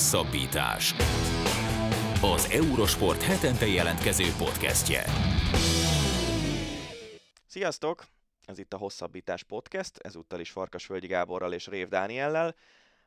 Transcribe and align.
Hosszabbítás. 0.00 0.94
Az 2.22 2.50
Eurosport 2.50 3.22
hetente 3.22 3.66
jelentkező 3.66 4.24
podcastje. 4.38 5.04
Sziasztok! 7.46 8.04
Ez 8.44 8.58
itt 8.58 8.72
a 8.72 8.76
Hosszabbítás 8.76 9.42
Podcast, 9.42 9.98
ezúttal 9.98 10.40
is 10.40 10.50
Farkasvölgyi 10.50 11.06
Gáborral 11.06 11.52
és 11.52 11.66
Rév 11.66 11.88
Dániellel. 11.88 12.54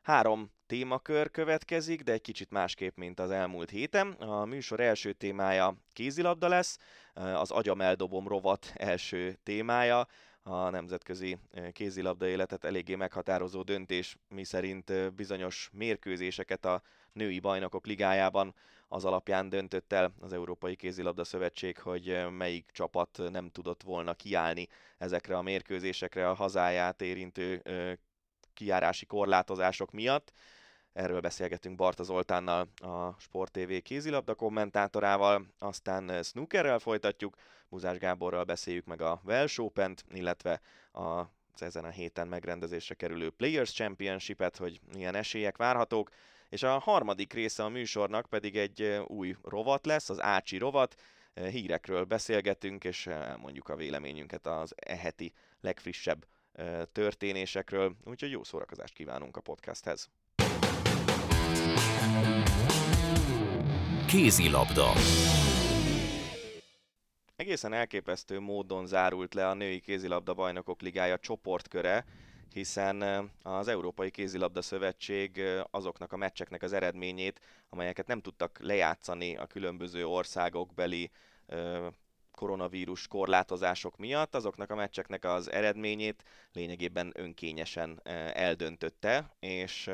Három 0.02 0.50
témakör 0.66 1.30
következik, 1.30 2.02
de 2.02 2.12
egy 2.12 2.20
kicsit 2.20 2.50
másképp, 2.50 2.96
mint 2.96 3.20
az 3.20 3.30
elmúlt 3.30 3.70
héten. 3.70 4.10
A 4.12 4.44
műsor 4.44 4.80
első 4.80 5.12
témája 5.12 5.76
kézilabda 5.92 6.48
lesz, 6.48 6.78
az 7.14 7.50
Agyam 7.50 7.80
eldobom 7.80 8.28
rovat 8.28 8.72
első 8.74 9.38
témája, 9.42 10.06
a 10.46 10.70
nemzetközi 10.70 11.38
kézilabda 11.72 12.26
életet 12.26 12.64
eléggé 12.64 12.94
meghatározó 12.94 13.62
döntés, 13.62 14.16
mi 14.28 14.44
szerint 14.44 15.14
bizonyos 15.14 15.70
mérkőzéseket 15.72 16.64
a 16.64 16.82
női 17.12 17.40
bajnokok 17.40 17.86
ligájában 17.86 18.54
az 18.88 19.04
alapján 19.04 19.48
döntött 19.48 19.92
el 19.92 20.14
az 20.20 20.32
Európai 20.32 20.76
Kézilabda 20.76 21.24
Szövetség, 21.24 21.78
hogy 21.78 22.26
melyik 22.30 22.70
csapat 22.72 23.20
nem 23.30 23.50
tudott 23.50 23.82
volna 23.82 24.14
kiállni 24.14 24.68
ezekre 24.98 25.36
a 25.36 25.42
mérkőzésekre 25.42 26.28
a 26.28 26.34
hazáját 26.34 27.02
érintő 27.02 27.62
kiárási 28.54 29.06
korlátozások 29.06 29.90
miatt. 29.92 30.32
Erről 30.94 31.20
beszélgetünk 31.20 31.76
Barta 31.76 32.02
Zoltánnal, 32.02 32.68
a 32.76 33.20
Sport 33.20 33.52
TV 33.52 33.72
kézilabda 33.82 34.34
kommentátorával, 34.34 35.46
aztán 35.58 36.22
snookerrel 36.22 36.78
folytatjuk, 36.78 37.36
Buzás 37.68 37.98
Gáborral 37.98 38.44
beszéljük 38.44 38.84
meg 38.84 39.00
a 39.00 39.20
Welsh 39.24 39.60
Open-t, 39.60 40.04
illetve 40.12 40.60
a 40.92 41.22
ezen 41.54 41.84
a 41.84 41.90
héten 41.90 42.28
megrendezésre 42.28 42.94
kerülő 42.94 43.30
Players 43.30 43.72
Championship-et, 43.72 44.56
hogy 44.56 44.80
milyen 44.92 45.14
esélyek 45.14 45.56
várhatók, 45.56 46.10
és 46.48 46.62
a 46.62 46.78
harmadik 46.78 47.32
része 47.32 47.64
a 47.64 47.68
műsornak 47.68 48.26
pedig 48.26 48.56
egy 48.56 49.02
új 49.06 49.36
rovat 49.42 49.86
lesz, 49.86 50.10
az 50.10 50.22
Ácsi 50.22 50.58
rovat, 50.58 50.94
hírekről 51.34 52.04
beszélgetünk, 52.04 52.84
és 52.84 53.06
elmondjuk 53.06 53.68
a 53.68 53.76
véleményünket 53.76 54.46
az 54.46 54.74
eheti 54.76 55.32
legfrissebb 55.60 56.26
történésekről, 56.92 57.96
úgyhogy 58.04 58.30
jó 58.30 58.44
szórakozást 58.44 58.94
kívánunk 58.94 59.36
a 59.36 59.40
podcasthez. 59.40 60.10
Kézilabda. 64.06 64.92
Egészen 67.36 67.72
elképesztő 67.72 68.40
módon 68.40 68.86
zárult 68.86 69.34
le 69.34 69.48
a 69.48 69.54
női 69.54 69.80
kézilabda 69.80 70.34
bajnokok 70.34 70.80
ligája 70.80 71.18
csoportköre, 71.18 72.04
hiszen 72.52 73.30
az 73.42 73.68
Európai 73.68 74.10
Kézilabda 74.10 74.62
Szövetség 74.62 75.40
azoknak 75.70 76.12
a 76.12 76.16
meccseknek 76.16 76.62
az 76.62 76.72
eredményét, 76.72 77.40
amelyeket 77.68 78.06
nem 78.06 78.20
tudtak 78.20 78.58
lejátszani 78.62 79.36
a 79.36 79.46
különböző 79.46 80.06
országokbeli 80.06 81.10
koronavírus 82.30 83.06
korlátozások 83.06 83.96
miatt, 83.96 84.34
azoknak 84.34 84.70
a 84.70 84.74
meccseknek 84.74 85.24
az 85.24 85.50
eredményét 85.50 86.24
lényegében 86.52 87.12
önkényesen 87.14 88.00
eldöntötte, 88.34 89.36
és 89.40 89.90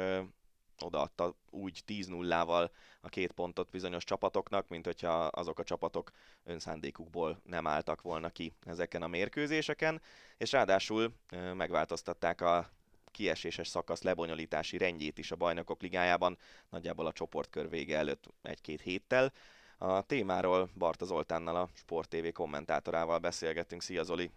odaadta 0.82 1.34
úgy 1.50 1.82
10-0-val 1.86 2.70
a 3.00 3.08
két 3.08 3.32
pontot 3.32 3.70
bizonyos 3.70 4.04
csapatoknak, 4.04 4.68
mint 4.68 4.84
hogyha 4.84 5.24
azok 5.24 5.58
a 5.58 5.64
csapatok 5.64 6.10
önszándékukból 6.44 7.40
nem 7.44 7.66
álltak 7.66 8.02
volna 8.02 8.30
ki 8.30 8.52
ezeken 8.64 9.02
a 9.02 9.06
mérkőzéseken, 9.06 10.00
és 10.36 10.52
ráadásul 10.52 11.12
megváltoztatták 11.54 12.40
a 12.40 12.70
kieséses 13.10 13.68
szakasz 13.68 14.02
lebonyolítási 14.02 14.76
rendjét 14.76 15.18
is 15.18 15.30
a 15.30 15.36
bajnokok 15.36 15.82
ligájában, 15.82 16.38
nagyjából 16.68 17.06
a 17.06 17.12
csoportkör 17.12 17.68
vége 17.68 17.96
előtt 17.96 18.28
egy-két 18.42 18.80
héttel. 18.80 19.32
A 19.78 20.02
témáról 20.02 20.70
Barta 20.78 21.04
Zoltánnal, 21.04 21.56
a 21.56 21.68
Sport 21.74 22.08
TV 22.08 22.32
kommentátorával 22.32 23.18
beszélgettünk. 23.18 23.82
Szia 23.82 24.02
Zoli! 24.02 24.30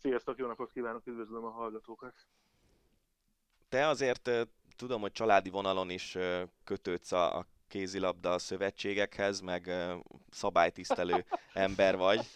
Sziasztok, 0.00 0.38
jó 0.38 0.46
napot 0.46 0.72
kívánok, 0.72 1.06
üdvözlöm 1.06 1.44
a 1.44 1.50
hallgatókat! 1.50 2.26
Te 3.68 3.86
azért 3.86 4.30
tudom, 4.76 5.00
hogy 5.00 5.12
családi 5.12 5.50
vonalon 5.50 5.90
is 5.90 6.18
kötődsz 6.64 7.12
a 7.12 7.46
kézilabda 7.68 8.38
szövetségekhez, 8.38 9.40
meg 9.40 9.70
szabálytisztelő 10.30 11.24
ember 11.52 11.96
vagy. 11.96 12.26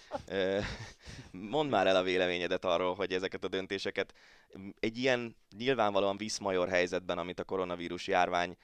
Mondd 1.31 1.69
már 1.69 1.87
el 1.87 1.97
a 1.97 2.03
véleményedet 2.03 2.65
arról, 2.65 2.95
hogy 2.95 3.13
ezeket 3.13 3.45
a 3.45 3.49
döntéseket 3.49 4.15
egy 4.81 4.99
ilyen 4.99 5.37
nyilvánvalóan 5.57 6.17
viszmajor 6.17 6.69
helyzetben, 6.69 7.19
amit 7.19 7.41
a 7.41 7.45
koronavírus 7.45 8.07
járvány 8.07 8.57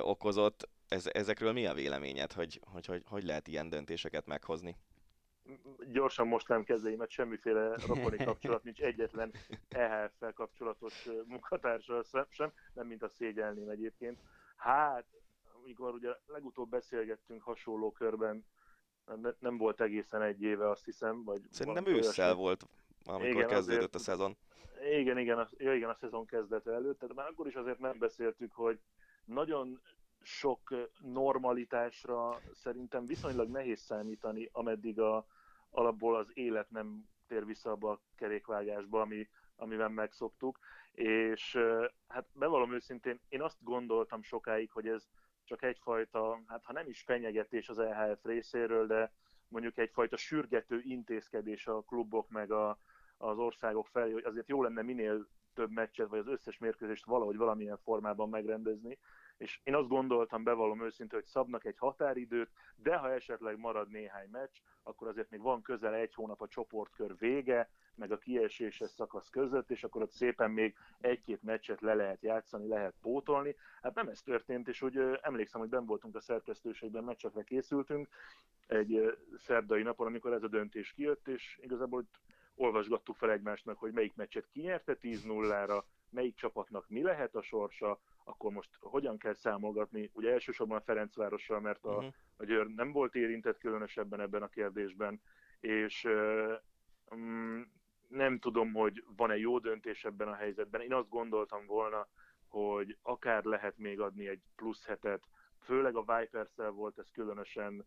okozott, 0.00 0.68
ez, 0.88 1.06
ezekről 1.12 1.52
mi 1.52 1.66
a 1.66 1.74
véleményed, 1.74 2.32
hogy, 2.32 2.60
hogy, 2.64 2.86
hogy 2.86 3.02
hogy 3.06 3.24
lehet 3.24 3.48
ilyen 3.48 3.68
döntéseket 3.68 4.26
meghozni? 4.26 4.76
Gyorsan 5.92 6.26
most 6.26 6.48
nem 6.48 6.64
kezdeimet, 6.64 7.10
semmiféle 7.10 7.76
rokoni 7.86 8.16
kapcsolat 8.24 8.64
nincs 8.64 8.80
egyetlen 8.80 9.32
EHF-fel 9.68 10.32
kapcsolatos 10.32 11.08
munkatársal 11.26 12.04
sem, 12.28 12.52
nem 12.74 12.86
mint 12.86 13.02
a 13.02 13.08
szégyelném 13.08 13.68
egyébként. 13.68 14.18
Hát, 14.56 15.04
amikor 15.62 15.94
ugye 15.94 16.10
legutóbb 16.26 16.68
beszélgettünk 16.68 17.42
hasonló 17.42 17.92
körben, 17.92 18.44
ne, 19.16 19.30
nem 19.38 19.56
volt 19.56 19.80
egészen 19.80 20.22
egy 20.22 20.42
éve, 20.42 20.70
azt 20.70 20.84
hiszem. 20.84 21.24
Vagy 21.24 21.40
Szerintem 21.50 21.86
ősszel 21.86 22.24
olyasmi. 22.24 22.42
volt, 22.42 22.66
amikor 23.04 23.28
igen, 23.28 23.46
kezdődött 23.48 23.94
azért, 23.94 23.94
a 23.94 23.98
szezon. 23.98 24.36
Igen, 24.92 25.18
igen, 25.18 25.38
a, 25.38 25.48
ja, 25.56 25.74
igen, 25.74 25.88
a 25.88 25.94
szezon 25.94 26.26
kezdete 26.26 26.72
előtt, 26.72 26.98
tehát 26.98 27.14
már 27.14 27.28
akkor 27.28 27.46
is 27.46 27.54
azért 27.54 27.78
nem 27.78 27.98
beszéltük, 27.98 28.52
hogy 28.52 28.78
nagyon 29.24 29.80
sok 30.22 30.74
normalitásra 30.98 32.40
szerintem 32.54 33.06
viszonylag 33.06 33.48
nehéz 33.48 33.80
számítani, 33.80 34.48
ameddig 34.52 35.00
a, 35.00 35.26
alapból 35.70 36.16
az 36.16 36.30
élet 36.34 36.70
nem 36.70 37.08
tér 37.26 37.44
vissza 37.44 37.70
abba 37.70 37.90
a 37.90 38.00
kerékvágásba, 38.16 39.00
ami, 39.00 39.28
amiben 39.56 39.92
megszoktuk, 39.92 40.58
és 40.92 41.58
hát 42.08 42.26
bevallom 42.32 42.72
őszintén, 42.72 43.20
én 43.28 43.42
azt 43.42 43.56
gondoltam 43.60 44.22
sokáig, 44.22 44.70
hogy 44.70 44.86
ez 44.86 45.08
csak 45.44 45.62
egyfajta, 45.62 46.40
hát 46.46 46.64
ha 46.64 46.72
nem 46.72 46.88
is 46.88 47.02
fenyegetés 47.02 47.68
az 47.68 47.78
EHF 47.78 48.24
részéről, 48.24 48.86
de 48.86 49.12
mondjuk 49.48 49.78
egyfajta 49.78 50.16
sürgető 50.16 50.80
intézkedés 50.82 51.66
a 51.66 51.82
klubok 51.82 52.28
meg 52.28 52.50
a, 52.50 52.78
az 53.16 53.38
országok 53.38 53.86
felé, 53.86 54.12
hogy 54.12 54.24
azért 54.24 54.48
jó 54.48 54.62
lenne 54.62 54.82
minél 54.82 55.28
több 55.54 55.70
meccset, 55.70 56.08
vagy 56.08 56.18
az 56.18 56.26
összes 56.26 56.58
mérkőzést 56.58 57.04
valahogy 57.04 57.36
valamilyen 57.36 57.78
formában 57.78 58.28
megrendezni, 58.28 58.98
és 59.40 59.60
én 59.62 59.74
azt 59.74 59.88
gondoltam, 59.88 60.42
bevallom 60.42 60.82
őszintén, 60.82 61.18
hogy 61.18 61.28
szabnak 61.28 61.64
egy 61.64 61.78
határidőt, 61.78 62.50
de 62.76 62.96
ha 62.96 63.12
esetleg 63.12 63.58
marad 63.58 63.90
néhány 63.90 64.28
meccs, 64.30 64.56
akkor 64.82 65.08
azért 65.08 65.30
még 65.30 65.40
van 65.40 65.62
közel 65.62 65.94
egy 65.94 66.14
hónap 66.14 66.40
a 66.40 66.48
csoportkör 66.48 67.18
vége, 67.18 67.70
meg 67.94 68.12
a 68.12 68.18
kieséses 68.18 68.90
szakasz 68.90 69.28
között, 69.28 69.70
és 69.70 69.84
akkor 69.84 70.02
ott 70.02 70.10
szépen 70.10 70.50
még 70.50 70.76
egy-két 71.00 71.42
meccset 71.42 71.80
le 71.80 71.94
lehet 71.94 72.22
játszani, 72.22 72.68
lehet 72.68 72.94
pótolni. 73.00 73.56
Hát 73.82 73.94
nem 73.94 74.08
ez 74.08 74.22
történt, 74.22 74.68
és 74.68 74.82
úgy 74.82 74.98
emlékszem, 75.20 75.60
hogy 75.60 75.70
ben 75.70 75.86
voltunk 75.86 76.16
a 76.16 76.20
szerkesztőségben, 76.20 77.04
meccsekre 77.04 77.42
készültünk 77.42 78.08
egy 78.66 79.18
szerdai 79.38 79.82
napon, 79.82 80.06
amikor 80.06 80.32
ez 80.32 80.42
a 80.42 80.48
döntés 80.48 80.92
kijött, 80.92 81.28
és 81.28 81.58
igazából 81.62 82.04
olvasgattuk 82.54 83.16
fel 83.16 83.30
egymásnak, 83.30 83.78
hogy 83.78 83.92
melyik 83.92 84.14
meccset 84.14 84.48
kinyerte 84.52 84.96
10-0-ra, 85.00 85.82
melyik 86.10 86.34
csapatnak 86.34 86.88
mi 86.88 87.02
lehet 87.02 87.34
a 87.34 87.42
sorsa, 87.42 88.00
akkor 88.30 88.52
most 88.52 88.70
hogyan 88.80 89.18
kell 89.18 89.34
számolgatni, 89.34 90.10
ugye 90.12 90.32
elsősorban 90.32 90.76
a 90.76 90.80
Ferencvárossal, 90.80 91.60
mert 91.60 91.84
a, 91.84 91.96
uh-huh. 91.96 92.12
a 92.36 92.44
Győr 92.44 92.66
nem 92.66 92.92
volt 92.92 93.14
érintett 93.14 93.58
különösebben 93.58 94.20
ebben 94.20 94.42
a 94.42 94.48
kérdésben, 94.48 95.20
és 95.60 96.08
um, 97.10 97.72
nem 98.08 98.38
tudom, 98.38 98.72
hogy 98.72 99.04
van-e 99.16 99.36
jó 99.36 99.58
döntés 99.58 100.04
ebben 100.04 100.28
a 100.28 100.34
helyzetben. 100.34 100.80
Én 100.80 100.92
azt 100.92 101.08
gondoltam 101.08 101.66
volna, 101.66 102.08
hogy 102.48 102.96
akár 103.02 103.44
lehet 103.44 103.78
még 103.78 104.00
adni 104.00 104.28
egy 104.28 104.42
plusz 104.56 104.84
hetet, 104.84 105.28
főleg 105.60 105.96
a 105.96 106.18
vipers 106.18 106.54
volt 106.74 106.98
ez 106.98 107.10
különösen, 107.10 107.86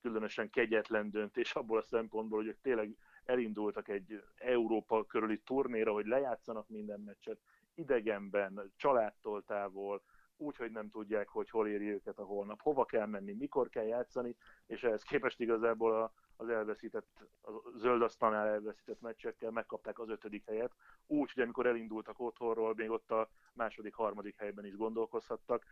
különösen 0.00 0.50
kegyetlen 0.50 1.10
döntés 1.10 1.54
abból 1.54 1.78
a 1.78 1.82
szempontból, 1.82 2.38
hogy 2.38 2.48
ők 2.48 2.60
tényleg 2.60 2.96
elindultak 3.24 3.88
egy 3.88 4.22
Európa 4.36 5.04
körüli 5.04 5.38
turnéra, 5.38 5.92
hogy 5.92 6.06
lejátszanak 6.06 6.68
minden 6.68 7.00
meccset, 7.00 7.38
idegenben, 7.80 8.72
családtól 8.76 9.44
távol, 9.44 10.02
úgy, 10.40 10.56
hogy 10.56 10.70
nem 10.70 10.90
tudják, 10.90 11.28
hogy 11.28 11.50
hol 11.50 11.68
éri 11.68 11.92
őket 11.92 12.18
a 12.18 12.24
holnap, 12.24 12.62
hova 12.62 12.84
kell 12.84 13.06
menni, 13.06 13.32
mikor 13.32 13.68
kell 13.68 13.84
játszani, 13.84 14.36
és 14.66 14.82
ehhez 14.82 15.02
képest 15.02 15.40
igazából 15.40 16.02
a, 16.02 16.12
az 16.36 16.48
elveszített, 16.48 17.06
a 17.42 17.50
zöld 17.76 18.02
asztalnál 18.02 18.46
elveszített 18.46 19.00
meccsekkel 19.00 19.50
megkapták 19.50 19.98
az 19.98 20.08
ötödik 20.08 20.44
helyet, 20.46 20.72
úgy, 21.06 21.32
hogy 21.32 21.42
amikor 21.42 21.66
elindultak 21.66 22.20
otthonról, 22.20 22.74
még 22.74 22.90
ott 22.90 23.10
a 23.10 23.30
második, 23.52 23.94
harmadik 23.94 24.36
helyben 24.36 24.66
is 24.66 24.76
gondolkozhattak. 24.76 25.64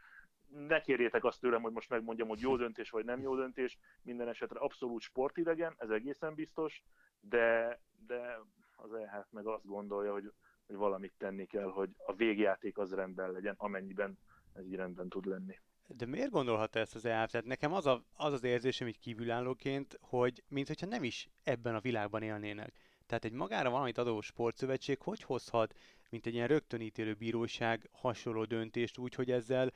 Ne 0.49 0.81
kérjétek 0.81 1.25
azt 1.25 1.41
tőlem, 1.41 1.63
hogy 1.63 1.73
most 1.73 1.91
megmondjam, 1.91 2.29
hogy 2.29 2.41
jó 2.41 2.57
döntés 2.57 2.91
vagy 2.91 3.05
nem 3.05 3.21
jó 3.21 3.37
döntés, 3.37 3.79
minden 4.03 4.29
esetre 4.29 4.61
abszolút 4.61 5.01
sportidegen, 5.01 5.75
ez 5.77 5.91
egészen 5.91 6.35
biztos, 6.35 6.83
de, 7.21 7.81
de 8.07 8.41
az 8.77 8.93
EH 8.93 9.25
meg 9.31 9.47
azt 9.47 9.67
gondolja, 9.67 10.13
hogy 10.13 10.33
hogy 10.69 10.77
valamit 10.77 11.13
tenni 11.19 11.47
kell, 11.47 11.71
hogy 11.71 11.91
a 12.07 12.15
végjáték 12.15 12.79
az 12.79 12.95
rendben 12.95 13.31
legyen, 13.31 13.55
amennyiben 13.59 14.19
ez 14.53 14.67
így 14.67 14.75
rendben 14.75 15.09
tud 15.09 15.27
lenni. 15.27 15.59
De 15.87 16.07
miért 16.07 16.31
gondolhatta 16.31 16.79
ezt 16.79 16.95
az 16.95 17.05
EHF? 17.05 17.31
Tehát 17.31 17.47
nekem 17.47 17.73
az, 17.73 17.87
a, 17.87 18.05
az 18.17 18.33
az 18.33 18.45
érzésem 18.45 18.89
így 18.89 18.99
kívülállóként, 18.99 19.99
hogy 20.01 20.43
mintha 20.49 20.87
nem 20.87 21.05
is 21.05 21.29
ebben 21.43 21.75
a 21.75 21.81
világban 21.81 22.23
élnének. 22.23 22.73
Tehát 23.07 23.25
egy 23.25 23.33
magára 23.33 23.71
valamit 23.71 23.99
adó 23.99 24.21
sportszövetség 24.21 24.99
hogy 25.01 25.23
hozhat, 25.23 25.75
mint 26.11 26.27
egy 26.27 26.35
ilyen 26.35 26.47
rögtönítélő 26.47 27.15
bíróság 27.15 27.89
hasonló 27.93 28.45
döntést 28.45 28.99
úgy, 28.99 29.15
hogy 29.15 29.31
ezzel 29.31 29.73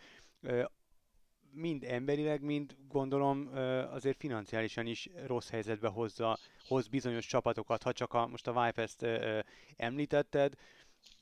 mind 1.53 1.85
emberileg, 1.85 2.43
mind 2.43 2.77
gondolom 2.89 3.51
azért 3.91 4.17
financiálisan 4.17 4.87
is 4.87 5.09
rossz 5.27 5.51
helyzetbe 5.51 5.89
hozza, 5.89 6.39
hoz 6.69 6.89
bizonyos 6.89 7.27
csapatokat, 7.27 7.83
ha 7.83 7.93
csak 7.93 8.15
a, 8.15 8.27
most 8.27 8.47
a 8.47 8.65
Vipers-t 8.65 9.03
ö, 9.03 9.39
említetted. 9.77 10.55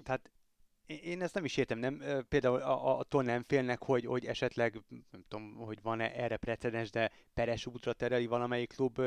Tehát 0.02 0.30
én 0.86 1.22
ezt 1.22 1.34
nem 1.34 1.44
is 1.44 1.56
értem, 1.56 1.78
nem, 1.78 2.02
például 2.28 2.60
attól 2.62 3.22
nem 3.22 3.42
félnek, 3.42 3.82
hogy, 3.82 4.04
hogy 4.04 4.24
esetleg, 4.24 4.82
nem 5.10 5.24
tudom, 5.28 5.54
hogy 5.54 5.82
van-e 5.82 6.12
erre 6.14 6.36
precedens, 6.36 6.90
de 6.90 7.10
peres 7.34 7.66
útra 7.66 7.92
tereli 7.92 8.26
valamelyik 8.26 8.72
klub 8.72 9.00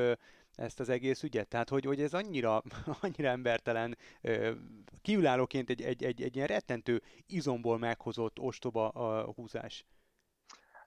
ezt 0.56 0.80
az 0.80 0.90
egész 0.90 1.24
ügyet? 1.24 1.48
Tehát, 1.48 1.70
hogy, 1.70 1.86
hogy 1.86 2.02
ez 2.02 2.14
annyira, 2.14 2.64
annyira 3.02 3.30
embertelen, 3.30 3.98
kiülállóként 5.02 5.70
egy, 5.70 5.82
egy, 5.82 6.04
egy, 6.04 6.22
egy 6.22 6.36
ilyen 6.36 6.48
rettentő 6.48 7.02
izomból 7.28 7.78
meghozott 7.78 8.40
ostoba 8.40 8.90
a 8.90 9.32
húzás. 9.32 9.86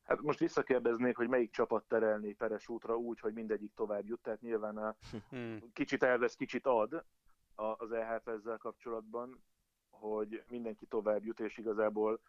Hát 0.04 0.20
most 0.20 0.38
visszakérdeznék, 0.38 1.16
hogy 1.16 1.28
melyik 1.28 1.50
csapat 1.50 1.84
terelné 1.84 2.32
Peres 2.32 2.68
útra 2.68 2.96
úgy, 2.96 3.20
hogy 3.20 3.32
mindegyik 3.32 3.74
tovább 3.74 4.06
jut, 4.06 4.20
tehát 4.22 4.40
nyilván 4.40 4.76
a 4.76 4.96
hmm. 5.30 5.72
kicsit 5.72 6.02
elvesz, 6.02 6.34
kicsit 6.34 6.66
ad 6.66 7.04
az 7.54 7.92
EHF 7.92 8.26
ezzel 8.26 8.56
kapcsolatban 8.56 9.42
hogy 10.00 10.42
mindenki 10.48 10.86
tovább 10.86 11.24
jut, 11.24 11.40
és 11.40 11.58
igazából 11.58 12.20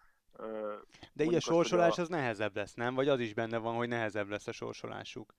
de 1.13 1.23
így 1.23 1.35
a 1.35 1.39
sorsolás 1.39 1.97
a... 1.97 2.01
az 2.01 2.09
nehezebb 2.09 2.55
lesz, 2.55 2.73
nem? 2.73 2.95
Vagy 2.95 3.07
az 3.07 3.19
is 3.19 3.33
benne 3.33 3.57
van, 3.57 3.75
hogy 3.75 3.87
nehezebb 3.87 4.29
lesz 4.29 4.47
a 4.47 4.51
sorsolásuk? 4.51 5.33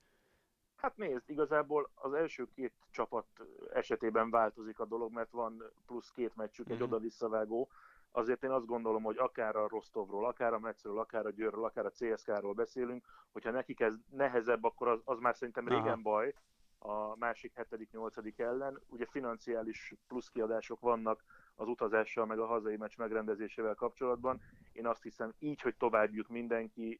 Hát 0.75 0.97
nézd, 0.97 1.29
igazából 1.29 1.89
az 1.95 2.13
első 2.13 2.47
két 2.55 2.73
csapat 2.91 3.25
esetében 3.73 4.29
változik 4.29 4.79
a 4.79 4.85
dolog, 4.85 5.13
mert 5.13 5.31
van 5.31 5.63
plusz 5.85 6.11
két 6.11 6.35
meccsük, 6.35 6.65
mm-hmm. 6.65 6.73
egy 6.73 6.81
mhm. 6.81 6.93
oda-visszavágó. 6.93 7.69
Azért 8.11 8.43
én 8.43 8.51
azt 8.51 8.65
gondolom, 8.65 9.03
hogy 9.03 9.17
akár 9.17 9.55
a 9.55 9.67
Rostovról, 9.67 10.25
akár 10.25 10.53
a 10.53 10.59
Metszről, 10.59 10.99
akár 10.99 11.25
a 11.25 11.31
Győrről, 11.31 11.63
akár 11.65 11.85
a 11.85 11.91
CSK-ról 11.91 12.53
beszélünk, 12.53 13.05
hogyha 13.31 13.51
nekik 13.51 13.79
ez 13.79 13.93
nehezebb, 14.09 14.63
akkor 14.63 14.87
az, 14.87 15.01
az 15.03 15.19
már 15.19 15.35
szerintem 15.35 15.67
régen 15.67 15.87
Aha. 15.87 16.01
baj 16.01 16.33
a 16.79 17.15
másik 17.15 17.53
hetedik, 17.55 17.91
nyolcadik 17.91 18.39
ellen. 18.39 18.81
Ugye 18.87 19.05
financiális 19.05 19.93
pluszkiadások 20.07 20.79
vannak 20.79 21.23
az 21.59 21.67
utazással, 21.67 22.25
meg 22.25 22.39
a 22.39 22.45
hazai 22.45 22.77
meccs 22.77 22.97
megrendezésével 22.97 23.75
kapcsolatban. 23.75 24.41
Én 24.71 24.87
azt 24.87 25.03
hiszem 25.03 25.33
így, 25.39 25.61
hogy 25.61 25.75
tovább 25.75 26.13
jut 26.13 26.29
mindenki, 26.29 26.99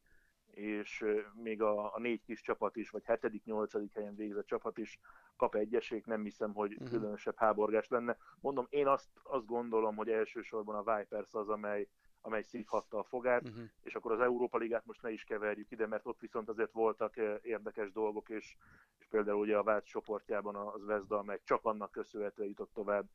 és 0.52 1.06
még 1.34 1.62
a, 1.62 1.96
a 1.96 2.00
négy 2.00 2.22
kis 2.22 2.42
csapat 2.42 2.76
is, 2.76 2.90
vagy 2.90 3.04
hetedik, 3.06 3.44
nyolcadik 3.44 3.94
helyen 3.94 4.16
végzett 4.16 4.46
csapat 4.46 4.78
is 4.78 5.00
kap 5.36 5.56
egy 5.56 5.76
esélyt, 5.76 6.06
nem 6.06 6.24
hiszem, 6.24 6.54
hogy 6.54 6.72
uh-huh. 6.74 6.90
különösebb 6.90 7.38
háborgás 7.38 7.88
lenne. 7.88 8.18
Mondom, 8.42 8.68
én 8.70 8.88
azt, 8.88 9.10
azt 9.24 9.46
gondolom, 9.46 9.96
hogy 9.96 10.10
elsősorban 10.10 10.76
a 10.76 10.96
Vipers 10.96 11.34
az, 11.34 11.50
amely, 11.50 11.88
amely 12.22 12.42
szívhatta 12.42 12.98
a 12.98 13.04
fogát, 13.04 13.48
uh-huh. 13.48 13.64
és 13.84 13.96
akkor 13.96 14.12
az 14.12 14.20
Európa 14.20 14.58
Ligát 14.58 14.86
most 14.86 15.02
ne 15.02 15.12
is 15.12 15.24
keverjük 15.24 15.72
ide, 15.72 15.88
mert 15.88 16.06
ott 16.06 16.20
viszont 16.20 16.50
azért 16.50 16.72
voltak 16.72 17.16
érdekes 17.42 17.92
dolgok, 17.92 18.30
és, 18.30 18.56
és 19.00 19.06
például 19.10 19.40
ugye 19.40 19.58
a 19.58 19.64
Vált 19.64 19.86
csoportjában 19.86 20.56
az 20.56 20.86
Vezda, 20.86 21.18
amely 21.18 21.40
csak 21.44 21.66
annak 21.66 21.92
köszönhetően 21.92 22.48
jutott 22.48 22.74
tovább, 22.74 23.06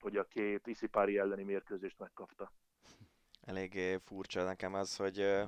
hogy 0.00 0.16
a 0.16 0.24
két 0.24 0.66
Iszipári 0.66 1.18
elleni 1.18 1.42
mérkőzést 1.42 1.98
megkapta. 1.98 2.52
Elég 3.40 4.00
furcsa 4.04 4.44
nekem 4.44 4.74
az, 4.74 4.96
hogy 4.96 5.44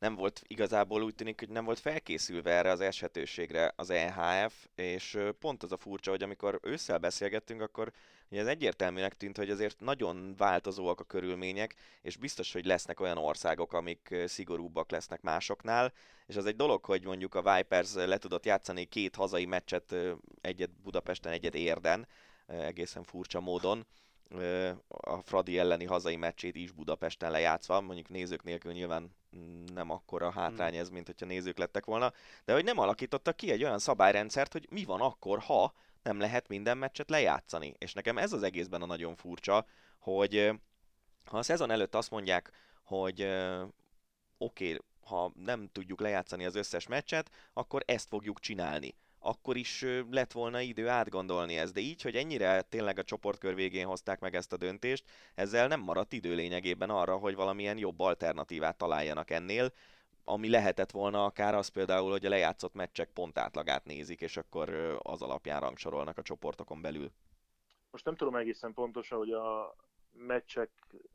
nem 0.00 0.14
volt 0.14 0.42
igazából 0.46 1.02
úgy 1.02 1.14
tűnik, 1.14 1.38
hogy 1.38 1.48
nem 1.48 1.64
volt 1.64 1.78
felkészülve 1.78 2.50
erre 2.50 2.70
az 2.70 2.80
eshetőségre 2.80 3.72
az 3.76 3.90
EHF, 3.90 4.66
és 4.74 5.18
pont 5.38 5.62
az 5.62 5.72
a 5.72 5.76
furcsa, 5.76 6.10
hogy 6.10 6.22
amikor 6.22 6.60
ősszel 6.62 6.98
beszélgettünk, 6.98 7.60
akkor 7.60 7.92
ugye 8.30 8.40
ez 8.40 8.46
egyértelműnek 8.46 9.16
tűnt, 9.16 9.36
hogy 9.36 9.50
azért 9.50 9.80
nagyon 9.80 10.34
változóak 10.36 11.00
a 11.00 11.04
körülmények, 11.04 11.74
és 12.02 12.16
biztos, 12.16 12.52
hogy 12.52 12.64
lesznek 12.64 13.00
olyan 13.00 13.18
országok, 13.18 13.72
amik 13.72 14.14
szigorúbbak 14.26 14.90
lesznek 14.90 15.20
másoknál, 15.20 15.92
és 16.26 16.36
az 16.36 16.46
egy 16.46 16.56
dolog, 16.56 16.84
hogy 16.84 17.04
mondjuk 17.04 17.34
a 17.34 17.54
Vipers 17.54 17.94
le 17.94 18.18
tudott 18.18 18.44
játszani 18.44 18.84
két 18.84 19.14
hazai 19.14 19.46
meccset, 19.46 19.94
egyet 20.40 20.70
Budapesten, 20.82 21.32
egyet 21.32 21.54
Érden, 21.54 22.06
egészen 22.50 23.02
furcsa 23.02 23.40
módon 23.40 23.86
a 24.88 25.20
Fradi 25.22 25.58
elleni 25.58 25.84
hazai 25.84 26.16
meccsét 26.16 26.56
is 26.56 26.70
Budapesten 26.70 27.30
lejátszva, 27.30 27.80
mondjuk 27.80 28.08
nézők 28.08 28.42
nélkül 28.42 28.72
nyilván 28.72 29.14
nem 29.74 29.90
akkora 29.90 30.30
hátrány 30.30 30.70
hmm. 30.70 30.80
ez, 30.80 30.88
mint 30.88 31.06
hogyha 31.06 31.26
nézők 31.26 31.58
lettek 31.58 31.84
volna, 31.84 32.12
de 32.44 32.52
hogy 32.52 32.64
nem 32.64 32.78
alakítottak 32.78 33.36
ki 33.36 33.50
egy 33.50 33.64
olyan 33.64 33.78
szabályrendszert, 33.78 34.52
hogy 34.52 34.66
mi 34.70 34.84
van 34.84 35.00
akkor, 35.00 35.38
ha 35.38 35.72
nem 36.02 36.20
lehet 36.20 36.48
minden 36.48 36.78
meccset 36.78 37.10
lejátszani. 37.10 37.74
És 37.78 37.92
nekem 37.92 38.18
ez 38.18 38.32
az 38.32 38.42
egészben 38.42 38.82
a 38.82 38.86
nagyon 38.86 39.16
furcsa, 39.16 39.66
hogy 39.98 40.50
ha 41.24 41.38
a 41.38 41.42
szezon 41.42 41.70
előtt 41.70 41.94
azt 41.94 42.10
mondják, 42.10 42.50
hogy 42.82 43.22
oké, 44.38 44.72
okay, 44.72 44.78
ha 45.00 45.32
nem 45.34 45.68
tudjuk 45.72 46.00
lejátszani 46.00 46.44
az 46.44 46.54
összes 46.54 46.86
meccset, 46.86 47.30
akkor 47.52 47.82
ezt 47.86 48.08
fogjuk 48.08 48.40
csinálni 48.40 48.94
akkor 49.20 49.56
is 49.56 49.84
lett 50.10 50.32
volna 50.32 50.60
idő 50.60 50.88
átgondolni 50.88 51.58
ezt. 51.58 51.72
De 51.72 51.80
így, 51.80 52.02
hogy 52.02 52.16
ennyire 52.16 52.62
tényleg 52.62 52.98
a 52.98 53.04
csoportkör 53.04 53.54
végén 53.54 53.86
hozták 53.86 54.20
meg 54.20 54.34
ezt 54.34 54.52
a 54.52 54.56
döntést, 54.56 55.04
ezzel 55.34 55.68
nem 55.68 55.80
maradt 55.80 56.12
idő 56.12 56.34
lényegében 56.34 56.90
arra, 56.90 57.16
hogy 57.16 57.34
valamilyen 57.34 57.78
jobb 57.78 58.00
alternatívát 58.00 58.76
találjanak 58.76 59.30
ennél, 59.30 59.72
ami 60.24 60.48
lehetett 60.48 60.90
volna 60.90 61.24
akár 61.24 61.54
az 61.54 61.68
például, 61.68 62.10
hogy 62.10 62.26
a 62.26 62.28
lejátszott 62.28 62.74
meccsek 62.74 63.10
pontátlagát 63.12 63.84
nézik, 63.84 64.20
és 64.20 64.36
akkor 64.36 64.98
az 65.02 65.22
alapján 65.22 65.60
rangsorolnak 65.60 66.18
a 66.18 66.22
csoportokon 66.22 66.80
belül. 66.80 67.10
Most 67.90 68.04
nem 68.04 68.16
tudom 68.16 68.36
egészen 68.36 68.74
pontosan, 68.74 69.18
hogy 69.18 69.30
a 69.30 69.74
meccsek 70.12 70.70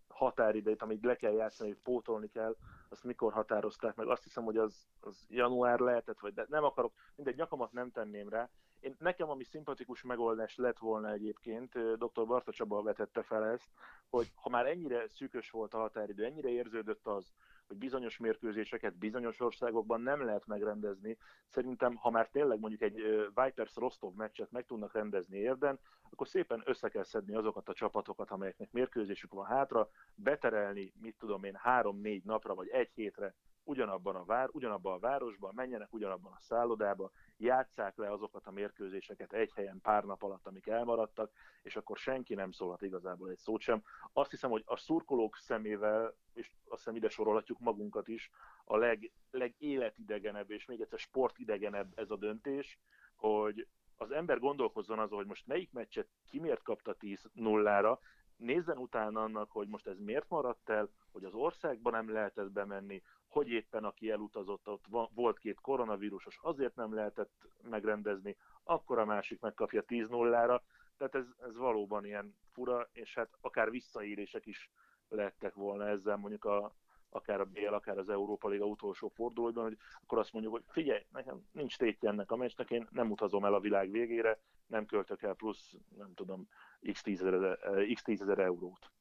határidejét, 0.07 0.81
amit 0.81 1.03
le 1.03 1.15
kell 1.15 1.33
játszani, 1.33 1.69
hogy 1.69 1.79
pótolni 1.83 2.29
kell, 2.29 2.55
azt 2.89 3.03
mikor 3.03 3.33
határozták 3.33 3.95
meg. 3.95 4.07
Azt 4.07 4.23
hiszem, 4.23 4.43
hogy 4.43 4.57
az, 4.57 4.87
az 4.99 5.25
január 5.29 5.79
lehetett, 5.79 6.19
vagy 6.19 6.33
de 6.33 6.45
nem 6.49 6.63
akarok, 6.63 6.93
mindegy, 7.15 7.35
nyakamat 7.35 7.71
nem 7.71 7.91
tenném 7.91 8.29
rá. 8.29 8.49
Én, 8.85 8.95
nekem, 8.99 9.29
ami 9.29 9.43
szimpatikus 9.43 10.03
megoldás 10.03 10.55
lett 10.55 10.77
volna 10.77 11.11
egyébként, 11.11 11.71
dr. 11.97 12.25
Barta 12.25 12.51
Csaba 12.51 12.81
vetette 12.81 13.21
fel 13.21 13.45
ezt, 13.45 13.69
hogy 14.09 14.31
ha 14.35 14.49
már 14.49 14.65
ennyire 14.65 15.07
szűkös 15.07 15.49
volt 15.49 15.73
a 15.73 15.77
határidő, 15.77 16.23
ennyire 16.23 16.49
érződött 16.49 17.07
az, 17.07 17.33
hogy 17.67 17.77
bizonyos 17.77 18.17
mérkőzéseket 18.17 18.97
bizonyos 18.97 19.39
országokban 19.39 20.01
nem 20.01 20.25
lehet 20.25 20.45
megrendezni. 20.45 21.17
Szerintem, 21.47 21.95
ha 21.95 22.09
már 22.09 22.29
tényleg 22.29 22.59
mondjuk 22.59 22.81
egy 22.81 22.95
Vipers 23.33 23.75
Rostov 23.75 24.13
meccset 24.13 24.51
meg 24.51 24.65
tudnak 24.65 24.93
rendezni 24.93 25.37
érden, 25.37 25.79
akkor 26.09 26.27
szépen 26.27 26.61
össze 26.65 26.89
kell 26.89 27.03
szedni 27.03 27.35
azokat 27.35 27.69
a 27.69 27.73
csapatokat, 27.73 28.31
amelyeknek 28.31 28.71
mérkőzésük 28.71 29.33
van 29.33 29.45
hátra, 29.45 29.89
beterelni, 30.15 30.93
mit 31.01 31.15
tudom 31.17 31.43
én, 31.43 31.55
három-négy 31.55 32.23
napra 32.23 32.55
vagy 32.55 32.67
egy 32.67 32.91
hétre 32.93 33.35
ugyanabban 33.65 34.15
a, 34.15 34.25
vár, 34.25 34.49
ugyanabban 34.51 34.93
a 34.93 34.99
városban, 34.99 35.53
menjenek 35.55 35.93
ugyanabban 35.93 36.31
a 36.31 36.39
szállodába, 36.39 37.11
játsszák 37.37 37.97
le 37.97 38.11
azokat 38.11 38.47
a 38.47 38.51
mérkőzéseket 38.51 39.33
egy 39.33 39.51
helyen 39.53 39.79
pár 39.81 40.03
nap 40.03 40.23
alatt, 40.23 40.47
amik 40.47 40.67
elmaradtak, 40.67 41.31
és 41.61 41.75
akkor 41.75 41.97
senki 41.97 42.33
nem 42.33 42.51
szólhat 42.51 42.81
igazából 42.81 43.29
egy 43.29 43.37
szót 43.37 43.61
sem. 43.61 43.83
Azt 44.13 44.31
hiszem, 44.31 44.49
hogy 44.49 44.63
a 44.65 44.77
szurkolók 44.77 45.37
szemével, 45.37 46.15
és 46.33 46.51
azt 46.67 46.79
hiszem 46.79 46.95
ide 46.95 47.09
sorolhatjuk 47.09 47.59
magunkat 47.59 48.07
is, 48.07 48.31
a 48.63 48.77
leg, 48.77 49.11
legéletidegenebb 49.31 50.51
és 50.51 50.65
még 50.65 50.81
egyszer 50.81 50.99
sportidegenebb 50.99 51.91
ez 51.95 52.09
a 52.11 52.17
döntés, 52.17 52.79
hogy 53.15 53.67
az 53.97 54.11
ember 54.11 54.39
gondolkozzon 54.39 54.99
azon, 54.99 55.17
hogy 55.17 55.27
most 55.27 55.47
melyik 55.47 55.71
meccset 55.71 56.07
ki 56.29 56.39
miért 56.39 56.61
kapta 56.61 56.93
10 56.93 57.29
nullára, 57.33 57.99
nézzen 58.37 58.77
utána 58.77 59.23
annak, 59.23 59.51
hogy 59.51 59.67
most 59.67 59.87
ez 59.87 59.99
miért 59.99 60.29
maradt 60.29 60.69
el, 60.69 60.89
hogy 61.11 61.23
az 61.23 61.33
országban 61.33 61.93
nem 61.93 62.11
lehetett 62.11 62.51
bemenni, 62.51 63.01
hogy 63.35 63.49
éppen 63.49 63.83
aki 63.83 64.11
elutazott, 64.11 64.67
ott 64.67 64.85
volt 65.13 65.39
két 65.39 65.61
koronavírusos, 65.61 66.39
azért 66.41 66.75
nem 66.75 66.93
lehetett 66.93 67.31
megrendezni, 67.69 68.37
akkor 68.63 68.99
a 68.99 69.05
másik 69.05 69.39
megkapja 69.39 69.81
10 69.81 70.07
nullára, 70.07 70.63
tehát 70.97 71.15
ez, 71.15 71.25
ez 71.47 71.57
valóban 71.57 72.05
ilyen 72.05 72.35
fura, 72.51 72.89
és 72.91 73.13
hát 73.13 73.29
akár 73.41 73.69
visszaírések 73.69 74.45
is 74.45 74.69
lettek 75.09 75.53
volna 75.53 75.87
ezzel 75.87 76.15
mondjuk 76.17 76.45
a, 76.45 76.73
akár 77.09 77.39
a 77.39 77.45
BL, 77.45 77.73
akár 77.73 77.97
az 77.97 78.09
Európa 78.09 78.47
Liga 78.47 78.65
utolsó 78.65 79.07
fordulóban, 79.07 79.63
hogy 79.63 79.77
akkor 80.01 80.17
azt 80.17 80.33
mondjuk, 80.33 80.53
hogy 80.53 80.63
figyelj, 80.67 81.05
nekem 81.11 81.47
nincs 81.51 81.77
tétje 81.77 82.09
ennek 82.09 82.31
a 82.31 82.35
meccsnek, 82.35 82.71
én 82.71 82.87
nem 82.91 83.11
utazom 83.11 83.45
el 83.45 83.53
a 83.53 83.59
világ 83.59 83.91
végére, 83.91 84.39
nem 84.67 84.85
költök 84.85 85.21
el 85.21 85.33
plusz, 85.33 85.75
nem 85.97 86.13
tudom, 86.13 86.47
x 86.91 87.01
10 87.01 88.21
ezer 88.21 88.39
eurót. 88.39 88.91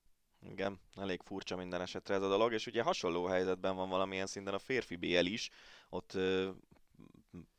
Igen, 0.49 0.81
elég 0.97 1.21
furcsa 1.25 1.57
minden 1.57 1.81
esetre 1.81 2.15
ez 2.15 2.23
a 2.23 2.29
dolog, 2.29 2.53
és 2.53 2.67
ugye 2.67 2.83
hasonló 2.83 3.25
helyzetben 3.25 3.77
van 3.77 3.89
valamilyen 3.89 4.27
szinten 4.27 4.55
a 4.55 4.59
férfi 4.59 4.97
BL 4.97 5.27
is, 5.27 5.51
ott 5.89 6.15
ö, 6.15 6.51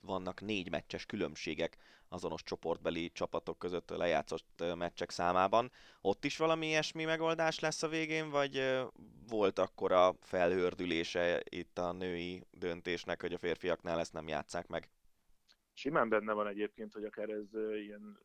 vannak 0.02 0.42
négy 0.42 0.70
meccses 0.70 1.06
különbségek 1.06 1.78
azonos 2.10 2.44
csoportbeli 2.44 3.12
csapatok 3.12 3.60
között 3.60 3.90
lejátszott 3.90 4.64
meccsek 4.76 5.10
számában. 5.10 5.72
Ott 6.02 6.26
is 6.26 6.38
valami 6.38 6.68
ilyesmi 6.68 7.04
megoldás 7.04 7.60
lesz 7.60 7.84
a 7.84 7.88
végén, 7.88 8.30
vagy 8.30 8.80
volt 9.28 9.60
akkor 9.60 9.92
a 9.92 10.16
felhördülése 10.22 11.42
itt 11.50 11.78
a 11.78 11.92
női 11.92 12.44
döntésnek, 12.52 13.22
hogy 13.22 13.34
a 13.34 13.38
férfiaknál 13.38 14.00
ezt 14.00 14.14
nem 14.14 14.28
játszák 14.28 14.68
meg? 14.68 14.90
Simán 15.74 16.10
benne 16.10 16.34
van 16.34 16.48
egyébként, 16.48 16.94
hogy 16.94 17.04
akár 17.04 17.30
ez 17.30 17.54
ilyen 17.84 18.20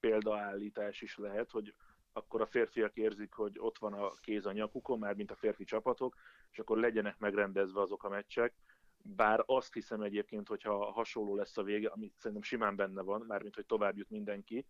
példaállítás 0.00 1.00
is 1.00 1.16
lehet, 1.16 1.50
hogy 1.50 1.74
akkor 2.18 2.40
a 2.40 2.46
férfiak 2.46 2.96
érzik, 2.96 3.32
hogy 3.32 3.58
ott 3.58 3.78
van 3.78 3.92
a 3.92 4.10
kéz 4.10 4.46
a 4.46 4.52
nyakukon, 4.52 4.98
már 4.98 5.14
mint 5.14 5.30
a 5.30 5.36
férfi 5.36 5.64
csapatok, 5.64 6.16
és 6.50 6.58
akkor 6.58 6.78
legyenek 6.78 7.18
megrendezve 7.18 7.80
azok 7.80 8.04
a 8.04 8.08
meccsek. 8.08 8.54
Bár 9.02 9.42
azt 9.46 9.74
hiszem 9.74 10.00
egyébként, 10.00 10.48
hogyha 10.48 10.92
hasonló 10.92 11.34
lesz 11.34 11.56
a 11.56 11.62
vége, 11.62 11.88
amit 11.88 12.14
szerintem 12.16 12.42
simán 12.42 12.76
benne 12.76 13.02
van, 13.02 13.24
mármint 13.28 13.54
hogy 13.54 13.66
tovább 13.66 13.96
jut 13.96 14.10
mindenki, 14.10 14.66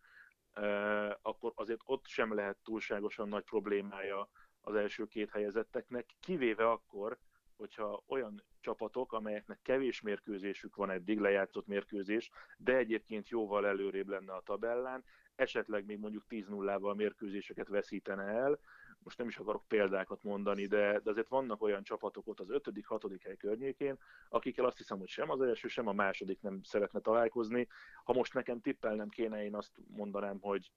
akkor 1.22 1.52
azért 1.54 1.80
ott 1.84 2.06
sem 2.06 2.34
lehet 2.34 2.56
túlságosan 2.62 3.28
nagy 3.28 3.44
problémája 3.44 4.28
az 4.60 4.74
első 4.74 5.06
két 5.06 5.30
helyezetteknek, 5.30 6.06
kivéve 6.20 6.70
akkor, 6.70 7.18
hogyha 7.58 8.02
olyan 8.06 8.42
csapatok, 8.60 9.12
amelyeknek 9.12 9.58
kevés 9.62 10.00
mérkőzésük 10.00 10.76
van 10.76 10.90
eddig, 10.90 11.18
lejátszott 11.18 11.66
mérkőzés, 11.66 12.30
de 12.56 12.76
egyébként 12.76 13.28
jóval 13.28 13.66
előrébb 13.66 14.08
lenne 14.08 14.32
a 14.32 14.42
tabellán, 14.44 15.04
esetleg 15.34 15.84
még 15.84 15.98
mondjuk 15.98 16.24
10-0-val 16.28 16.96
mérkőzéseket 16.96 17.68
veszítene 17.68 18.22
el. 18.22 18.58
Most 18.98 19.18
nem 19.18 19.28
is 19.28 19.36
akarok 19.36 19.68
példákat 19.68 20.22
mondani, 20.22 20.66
de, 20.66 21.00
de 21.00 21.10
azért 21.10 21.28
vannak 21.28 21.62
olyan 21.62 21.82
csapatok 21.82 22.26
ott 22.26 22.40
az 22.40 22.48
5.-6. 22.50 23.18
hely 23.22 23.36
környékén, 23.36 23.98
akikkel 24.28 24.64
azt 24.64 24.76
hiszem, 24.76 24.98
hogy 24.98 25.08
sem 25.08 25.30
az 25.30 25.40
első, 25.40 25.68
sem 25.68 25.86
a 25.86 25.92
második 25.92 26.40
nem 26.40 26.62
szeretne 26.62 27.00
találkozni. 27.00 27.68
Ha 28.04 28.12
most 28.12 28.34
nekem 28.34 28.60
tippelnem 28.60 29.08
kéne, 29.08 29.44
én 29.44 29.54
azt 29.54 29.72
mondanám, 29.86 30.38
hogy, 30.40 30.70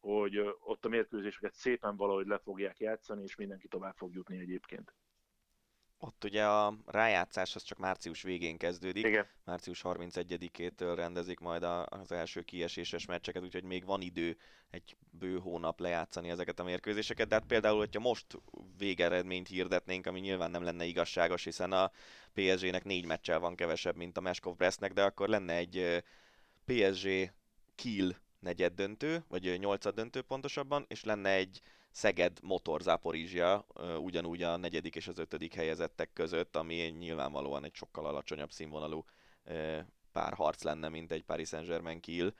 hogy 0.00 0.38
ott 0.60 0.84
a 0.84 0.88
mérkőzéseket 0.88 1.54
szépen 1.54 1.96
valahogy 1.96 2.26
le 2.26 2.38
fogják 2.38 2.78
játszani, 2.78 3.22
és 3.22 3.36
mindenki 3.36 3.68
tovább 3.68 3.96
fog 3.96 4.14
jutni 4.14 4.38
egyébként. 4.38 4.94
Ott 6.00 6.24
ugye 6.24 6.46
a 6.46 6.74
rájátszás 6.86 7.54
az 7.54 7.62
csak 7.62 7.78
március 7.78 8.22
végén 8.22 8.56
kezdődik. 8.56 9.06
Igen. 9.06 9.26
Március 9.44 9.80
31-től 9.84 10.92
rendezik 10.96 11.38
majd 11.38 11.62
az 11.88 12.12
első 12.12 12.42
kieséses 12.42 13.06
meccseket, 13.06 13.42
úgyhogy 13.42 13.64
még 13.64 13.84
van 13.84 14.00
idő 14.00 14.36
egy 14.70 14.96
bő 15.10 15.38
hónap 15.38 15.80
lejátszani 15.80 16.30
ezeket 16.30 16.60
a 16.60 16.64
mérkőzéseket. 16.64 17.28
De 17.28 17.34
hát 17.34 17.46
például, 17.46 17.78
hogyha 17.78 18.00
most 18.00 18.26
végeredményt 18.76 19.48
hirdetnénk, 19.48 20.06
ami 20.06 20.20
nyilván 20.20 20.50
nem 20.50 20.62
lenne 20.62 20.84
igazságos, 20.84 21.44
hiszen 21.44 21.72
a 21.72 21.90
PSG-nek 22.34 22.84
négy 22.84 23.04
meccsel 23.04 23.38
van 23.38 23.54
kevesebb, 23.54 23.96
mint 23.96 24.16
a 24.16 24.20
Meskov 24.20 24.56
Brestnek, 24.56 24.92
de 24.92 25.02
akkor 25.02 25.28
lenne 25.28 25.54
egy 25.54 26.04
PSG 26.64 27.32
Kiel 27.74 28.16
negyed 28.40 28.72
döntő, 28.72 29.24
vagy 29.28 29.58
nyolcad 29.58 29.94
döntő 29.94 30.22
pontosabban, 30.22 30.84
és 30.88 31.04
lenne 31.04 31.30
egy 31.30 31.60
Szeged 31.90 32.38
Motor 32.42 32.80
Zaporizsia 32.80 33.66
ugyanúgy 34.00 34.42
a 34.42 34.56
negyedik 34.56 34.96
és 34.96 35.08
az 35.08 35.18
ötödik 35.18 35.54
helyezettek 35.54 36.12
között, 36.12 36.56
ami 36.56 36.74
nyilvánvalóan 36.74 37.64
egy 37.64 37.74
sokkal 37.74 38.06
alacsonyabb 38.06 38.52
színvonalú 38.52 39.04
párharc 40.12 40.62
lenne, 40.62 40.88
mint 40.88 41.12
egy 41.12 41.24
Paris 41.24 41.48
Saint-Germain 41.48 42.00
Kiel. 42.00 42.34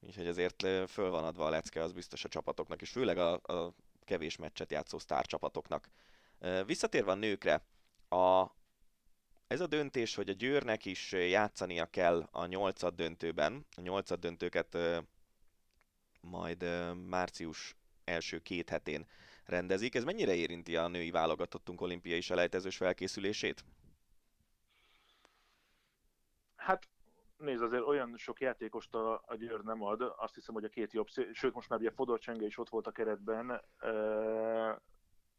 Úgyhogy 0.00 0.26
ezért 0.26 0.66
föl 0.90 1.10
van 1.10 1.24
adva 1.24 1.46
a 1.46 1.50
lecke, 1.50 1.82
az 1.82 1.92
biztos 1.92 2.24
a 2.24 2.28
csapatoknak, 2.28 2.80
és 2.80 2.90
főleg 2.90 3.18
a, 3.18 3.32
a 3.32 3.74
kevés 4.04 4.36
meccset 4.36 4.70
játszó 4.70 4.98
sztárcsapatoknak. 4.98 5.88
Visszatérve 6.66 7.10
a 7.10 7.14
nőkre, 7.14 7.66
a, 8.08 8.46
ez 9.46 9.60
a 9.60 9.66
döntés, 9.66 10.14
hogy 10.14 10.28
a 10.28 10.32
Győrnek 10.32 10.84
is 10.84 11.12
játszania 11.12 11.86
kell 11.86 12.28
a 12.30 12.46
nyolcad 12.46 12.94
döntőben, 12.94 13.66
a 13.76 13.80
nyolcad 13.80 14.20
döntőket 14.20 14.78
majd 16.20 16.64
március 17.06 17.76
első 18.04 18.38
két 18.38 18.68
hetén 18.68 19.06
rendezik. 19.44 19.94
Ez 19.94 20.04
mennyire 20.04 20.34
érinti 20.34 20.76
a 20.76 20.88
női 20.88 21.10
válogatottunk 21.10 21.80
olimpiai 21.80 22.20
selejtezős 22.20 22.76
felkészülését? 22.76 23.64
Hát 26.56 26.88
nézd, 27.36 27.62
azért 27.62 27.86
olyan 27.86 28.16
sok 28.16 28.40
játékost 28.40 28.94
a, 28.94 29.22
a 29.26 29.34
Győr 29.34 29.60
nem 29.60 29.82
ad, 29.82 30.14
azt 30.16 30.34
hiszem, 30.34 30.54
hogy 30.54 30.64
a 30.64 30.68
két 30.68 30.92
jobb, 30.92 31.08
sőt 31.32 31.54
most 31.54 31.68
már 31.68 31.78
ugye 31.78 31.90
Fodor 31.90 32.18
Csenge 32.18 32.46
is 32.46 32.58
ott 32.58 32.68
volt 32.68 32.86
a 32.86 32.90
keretben, 32.90 33.62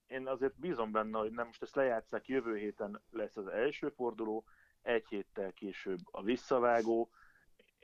én 0.08 0.28
azért 0.28 0.60
bízom 0.60 0.92
benne, 0.92 1.18
hogy 1.18 1.32
nem 1.32 1.46
most 1.46 1.62
ezt 1.62 1.76
lejátszák, 1.76 2.28
jövő 2.28 2.58
héten 2.58 3.02
lesz 3.12 3.38
az 3.38 3.48
első 3.48 3.90
forduló, 3.90 4.46
egy 4.82 5.08
héttel 5.08 5.54
később 5.54 6.00
a 6.12 6.24
visszavágó, 6.24 7.10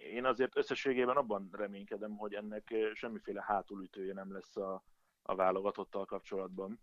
én 0.03 0.25
azért 0.25 0.57
összességében 0.57 1.17
abban 1.17 1.49
reménykedem, 1.51 2.17
hogy 2.17 2.33
ennek 2.33 2.73
semmiféle 2.93 3.43
hátulütője 3.47 4.13
nem 4.13 4.33
lesz 4.33 4.55
a, 4.55 4.83
a 5.21 5.35
válogatottal 5.35 6.05
kapcsolatban. 6.05 6.79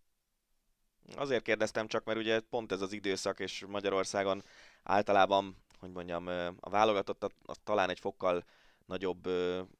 Azért 1.16 1.42
kérdeztem 1.42 1.86
csak, 1.86 2.04
mert 2.04 2.18
ugye 2.18 2.40
pont 2.40 2.72
ez 2.72 2.80
az 2.80 2.92
időszak, 2.92 3.40
és 3.40 3.64
Magyarországon 3.68 4.42
általában, 4.82 5.56
hogy 5.78 5.90
mondjam, 5.90 6.26
a 6.60 6.70
válogatott 6.70 7.22
a, 7.22 7.30
a, 7.44 7.54
talán 7.64 7.90
egy 7.90 8.00
fokkal 8.00 8.44
nagyobb 8.86 9.28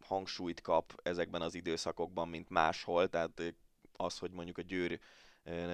hangsúlyt 0.00 0.60
kap 0.60 1.00
ezekben 1.02 1.42
az 1.42 1.54
időszakokban, 1.54 2.28
mint 2.28 2.48
máshol, 2.48 3.08
tehát 3.08 3.54
az, 3.96 4.18
hogy 4.18 4.30
mondjuk 4.30 4.58
a 4.58 4.62
Győr 4.62 4.98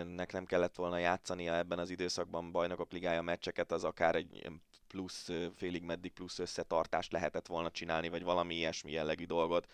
nek 0.06 0.32
nem 0.32 0.44
kellett 0.44 0.74
volna 0.74 0.98
játszania 0.98 1.54
ebben 1.54 1.78
az 1.78 1.90
időszakban 1.90 2.52
bajnokok 2.52 2.92
ligája 2.92 3.22
meccseket, 3.22 3.72
az 3.72 3.84
akár 3.84 4.14
egy 4.14 4.50
plusz, 4.88 5.30
félig 5.54 5.82
meddig 5.82 6.12
plusz 6.12 6.38
összetartást 6.38 7.12
lehetett 7.12 7.46
volna 7.46 7.70
csinálni, 7.70 8.08
vagy 8.08 8.22
valami 8.22 8.54
ilyesmi 8.54 8.92
jellegű 8.92 9.24
dolgot, 9.24 9.72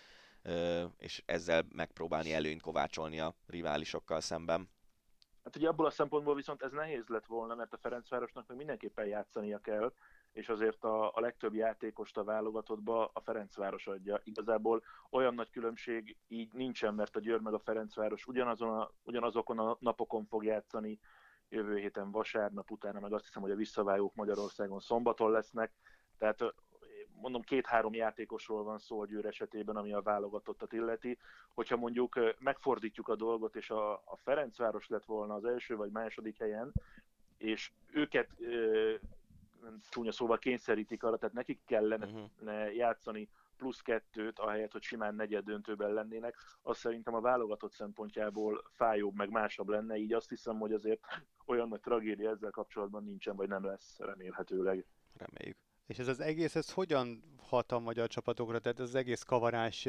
és 0.99 1.23
ezzel 1.27 1.65
megpróbálni 1.75 2.33
előnyt 2.33 2.63
kovácsolni 2.63 3.21
a 3.21 3.35
riválisokkal 3.47 4.21
szemben. 4.21 4.71
Hát 5.45 5.57
ugye 5.57 5.69
abból 5.69 5.87
a 5.87 5.91
szempontból 5.91 6.35
viszont 6.35 6.63
ez 6.63 6.73
nehéz 6.73 7.07
lett 7.07 7.27
volna, 7.27 7.55
mert 7.55 7.73
a 7.73 7.79
Ferencvárosnak 7.79 8.47
meg 8.47 8.57
mindenképpen 8.57 9.07
játszania 9.07 9.59
kell, 9.59 9.93
és 10.33 10.49
azért 10.49 10.85
a, 10.85 11.15
a 11.15 11.21
legtöbb 11.21 11.55
játékost 11.55 12.17
a 12.17 12.25
válogatottba 12.25 13.11
a 13.13 13.21
Ferencváros 13.21 13.87
adja. 13.87 14.21
Igazából 14.25 14.83
olyan 15.11 15.35
nagy 15.35 15.51
különbség 15.51 16.17
így 16.29 16.53
nincsen, 16.53 16.95
mert 16.95 17.17
a 17.17 17.21
Győr 17.21 17.41
meg 17.41 17.55
a 17.55 17.59
Ferencváros 17.59 18.27
ugyanazon 18.27 18.79
a, 18.81 18.91
ugyanazokon 19.03 19.59
a 19.59 19.77
napokon 19.81 20.25
fog 20.25 20.45
játszani, 20.45 20.99
jövő 21.49 21.77
héten 21.77 22.11
vasárnap 22.11 22.71
utána, 22.71 23.01
meg 23.01 23.13
azt 23.13 23.25
hiszem, 23.25 23.43
hogy 23.43 23.51
a 23.51 23.57
visszavágók 23.57 24.15
Magyarországon 24.15 24.81
szombaton 24.81 25.31
lesznek, 25.31 25.73
tehát 26.19 26.55
mondom, 27.21 27.43
két-három 27.43 27.95
játékosról 27.95 28.63
van 28.63 28.79
szó 28.79 29.01
a 29.01 29.07
Győr 29.07 29.25
esetében, 29.25 29.77
ami 29.77 29.93
a 29.93 30.03
válogatottat 30.03 30.73
illeti. 30.73 31.19
Hogyha 31.55 31.77
mondjuk 31.77 32.19
megfordítjuk 32.39 33.09
a 33.09 33.17
dolgot, 33.17 33.57
és 33.57 33.71
a, 33.71 33.93
a 33.93 34.17
Ferencváros 34.23 34.89
lett 34.89 35.05
volna 35.05 35.35
az 35.35 35.45
első 35.45 35.77
vagy 35.77 35.91
második 35.91 36.39
helyen, 36.39 36.73
és 37.37 37.73
őket 37.93 38.29
csúnya 39.89 40.13
szóval 40.13 40.39
kényszerítik 40.39 41.03
arra, 41.03 41.17
tehát 41.17 41.35
nekik 41.35 41.61
kellene 41.65 42.07
uh-huh. 42.07 42.77
játszani 42.77 43.29
plusz 43.57 43.81
kettőt, 43.81 44.39
ahelyett, 44.39 44.73
hogy 44.73 44.83
simán 44.83 45.15
negyed 45.15 45.45
döntőben 45.45 45.93
lennének, 45.93 46.37
az 46.63 46.79
szerintem 46.79 47.15
a 47.15 47.21
válogatott 47.21 47.73
szempontjából 47.73 48.63
fájóbb, 48.73 49.15
meg 49.15 49.31
másabb 49.31 49.69
lenne, 49.69 49.97
így 49.97 50.13
azt 50.13 50.29
hiszem, 50.29 50.59
hogy 50.59 50.73
azért 50.73 51.01
olyan 51.47 51.69
nagy 51.69 51.81
tragédia 51.81 52.31
ezzel 52.31 52.51
kapcsolatban 52.51 53.05
nincsen, 53.05 53.37
vagy 53.37 53.49
nem 53.49 53.65
lesz 53.65 53.99
remélhetőleg. 53.99 54.85
Reméljük. 55.17 55.57
És 55.87 55.99
ez 55.99 56.09
az 56.09 56.21
egész, 56.21 56.55
ez 56.55 56.73
hogyan 56.73 57.23
hat 57.43 57.73
a 57.73 57.79
magyar 57.79 58.09
csapatokra? 58.09 58.59
Tehát 58.59 58.81
ez 58.81 58.89
az 58.89 58.95
egész 58.95 59.23
kavarás, 59.23 59.89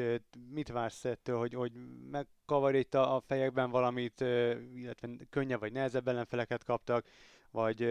mit 0.50 0.68
vársz 0.68 1.04
ettől, 1.04 1.38
hogy, 1.38 1.54
hogy 1.54 1.72
megkavar 2.10 2.74
itt 2.74 2.94
a, 2.94 3.14
a 3.14 3.20
fejekben 3.20 3.70
valamit, 3.70 4.20
illetve 4.74 5.08
könnyebb 5.30 5.60
vagy 5.60 5.72
nehezebb 5.72 6.08
ellenfeleket 6.08 6.64
kaptak, 6.64 7.06
vagy 7.50 7.82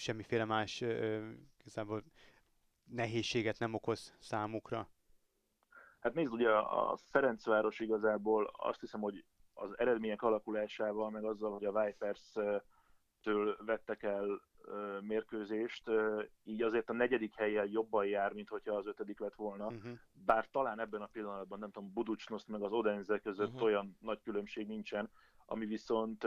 semmiféle 0.00 0.44
más 0.44 0.80
igazából 1.58 2.02
nehézséget 2.84 3.58
nem 3.58 3.74
okoz 3.74 4.16
számukra? 4.18 4.88
Hát 6.00 6.14
nézd, 6.14 6.32
ugye 6.32 6.50
a 6.50 6.96
Ferencváros 7.10 7.80
igazából 7.80 8.50
azt 8.52 8.80
hiszem, 8.80 9.00
hogy 9.00 9.24
az 9.52 9.78
eredmények 9.78 10.22
alakulásával, 10.22 11.10
meg 11.10 11.24
azzal, 11.24 11.52
hogy 11.52 11.64
a 11.64 11.84
Vipers-től 11.84 13.56
vettek 13.64 14.02
el 14.02 14.40
mérkőzést, 15.00 15.90
így 16.44 16.62
azért 16.62 16.90
a 16.90 16.92
negyedik 16.92 17.34
helyen 17.34 17.70
jobban 17.70 18.06
jár, 18.06 18.32
mint 18.32 18.48
hogyha 18.48 18.74
az 18.74 18.86
ötödik 18.86 19.18
lett 19.18 19.34
volna. 19.34 19.66
Uh-huh. 19.66 19.92
Bár 20.12 20.48
talán 20.50 20.80
ebben 20.80 21.02
a 21.02 21.06
pillanatban, 21.12 21.58
nem 21.58 21.70
tudom, 21.70 21.92
Buducsnoszt 21.92 22.48
meg 22.48 22.62
az 22.62 22.72
Odenze 22.72 23.18
között 23.18 23.48
uh-huh. 23.48 23.62
olyan 23.62 23.96
nagy 24.00 24.22
különbség 24.22 24.66
nincsen, 24.66 25.10
ami 25.50 25.66
viszont 25.66 26.26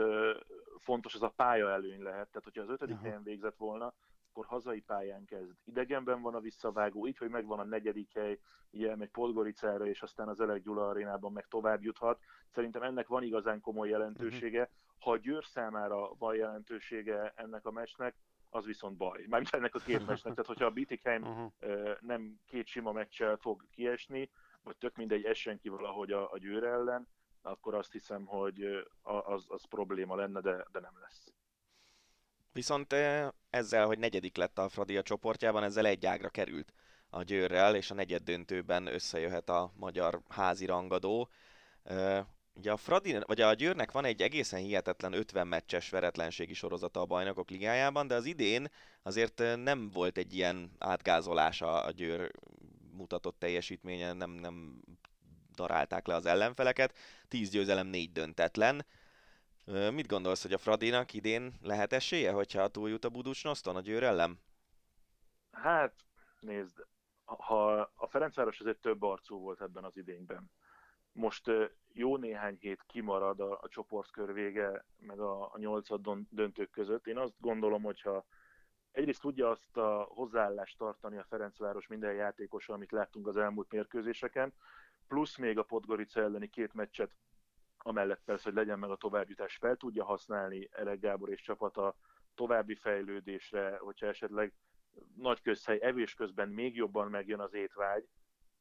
fontos, 0.78 1.14
az 1.14 1.22
a 1.22 1.32
pálya 1.36 1.70
előny 1.70 2.02
lehet. 2.02 2.28
Tehát, 2.28 2.44
hogyha 2.44 2.62
az 2.62 2.68
ötödik 2.68 3.00
helyen 3.00 3.22
végzett 3.22 3.56
volna, 3.56 3.94
akkor 4.30 4.46
hazai 4.46 4.80
pályán 4.80 5.24
kezd. 5.24 5.52
Idegenben 5.64 6.22
van 6.22 6.34
a 6.34 6.40
visszavágó, 6.40 7.06
így, 7.06 7.18
hogy 7.18 7.28
megvan 7.28 7.58
a 7.58 7.64
negyedik 7.64 8.12
hely, 8.12 8.38
így 8.70 8.84
elmegy 8.84 9.10
Podgoricára, 9.10 9.86
és 9.86 10.02
aztán 10.02 10.28
az 10.28 10.40
Elek 10.40 10.62
Gyula 10.62 10.88
arénában 10.88 11.32
meg 11.32 11.46
tovább 11.48 11.82
juthat. 11.82 12.20
Szerintem 12.54 12.82
ennek 12.82 13.08
van 13.08 13.22
igazán 13.22 13.60
komoly 13.60 13.88
jelentősége. 13.88 14.60
Uh-huh. 14.60 14.74
Ha 14.98 15.10
a 15.10 15.16
Győr 15.16 15.44
számára 15.44 16.14
van 16.18 16.34
jelentősége 16.34 17.32
ennek 17.36 17.66
a 17.66 17.70
meccsnek, 17.70 18.14
az 18.50 18.64
viszont 18.64 18.96
baj. 18.96 19.24
Mármint 19.28 19.54
ennek 19.54 19.74
a 19.74 19.78
két 19.78 20.06
meccsnek. 20.06 20.34
Tehát, 20.34 20.46
hogyha 20.46 20.66
a 20.66 20.70
Bietigheim 20.70 21.22
uh-huh. 21.22 21.52
nem 22.00 22.40
két 22.46 22.66
sima 22.66 22.92
meccsel 22.92 23.36
fog 23.36 23.64
kiesni, 23.70 24.30
vagy 24.62 24.76
tök 24.76 24.96
mindegy, 24.96 25.24
essen 25.24 25.58
ki 25.58 25.68
valahogy 25.68 26.12
a, 26.12 26.32
a 26.32 26.38
Győr 26.38 26.64
ellen, 26.64 27.08
akkor 27.44 27.74
azt 27.74 27.92
hiszem, 27.92 28.24
hogy 28.24 28.64
az, 29.02 29.44
az 29.48 29.64
probléma 29.68 30.16
lenne, 30.16 30.40
de, 30.40 30.66
de 30.72 30.80
nem 30.80 30.98
lesz. 31.00 31.32
Viszont 32.52 32.94
ezzel, 33.50 33.86
hogy 33.86 33.98
negyedik 33.98 34.36
lett 34.36 34.58
a 34.58 34.68
Fradi 34.68 34.96
a 34.96 35.02
csoportjában, 35.02 35.62
ezzel 35.62 35.86
egy 35.86 36.06
ágra 36.06 36.28
került 36.28 36.72
a 37.10 37.22
Győrrel, 37.22 37.76
és 37.76 37.90
a 37.90 37.94
negyed 37.94 38.22
döntőben 38.22 38.86
összejöhet 38.86 39.48
a 39.48 39.72
magyar 39.76 40.20
házi 40.28 40.66
rangadó. 40.66 41.28
Ugye 42.54 42.72
a 42.72 42.76
Fradi, 42.76 43.18
vagy 43.26 43.40
a 43.40 43.54
Győrnek 43.54 43.92
van 43.92 44.04
egy 44.04 44.22
egészen 44.22 44.60
hihetetlen 44.60 45.12
50 45.12 45.46
meccses 45.46 45.90
veretlenségi 45.90 46.54
sorozata 46.54 47.00
a 47.00 47.06
bajnokok 47.06 47.50
ligájában, 47.50 48.06
de 48.06 48.14
az 48.14 48.24
idén 48.24 48.70
azért 49.02 49.42
nem 49.56 49.90
volt 49.90 50.18
egy 50.18 50.34
ilyen 50.34 50.70
átgázolása 50.78 51.82
a 51.82 51.90
Győr 51.90 52.30
mutatott 52.96 53.38
teljesítménye, 53.38 54.12
nem, 54.12 54.30
nem 54.30 54.80
darálták 55.54 56.06
le 56.06 56.14
az 56.14 56.26
ellenfeleket. 56.26 56.94
10 57.28 57.50
győzelem, 57.50 57.86
4 57.86 58.12
döntetlen. 58.12 58.86
Mit 59.92 60.06
gondolsz, 60.06 60.42
hogy 60.42 60.52
a 60.52 60.58
Fradinak 60.58 61.12
idén 61.12 61.54
lehet 61.62 61.92
esélye, 61.92 62.32
hogyha 62.32 62.68
túljut 62.68 63.04
a 63.04 63.08
Buducsnoszton 63.08 63.76
a 63.76 63.80
Győr 63.80 64.02
ellen? 64.02 64.40
Hát, 65.50 65.94
nézd, 66.40 66.86
ha 67.24 67.90
a 67.94 68.06
Ferencváros 68.06 68.60
azért 68.60 68.80
több 68.80 69.02
arcú 69.02 69.38
volt 69.38 69.60
ebben 69.60 69.84
az 69.84 69.96
idényben. 69.96 70.50
Most 71.12 71.50
jó 71.92 72.16
néhány 72.16 72.56
hét 72.60 72.82
kimarad 72.86 73.40
a, 73.40 73.58
a 73.62 73.68
csoportkör 73.68 74.32
vége, 74.32 74.84
meg 74.98 75.20
a, 75.20 75.42
a 75.42 75.58
nyolcad 75.58 76.18
döntők 76.30 76.70
között. 76.70 77.06
Én 77.06 77.18
azt 77.18 77.34
gondolom, 77.38 77.82
hogyha 77.82 78.26
egyrészt 78.92 79.20
tudja 79.20 79.50
azt 79.50 79.76
a 79.76 80.06
hozzáállást 80.08 80.78
tartani 80.78 81.16
a 81.16 81.26
Ferencváros 81.28 81.86
minden 81.86 82.14
játékosa, 82.14 82.72
amit 82.72 82.92
láttunk 82.92 83.26
az 83.26 83.36
elmúlt 83.36 83.72
mérkőzéseken, 83.72 84.52
plusz 85.08 85.36
még 85.36 85.58
a 85.58 85.62
Podgorica 85.62 86.20
elleni 86.20 86.48
két 86.48 86.74
meccset, 86.74 87.16
amellett 87.78 88.22
persze, 88.24 88.44
hogy 88.44 88.54
legyen 88.54 88.78
meg 88.78 88.90
a 88.90 88.96
továbbjutás, 88.96 89.56
fel 89.56 89.76
tudja 89.76 90.04
használni 90.04 90.68
Elek 90.72 91.00
Gábor 91.00 91.30
és 91.30 91.40
csapata 91.40 91.96
további 92.34 92.74
fejlődésre, 92.74 93.76
hogyha 93.78 94.06
esetleg 94.06 94.52
nagy 95.16 95.40
közhely 95.40 95.78
evés 95.82 96.14
közben 96.14 96.48
még 96.48 96.76
jobban 96.76 97.10
megjön 97.10 97.40
az 97.40 97.54
étvágy, 97.54 98.08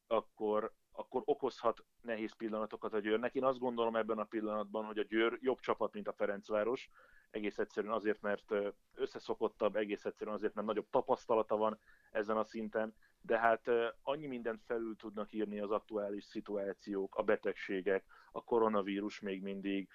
akkor, 0.08 0.74
akkor 0.92 1.22
okozhat 1.26 1.86
nehéz 2.02 2.34
pillanatokat 2.36 2.94
a 2.94 3.00
Győrnek. 3.00 3.36
Én 3.36 3.44
azt 3.44 3.60
gondolom 3.60 3.96
ebben 3.96 4.20
a 4.20 4.24
pillanatban, 4.24 4.86
hogy 4.86 4.98
a 4.98 5.04
Győr 5.04 5.38
jobb 5.42 5.60
csapat, 5.60 5.94
mint 5.94 6.08
a 6.08 6.14
Ferencváros, 6.14 6.90
egész 7.32 7.58
egyszerűen 7.58 7.94
azért, 7.94 8.22
mert 8.22 8.54
összeszokottabb, 8.94 9.76
egész 9.76 10.06
egyszerűen 10.06 10.36
azért, 10.36 10.54
mert 10.54 10.68
nagyobb 10.68 10.90
tapasztalata 10.90 11.58
van 11.58 11.80
ezen 12.12 12.38
a 12.38 12.44
szinten, 12.44 12.96
de 13.26 13.40
hát 13.40 13.70
annyi 14.02 14.28
mindent 14.28 14.62
felül 14.66 14.96
tudnak 14.96 15.34
írni 15.34 15.60
az 15.60 15.72
aktuális 15.72 16.24
szituációk, 16.24 17.16
a 17.16 17.24
betegségek, 17.24 18.06
a 18.32 18.44
koronavírus 18.44 19.20
még 19.20 19.42
mindig, 19.42 19.90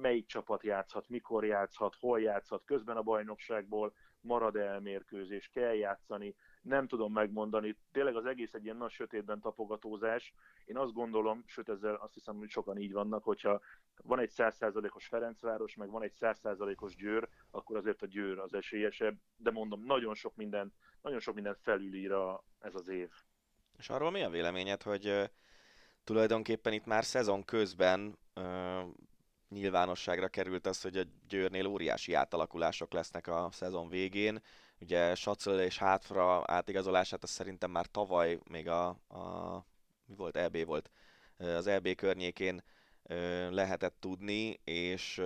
melyik 0.00 0.26
csapat 0.26 0.62
játszhat, 0.62 1.08
mikor 1.08 1.44
játszhat, 1.44 1.96
hol 2.00 2.20
játszhat, 2.20 2.64
közben 2.64 2.96
a 2.96 3.02
bajnokságból 3.02 3.94
marad 4.20 4.56
elmérkőzés, 4.56 5.50
kell 5.52 5.74
játszani, 5.74 6.34
nem 6.62 6.86
tudom 6.86 7.12
megmondani, 7.12 7.76
tényleg 7.92 8.16
az 8.16 8.26
egész 8.26 8.54
egy 8.54 8.64
ilyen 8.64 8.76
nagy 8.76 8.90
sötétben 8.90 9.40
tapogatózás. 9.40 10.32
Én 10.64 10.76
azt 10.76 10.92
gondolom, 10.92 11.42
sőt 11.46 11.68
ezzel 11.68 11.94
azt 11.94 12.14
hiszem, 12.14 12.36
hogy 12.36 12.48
sokan 12.48 12.78
így 12.78 12.92
vannak, 12.92 13.24
hogyha 13.24 13.60
van 14.02 14.18
egy 14.18 14.32
100%-os 14.36 15.06
Ferencváros, 15.06 15.74
meg 15.74 15.90
van 15.90 16.02
egy 16.02 16.14
100%-os 16.20 16.96
Győr, 16.96 17.28
akkor 17.50 17.76
azért 17.76 18.02
a 18.02 18.06
Győr 18.06 18.38
az 18.38 18.54
esélyesebb, 18.54 19.16
de 19.36 19.50
mondom, 19.50 19.84
nagyon 19.84 20.14
sok 20.14 20.36
minden, 20.36 20.72
nagyon 21.02 21.20
sok 21.20 21.34
minden 21.34 21.56
felülír 21.62 22.12
a, 22.12 22.44
ez 22.58 22.74
az 22.74 22.88
év. 22.88 23.10
És 23.78 23.90
arról 23.90 24.10
mi 24.10 24.22
a 24.22 24.30
véleményed, 24.30 24.82
hogy 24.82 25.30
tulajdonképpen 26.04 26.72
itt 26.72 26.86
már 26.86 27.04
szezon 27.04 27.44
közben 27.44 28.18
nyilvánosságra 29.48 30.28
került 30.28 30.66
az, 30.66 30.80
hogy 30.80 30.96
a 30.96 31.02
Győrnél 31.28 31.66
óriási 31.66 32.14
átalakulások 32.14 32.92
lesznek 32.92 33.26
a 33.26 33.48
szezon 33.52 33.88
végén. 33.88 34.42
Ugye 34.80 35.14
Sacöl 35.14 35.60
és 35.60 35.78
Hátfra 35.78 36.42
átigazolását 36.46 37.22
azt 37.22 37.32
szerintem 37.32 37.70
már 37.70 37.86
tavaly 37.86 38.38
még 38.48 38.68
a, 38.68 38.86
a 38.88 39.64
mi 40.06 40.14
volt, 40.14 40.36
EB 40.36 40.64
volt, 40.64 40.90
az 41.38 41.66
EB 41.66 41.94
környékén 41.94 42.62
lehetett 43.50 43.96
tudni, 44.00 44.60
és 44.64 45.22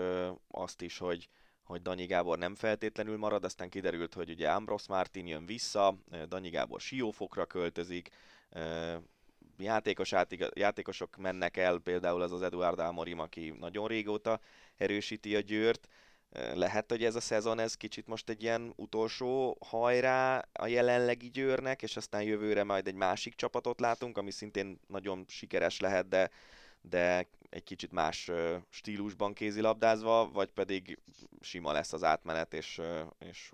azt 0.48 0.82
is, 0.82 0.98
hogy, 0.98 1.28
hogy 1.62 1.82
Danyi 1.82 2.06
Gábor 2.06 2.38
nem 2.38 2.54
feltétlenül 2.54 3.16
marad, 3.16 3.44
aztán 3.44 3.68
kiderült, 3.68 4.14
hogy 4.14 4.30
ugye 4.30 4.50
Ambros 4.50 4.86
Martin 4.86 5.26
jön 5.26 5.46
vissza, 5.46 5.96
Danyi 6.28 6.48
Gábor 6.48 6.80
Siófokra 6.80 7.46
költözik, 7.46 8.08
játékos 9.58 10.12
játékosok 10.54 11.16
mennek 11.16 11.56
el, 11.56 11.78
például 11.78 12.22
az 12.22 12.32
az 12.32 12.42
Eduard 12.42 12.78
Amorim, 12.78 13.18
aki 13.18 13.54
nagyon 13.58 13.88
régóta 13.88 14.40
erősíti 14.76 15.36
a 15.36 15.40
Győrt. 15.40 15.88
Lehet, 16.54 16.90
hogy 16.90 17.04
ez 17.04 17.14
a 17.14 17.20
szezon 17.20 17.58
ez 17.58 17.74
kicsit 17.74 18.06
most 18.06 18.28
egy 18.28 18.42
ilyen 18.42 18.72
utolsó 18.76 19.56
hajrá 19.60 20.48
a 20.52 20.66
jelenlegi 20.66 21.30
Győrnek, 21.30 21.82
és 21.82 21.96
aztán 21.96 22.22
jövőre 22.22 22.64
majd 22.64 22.86
egy 22.86 22.94
másik 22.94 23.34
csapatot 23.34 23.80
látunk, 23.80 24.18
ami 24.18 24.30
szintén 24.30 24.80
nagyon 24.86 25.24
sikeres 25.28 25.80
lehet, 25.80 26.08
de, 26.08 26.30
de 26.80 27.28
egy 27.50 27.64
kicsit 27.64 27.92
más 27.92 28.30
stílusban 28.68 29.32
kézilabdázva, 29.32 30.30
vagy 30.32 30.50
pedig 30.50 30.98
sima 31.40 31.72
lesz 31.72 31.92
az 31.92 32.04
átmenet, 32.04 32.54
és, 32.54 32.80
és 33.18 33.52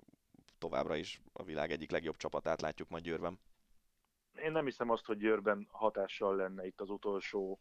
továbbra 0.57 0.95
is 0.95 1.21
a 1.33 1.43
világ 1.43 1.71
egyik 1.71 1.91
legjobb 1.91 2.17
csapatát 2.17 2.61
látjuk 2.61 2.89
majd 2.89 3.03
Győrben 3.03 3.39
én 4.39 4.51
nem 4.51 4.65
hiszem 4.65 4.89
azt, 4.89 5.05
hogy 5.05 5.17
Győrben 5.17 5.67
hatással 5.71 6.35
lenne 6.35 6.65
itt 6.65 6.81
az 6.81 6.89
utolsó, 6.89 7.59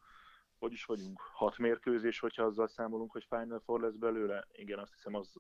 hogy 0.58 0.72
is 0.72 0.84
vagyunk, 0.84 1.20
hat 1.20 1.58
mérkőzés, 1.58 2.18
hogyha 2.18 2.42
azzal 2.42 2.68
számolunk, 2.68 3.12
hogy 3.12 3.24
Final 3.28 3.60
Four 3.64 3.80
lesz 3.80 3.94
belőle. 3.94 4.46
Igen, 4.52 4.78
azt 4.78 4.92
hiszem 4.92 5.14
az, 5.14 5.34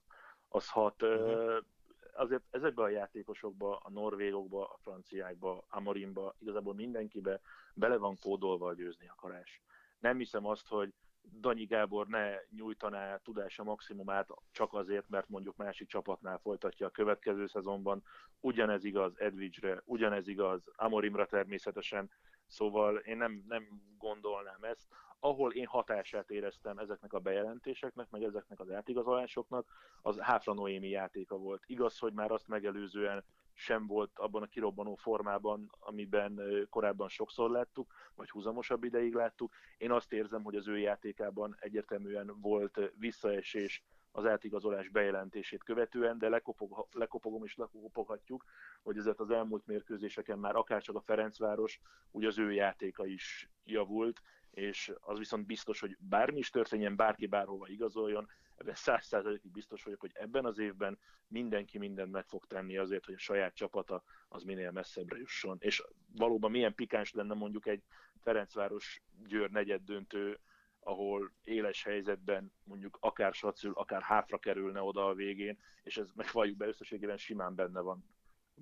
az 0.48 0.70
hat. 0.70 1.02
Uh-huh. 1.02 1.64
Azért 2.12 2.42
ezekben 2.50 2.84
a 2.84 2.88
játékosokba, 2.88 3.76
a 3.76 3.90
norvégokba, 3.90 4.64
a 4.64 4.78
franciákba, 4.82 5.64
Amorimba, 5.68 6.34
igazából 6.38 6.74
mindenkibe 6.74 7.40
bele 7.74 7.96
van 7.96 8.16
kódolva 8.22 8.68
a 8.68 8.74
győzni 8.74 9.08
akarás. 9.08 9.62
Nem 9.98 10.18
hiszem 10.18 10.46
azt, 10.46 10.68
hogy 10.68 10.94
Danyi 11.32 11.64
Gábor 11.64 12.06
ne 12.06 12.34
nyújtaná 12.50 13.16
tudása 13.16 13.62
maximumát 13.62 14.28
csak 14.50 14.74
azért, 14.74 15.08
mert 15.08 15.28
mondjuk 15.28 15.56
másik 15.56 15.88
csapatnál 15.88 16.38
folytatja 16.38 16.86
a 16.86 16.90
következő 16.90 17.46
szezonban. 17.46 18.02
Ugyanez 18.40 18.84
igaz 18.84 19.18
Edvidge-re, 19.20 19.82
ugyanez 19.84 20.28
igaz 20.28 20.62
Amorimra 20.76 21.26
természetesen, 21.26 22.10
szóval 22.46 22.96
én 22.96 23.16
nem, 23.16 23.44
nem 23.48 23.82
gondolnám 23.98 24.62
ezt. 24.62 24.86
Ahol 25.20 25.52
én 25.52 25.66
hatását 25.66 26.30
éreztem 26.30 26.78
ezeknek 26.78 27.12
a 27.12 27.18
bejelentéseknek, 27.18 28.10
meg 28.10 28.22
ezeknek 28.22 28.60
az 28.60 28.70
átigazolásoknak, 28.70 29.72
az 30.02 30.18
Háfra 30.18 30.54
Noémi 30.54 30.88
játéka 30.88 31.36
volt. 31.36 31.62
Igaz, 31.66 31.98
hogy 31.98 32.12
már 32.12 32.30
azt 32.30 32.48
megelőzően 32.48 33.24
sem 33.58 33.86
volt 33.86 34.18
abban 34.18 34.42
a 34.42 34.46
kirobbanó 34.46 34.94
formában, 34.94 35.70
amiben 35.78 36.40
korábban 36.70 37.08
sokszor 37.08 37.50
láttuk, 37.50 37.92
vagy 38.14 38.30
húzamosabb 38.30 38.84
ideig 38.84 39.14
láttuk. 39.14 39.54
Én 39.78 39.90
azt 39.90 40.12
érzem, 40.12 40.42
hogy 40.42 40.56
az 40.56 40.68
ő 40.68 40.78
játékában 40.78 41.56
egyértelműen 41.60 42.40
volt 42.40 42.92
visszaesés 42.98 43.82
az 44.10 44.26
átigazolás 44.26 44.88
bejelentését 44.88 45.64
követően, 45.64 46.18
de 46.18 46.28
lekopog, 46.28 46.88
lekopogom 46.92 47.44
és 47.44 47.56
lekopoghatjuk, 47.56 48.44
hogy 48.82 48.96
ezért 48.96 49.20
az 49.20 49.30
elmúlt 49.30 49.66
mérkőzéseken 49.66 50.38
már 50.38 50.56
akárcsak 50.56 50.96
a 50.96 51.00
Ferencváros, 51.00 51.80
úgy 52.10 52.24
az 52.24 52.38
ő 52.38 52.52
játéka 52.52 53.06
is 53.06 53.50
javult, 53.64 54.20
és 54.58 54.92
az 55.00 55.18
viszont 55.18 55.46
biztos, 55.46 55.80
hogy 55.80 55.96
bármi 55.98 56.38
is 56.38 56.50
történjen, 56.50 56.96
bárki 56.96 57.26
bárhova 57.26 57.68
igazoljon, 57.68 58.28
ebben 58.56 58.74
száz 58.74 59.06
százalékig 59.06 59.50
biztos 59.50 59.82
vagyok, 59.82 60.00
hogy 60.00 60.10
ebben 60.14 60.44
az 60.44 60.58
évben 60.58 60.98
mindenki 61.26 61.78
mindent 61.78 62.12
meg 62.12 62.26
fog 62.26 62.46
tenni 62.46 62.76
azért, 62.76 63.04
hogy 63.04 63.14
a 63.14 63.18
saját 63.18 63.54
csapata 63.54 64.02
az 64.28 64.42
minél 64.42 64.70
messzebbre 64.70 65.18
jusson. 65.18 65.56
És 65.60 65.82
valóban 66.16 66.50
milyen 66.50 66.74
pikáns 66.74 67.12
lenne 67.12 67.34
mondjuk 67.34 67.66
egy 67.66 67.82
Ferencváros 68.22 69.02
Győr 69.26 69.50
negyed 69.50 69.82
döntő, 69.82 70.38
ahol 70.80 71.32
éles 71.44 71.82
helyzetben 71.82 72.52
mondjuk 72.64 72.98
akár 73.00 73.34
Sacül, 73.34 73.72
akár 73.72 74.02
háfra 74.02 74.38
kerülne 74.38 74.80
oda 74.80 75.06
a 75.06 75.14
végén, 75.14 75.58
és 75.82 75.96
ez 75.96 76.10
meg 76.14 76.26
valljuk 76.32 76.56
be 76.56 76.66
összességében 76.66 77.16
simán 77.16 77.54
benne 77.54 77.80
van. 77.80 78.04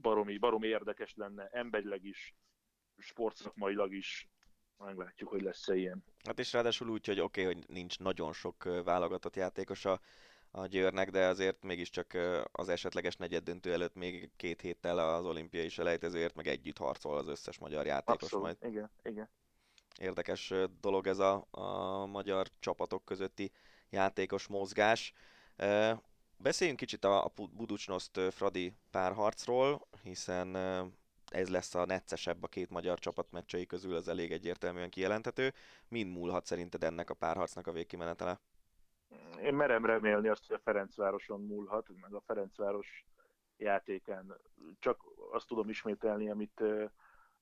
Baromi, 0.01 0.39
baromi 0.39 0.67
érdekes 0.67 1.15
lenne, 1.15 1.49
emberileg 1.53 2.05
is, 2.05 2.35
sportszakmailag 2.97 3.95
is, 3.95 4.29
meglátjuk, 4.85 5.29
hogy 5.29 5.43
lesz-e 5.43 5.75
ilyen. 5.75 6.05
Hát 6.25 6.39
és 6.39 6.53
ráadásul 6.53 6.89
úgy, 6.89 7.07
hogy 7.07 7.21
oké, 7.21 7.43
okay, 7.43 7.55
hogy 7.55 7.65
nincs 7.69 7.99
nagyon 7.99 8.33
sok 8.33 8.83
válogatott 8.85 9.37
játékos 9.37 9.85
a, 9.85 10.01
a 10.51 10.67
Győrnek, 10.67 11.11
de 11.11 11.27
azért 11.27 11.63
mégiscsak 11.63 12.17
az 12.53 12.69
esetleges 12.69 13.17
negyeddöntő 13.17 13.73
előtt 13.73 13.95
még 13.95 14.31
két 14.37 14.61
héttel 14.61 14.99
az 14.99 15.25
olimpiai 15.25 15.69
selejtezőért 15.69 16.35
meg 16.35 16.47
együtt 16.47 16.79
harcol 16.79 17.17
az 17.17 17.29
összes 17.29 17.59
magyar 17.59 17.87
játékos 17.87 18.23
Abszolút, 18.23 18.45
majd. 18.45 18.73
igen, 18.73 18.91
igen. 19.03 19.29
Érdekes 19.99 20.53
dolog 20.81 21.07
ez 21.07 21.19
a, 21.19 21.47
a 21.51 22.07
magyar 22.07 22.47
csapatok 22.59 23.05
közötti 23.05 23.53
játékos 23.91 24.47
mozgás. 24.47 25.13
Beszéljünk 26.37 26.79
kicsit 26.79 27.05
a, 27.05 27.25
a 27.25 27.33
Buducsnoszt 27.53 28.21
Fradi 28.31 28.75
párharcról, 28.91 29.89
hiszen 30.03 30.57
ez 31.37 31.49
lesz 31.49 31.75
a 31.75 31.85
neccesebb 31.85 32.43
a 32.43 32.49
két 32.49 32.71
magyar 32.71 32.99
csapat 32.99 33.31
meccsei 33.31 33.67
közül, 33.67 33.95
az 33.95 34.09
elég 34.09 34.33
egyértelműen 34.33 34.91
kijelenthető. 34.91 35.53
Mind 35.89 36.13
múlhat 36.13 36.47
szerinted 36.47 36.85
ennek 36.85 37.11
a 37.11 37.15
párharcnak 37.15 37.67
a 37.67 37.73
végkimenetele? 37.73 38.41
Én 39.43 39.55
merem 39.55 39.85
remélni 39.85 40.29
azt, 40.29 40.47
hogy 40.47 40.57
a 40.57 40.61
Ferencvároson 40.65 41.41
múlhat, 41.41 41.89
meg 42.01 42.15
a 42.15 42.21
Ferencváros 42.21 43.07
játékán. 43.57 44.37
Csak 44.79 45.05
azt 45.33 45.47
tudom 45.47 45.69
ismételni, 45.69 46.31
amit, 46.31 46.63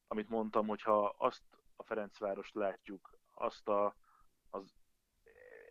amit 0.07 0.29
mondtam, 0.29 0.67
hogyha 0.67 1.15
azt 1.19 1.43
a 1.77 1.83
Ferencvárost 1.83 2.55
látjuk, 2.55 3.19
azt 3.35 3.69
a, 3.69 3.97
az 4.51 4.75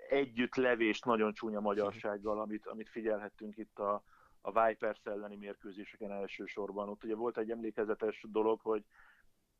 együttlevést 0.10 1.06
nagyon 1.06 1.34
csúnya 1.34 1.60
magyarsággal, 1.60 2.40
amit, 2.40 2.68
amit 2.68 2.90
figyelhettünk 2.90 3.58
itt 3.58 3.80
a, 3.80 4.04
a 4.46 4.66
Vipers 4.66 5.00
elleni 5.04 5.36
mérkőzéseken 5.36 6.12
elsősorban. 6.12 6.90
Ott 6.90 7.04
ugye 7.04 7.16
volt 7.16 7.38
egy 7.38 7.52
emlékezetes 7.52 8.26
dolog, 8.30 8.60
hogy 8.62 8.84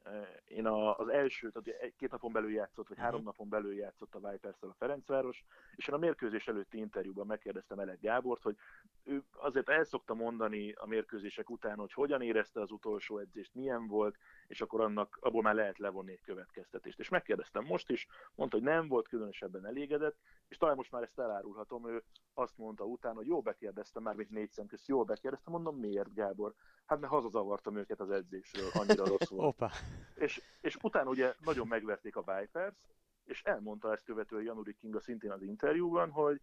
Eh, 0.04 0.28
én 0.46 0.68
az 0.68 1.08
első, 1.08 1.52
tehát 1.52 1.94
két 1.98 2.12
napon 2.12 2.32
belül 2.32 2.52
játszott, 2.52 2.88
vagy 2.88 2.98
három 2.98 3.16
mhm. 3.16 3.26
napon 3.26 3.50
belül 3.50 3.74
játszott 3.74 4.16
a 4.16 4.30
vipers 4.30 4.62
a 4.62 4.76
Ferencváros, 4.78 5.44
és 5.76 5.88
én 5.88 5.96
a 5.96 5.98
mérkőzés 5.98 6.48
előtti 6.48 6.78
interjúban 6.78 7.26
megkérdeztem 7.26 7.80
Elek 7.80 8.00
Gábort, 8.00 8.42
hogy 8.42 8.56
ő 9.04 9.24
azért 9.32 9.70
el 9.70 9.84
szokta 9.84 10.14
mondani 10.14 10.72
a 10.72 10.86
mérkőzések 10.86 11.50
után, 11.50 11.78
hogy 11.78 11.94
hogyan 11.94 12.22
érezte 12.22 12.62
az 12.62 12.72
utolsó 12.72 13.18
edzést, 13.18 13.54
milyen 13.54 13.88
volt, 13.88 14.18
és 14.48 14.62
akkor 14.62 14.82
annak, 14.82 15.18
abból 15.22 15.42
már 15.42 15.56
lehet 15.56 15.78
levonni 15.78 16.12
egy 16.12 16.22
következtetést. 16.22 17.00
És 17.00 17.10
megkérdeztem 17.10 17.66
most 17.66 17.90
is, 17.90 18.08
mondta, 18.36 18.58
hogy 18.58 18.66
nem 18.66 18.88
volt 18.88 19.08
különösebben 19.08 19.66
elégedett, 19.66 20.18
és 20.48 20.58
talán 20.58 20.76
most 20.76 20.92
már 20.92 21.04
ezt 21.04 21.20
elárulhatom, 21.20 21.88
ő 21.90 22.04
azt 22.34 22.58
mondta 22.58 22.84
utána, 22.84 23.16
hogy 23.16 23.28
jó 23.28 23.42
bekérdeztem, 23.42 24.04
már 24.04 24.16
mint 24.16 24.30
négy 24.30 24.52
szem 24.52 24.66
közt, 24.66 24.88
jó 24.88 25.04
bekérdeztem, 25.04 25.54
mondom, 25.54 25.78
miért 25.78 26.14
Gábor? 26.14 26.54
Hát 26.86 27.00
mert 27.00 27.12
hazazavartam 27.12 27.78
őket 27.78 28.00
az 28.00 28.10
edzésről, 28.10 28.70
annyira 28.74 29.06
rossz 29.06 29.30
volt. 29.30 29.48
Opa. 29.54 29.72
És, 30.16 30.42
és 30.62 30.78
utána 30.82 31.10
ugye 31.10 31.34
nagyon 31.44 31.68
megverték 31.68 32.16
a 32.16 32.22
Vipers, 32.22 32.76
és 33.24 33.42
elmondta 33.44 33.92
ezt 33.92 34.06
követően 34.06 34.44
Januri 34.44 34.76
Kinga 34.76 35.00
szintén 35.00 35.32
az 35.32 35.42
interjúban, 35.42 36.10
hogy 36.10 36.42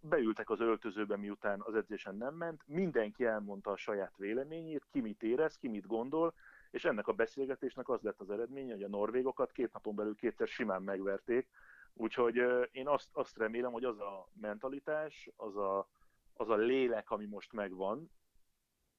beültek 0.00 0.50
az 0.50 0.60
öltözőbe, 0.60 1.16
miután 1.16 1.60
az 1.60 1.74
edzésen 1.74 2.16
nem 2.16 2.34
ment, 2.34 2.62
mindenki 2.66 3.24
elmondta 3.24 3.70
a 3.70 3.76
saját 3.76 4.16
véleményét, 4.16 4.86
ki 4.90 5.00
mit 5.00 5.22
érez, 5.22 5.58
ki 5.58 5.68
mit 5.68 5.86
gondol, 5.86 6.34
és 6.72 6.84
ennek 6.84 7.08
a 7.08 7.12
beszélgetésnek 7.12 7.88
az 7.88 8.00
lett 8.00 8.20
az 8.20 8.30
eredménye, 8.30 8.72
hogy 8.72 8.82
a 8.82 8.88
norvégokat 8.88 9.52
két 9.52 9.72
napon 9.72 9.94
belül 9.94 10.14
kétszer 10.14 10.48
simán 10.48 10.82
megverték, 10.82 11.48
úgyhogy 11.94 12.42
én 12.72 12.88
azt, 12.88 13.08
azt 13.12 13.36
remélem, 13.36 13.72
hogy 13.72 13.84
az 13.84 13.98
a 13.98 14.28
mentalitás, 14.40 15.30
az 15.36 15.56
a, 15.56 15.88
az 16.34 16.48
a 16.48 16.56
lélek, 16.56 17.10
ami 17.10 17.26
most 17.26 17.52
megvan, 17.52 18.10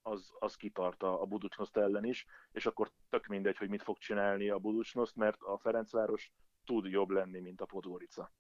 az, 0.01 0.31
az 0.39 0.55
kitart 0.55 1.03
a, 1.03 1.21
a 1.21 1.25
Buducsnoszt 1.25 1.77
ellen 1.77 2.05
is, 2.05 2.25
és 2.51 2.65
akkor 2.65 2.91
tök 3.09 3.25
mindegy, 3.25 3.57
hogy 3.57 3.69
mit 3.69 3.83
fog 3.83 3.97
csinálni 3.97 4.49
a 4.49 4.59
Buducsnoszt, 4.59 5.15
mert 5.15 5.41
a 5.41 5.57
Ferencváros 5.57 6.31
tud 6.65 6.85
jobb 6.85 7.09
lenni, 7.09 7.39
mint 7.39 7.61
a 7.61 7.65
Podgorica. 7.65 8.31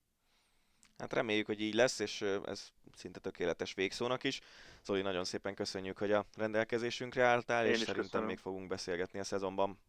Hát 1.03 1.13
reméljük, 1.13 1.45
hogy 1.45 1.61
így 1.61 1.73
lesz, 1.73 1.99
és 1.99 2.21
ez 2.45 2.71
szinte 2.95 3.19
tökéletes 3.19 3.73
végszónak 3.73 4.23
is. 4.23 4.41
Zoli, 4.85 5.01
nagyon 5.01 5.23
szépen 5.23 5.53
köszönjük, 5.55 5.97
hogy 5.97 6.11
a 6.11 6.25
rendelkezésünkre 6.35 7.23
álltál, 7.23 7.65
Én 7.65 7.71
és 7.71 7.77
szerintem 7.77 8.03
köszönöm. 8.03 8.27
még 8.27 8.37
fogunk 8.37 8.67
beszélgetni 8.67 9.19
a 9.19 9.23
szezonban. 9.23 9.79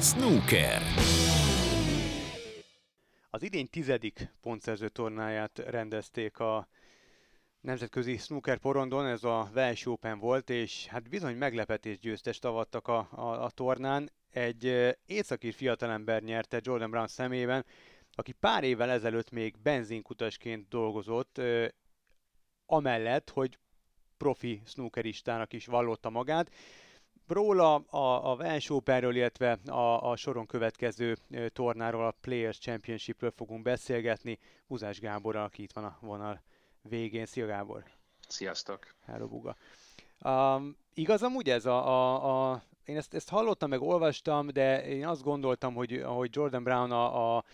Snooker 0.00 0.82
Az 3.30 3.42
idén 3.42 3.66
tizedik 3.66 4.28
pontszerző 4.40 4.88
tornáját 4.88 5.58
rendezték 5.58 6.38
a 6.38 6.68
nemzetközi 7.60 8.16
snooker 8.16 8.58
porondon, 8.58 9.06
ez 9.06 9.24
a 9.24 9.50
Welsh 9.54 9.88
Open 9.88 10.18
volt, 10.18 10.50
és 10.50 10.86
hát 10.86 11.08
bizony 11.08 11.36
meglepetés 11.36 11.98
győztes 11.98 12.38
tavattak 12.38 12.88
a, 12.88 13.08
a, 13.10 13.44
a 13.44 13.50
tornán. 13.50 14.10
Egy 14.36 14.96
északír 15.06 15.54
fiatalember 15.54 16.22
nyerte 16.22 16.60
Jordan 16.62 16.90
Brown 16.90 17.06
szemében, 17.06 17.64
aki 18.12 18.32
pár 18.32 18.64
évvel 18.64 18.90
ezelőtt 18.90 19.30
még 19.30 19.54
benzinkutasként 19.62 20.68
dolgozott, 20.68 21.40
amellett, 22.66 23.30
hogy 23.30 23.58
profi 24.16 24.62
snookeristának 24.66 25.52
is 25.52 25.66
vallotta 25.66 26.10
magát. 26.10 26.50
Róla 27.26 27.74
a, 27.74 28.30
a 28.30 28.34
Welsh 28.34 28.72
Openről, 28.72 29.16
illetve 29.16 29.52
a, 29.66 30.10
a 30.10 30.16
soron 30.16 30.46
következő 30.46 31.16
tornáról, 31.48 32.06
a 32.06 32.16
Players 32.20 32.58
Championshipről 32.58 33.32
fogunk 33.36 33.62
beszélgetni. 33.62 34.38
Húzás 34.66 35.00
Gáborral, 35.00 35.44
aki 35.44 35.62
itt 35.62 35.72
van 35.72 35.84
a 35.84 35.98
vonal 36.00 36.42
végén. 36.82 37.26
Szia 37.26 37.46
Gábor! 37.46 37.84
Sziasztok! 38.28 38.94
Hello 39.04 39.28
Buga! 39.28 39.56
Um, 40.24 40.76
igaz 40.94 41.22
amúgy 41.22 41.50
ez 41.50 41.66
a, 41.66 41.86
a, 41.86 42.50
a 42.52 42.62
én 42.86 42.96
ezt, 42.96 43.14
ezt 43.14 43.28
hallottam, 43.28 43.68
meg 43.68 43.80
olvastam, 43.80 44.48
de 44.48 44.86
én 44.86 45.06
azt 45.06 45.22
gondoltam, 45.22 45.74
hogy 45.74 45.92
ahogy 45.92 46.30
Jordan 46.32 46.62
Brown 46.62 46.90
a, 46.90 47.36
a, 47.36 47.44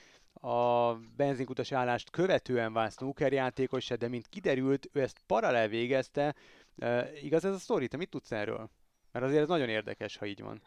a 0.48 0.94
benzinkutas 1.16 1.72
állást 1.72 2.10
követően 2.10 2.72
vált 2.72 2.92
snooker 2.92 3.32
játékos, 3.32 3.88
de 3.88 4.08
mint 4.08 4.28
kiderült, 4.28 4.88
ő 4.92 5.00
ezt 5.00 5.20
paralel 5.26 5.68
végezte. 5.68 6.34
Uh, 6.76 7.24
igaz 7.24 7.44
ez 7.44 7.54
a 7.54 7.58
sztori? 7.58 7.88
Te 7.88 7.96
mit 7.96 8.10
tudsz 8.10 8.32
erről? 8.32 8.70
Mert 9.12 9.24
azért 9.24 9.42
ez 9.42 9.48
nagyon 9.48 9.68
érdekes, 9.68 10.16
ha 10.16 10.26
így 10.26 10.42
van. 10.42 10.62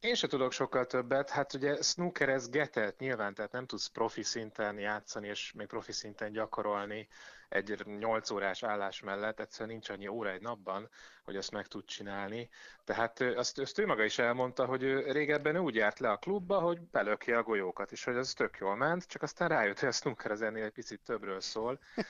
Én 0.00 0.14
se 0.14 0.26
tudok 0.26 0.52
sokkal 0.52 0.86
többet. 0.86 1.30
Hát 1.30 1.54
ugye 1.54 1.82
snooker 1.82 2.28
ez 2.28 2.48
getelt 2.48 2.98
nyilván, 2.98 3.34
tehát 3.34 3.52
nem 3.52 3.66
tudsz 3.66 3.86
profi 3.86 4.22
szinten 4.22 4.78
játszani, 4.78 5.28
és 5.28 5.52
még 5.52 5.66
profi 5.66 5.92
szinten 5.92 6.32
gyakorolni 6.32 7.08
egy 7.48 7.86
8 7.98 8.30
órás 8.30 8.62
állás 8.62 9.00
mellett. 9.00 9.40
Egyszerűen 9.40 9.68
nincs 9.68 9.88
annyi 9.88 10.08
óra 10.08 10.30
egy 10.30 10.40
napban, 10.40 10.88
hogy 11.24 11.36
ezt 11.36 11.52
meg 11.52 11.66
tud 11.66 11.84
csinálni. 11.84 12.48
Tehát 12.84 13.20
azt, 13.20 13.58
azt 13.58 13.78
ő 13.78 13.86
maga 13.86 14.04
is 14.04 14.18
elmondta, 14.18 14.64
hogy 14.64 14.82
ő 14.82 15.12
régebben 15.12 15.56
úgy 15.56 15.74
járt 15.74 15.98
le 15.98 16.10
a 16.10 16.16
klubba, 16.16 16.58
hogy 16.58 16.80
belökje 16.80 17.38
a 17.38 17.42
golyókat, 17.42 17.92
és 17.92 18.04
hogy 18.04 18.16
ez 18.16 18.32
tök 18.32 18.56
jól 18.58 18.76
ment, 18.76 19.06
csak 19.06 19.22
aztán 19.22 19.48
rájött, 19.48 19.78
hogy 19.78 19.88
a 19.88 19.92
snooker 19.92 20.30
az 20.30 20.42
ennél 20.42 20.64
egy 20.64 20.72
picit 20.72 21.00
többről 21.00 21.40
szól. 21.40 21.78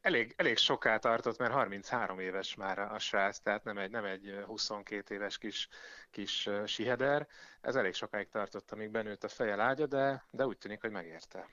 Elég, 0.00 0.34
elég 0.36 0.56
soká 0.56 0.98
tartott, 0.98 1.38
mert 1.38 1.52
33 1.52 2.18
éves 2.18 2.54
már 2.54 2.78
a 2.78 2.98
srác, 2.98 3.38
tehát 3.38 3.64
nem 3.64 3.78
egy, 3.78 3.90
nem 3.90 4.04
egy 4.04 4.42
22 4.46 5.14
éves 5.14 5.38
kis, 5.38 5.68
kis 6.10 6.48
siheder. 6.66 7.26
Ez 7.60 7.76
elég 7.76 7.94
sokáig 7.94 8.28
tartott, 8.28 8.72
amíg 8.72 8.90
benőtt 8.90 9.24
a 9.24 9.28
feje 9.28 9.56
lágya, 9.56 9.86
de, 9.86 10.24
de 10.30 10.46
úgy 10.46 10.58
tűnik, 10.58 10.80
hogy 10.80 10.90
megérte. 10.90 11.46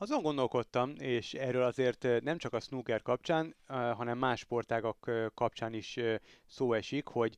Azon 0.00 0.22
gondolkodtam, 0.22 0.94
és 0.98 1.34
erről 1.34 1.62
azért 1.62 2.06
nem 2.22 2.38
csak 2.38 2.52
a 2.52 2.60
snooker 2.60 3.02
kapcsán, 3.02 3.54
hanem 3.66 4.18
más 4.18 4.40
sportágak 4.40 5.10
kapcsán 5.34 5.72
is 5.72 5.98
szó 6.46 6.72
esik, 6.72 7.06
hogy 7.06 7.36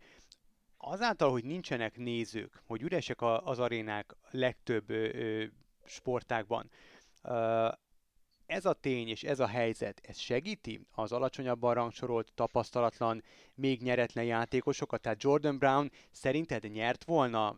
azáltal, 0.76 1.30
hogy 1.30 1.44
nincsenek 1.44 1.96
nézők, 1.96 2.62
hogy 2.66 2.82
üresek 2.82 3.22
az 3.22 3.58
arénák 3.58 4.16
legtöbb 4.30 4.92
sportágban, 5.84 6.70
ez 8.46 8.64
a 8.64 8.72
tény 8.72 9.08
és 9.08 9.22
ez 9.22 9.40
a 9.40 9.46
helyzet, 9.46 10.00
ez 10.04 10.18
segíti 10.18 10.86
az 10.92 11.12
alacsonyabban 11.12 11.74
rangsorolt, 11.74 12.32
tapasztalatlan, 12.34 13.22
még 13.54 13.82
nyeretlen 13.82 14.24
játékosokat? 14.24 15.00
Tehát 15.00 15.22
Jordan 15.22 15.58
Brown 15.58 15.90
szerinted 16.10 16.70
nyert 16.70 17.04
volna 17.04 17.56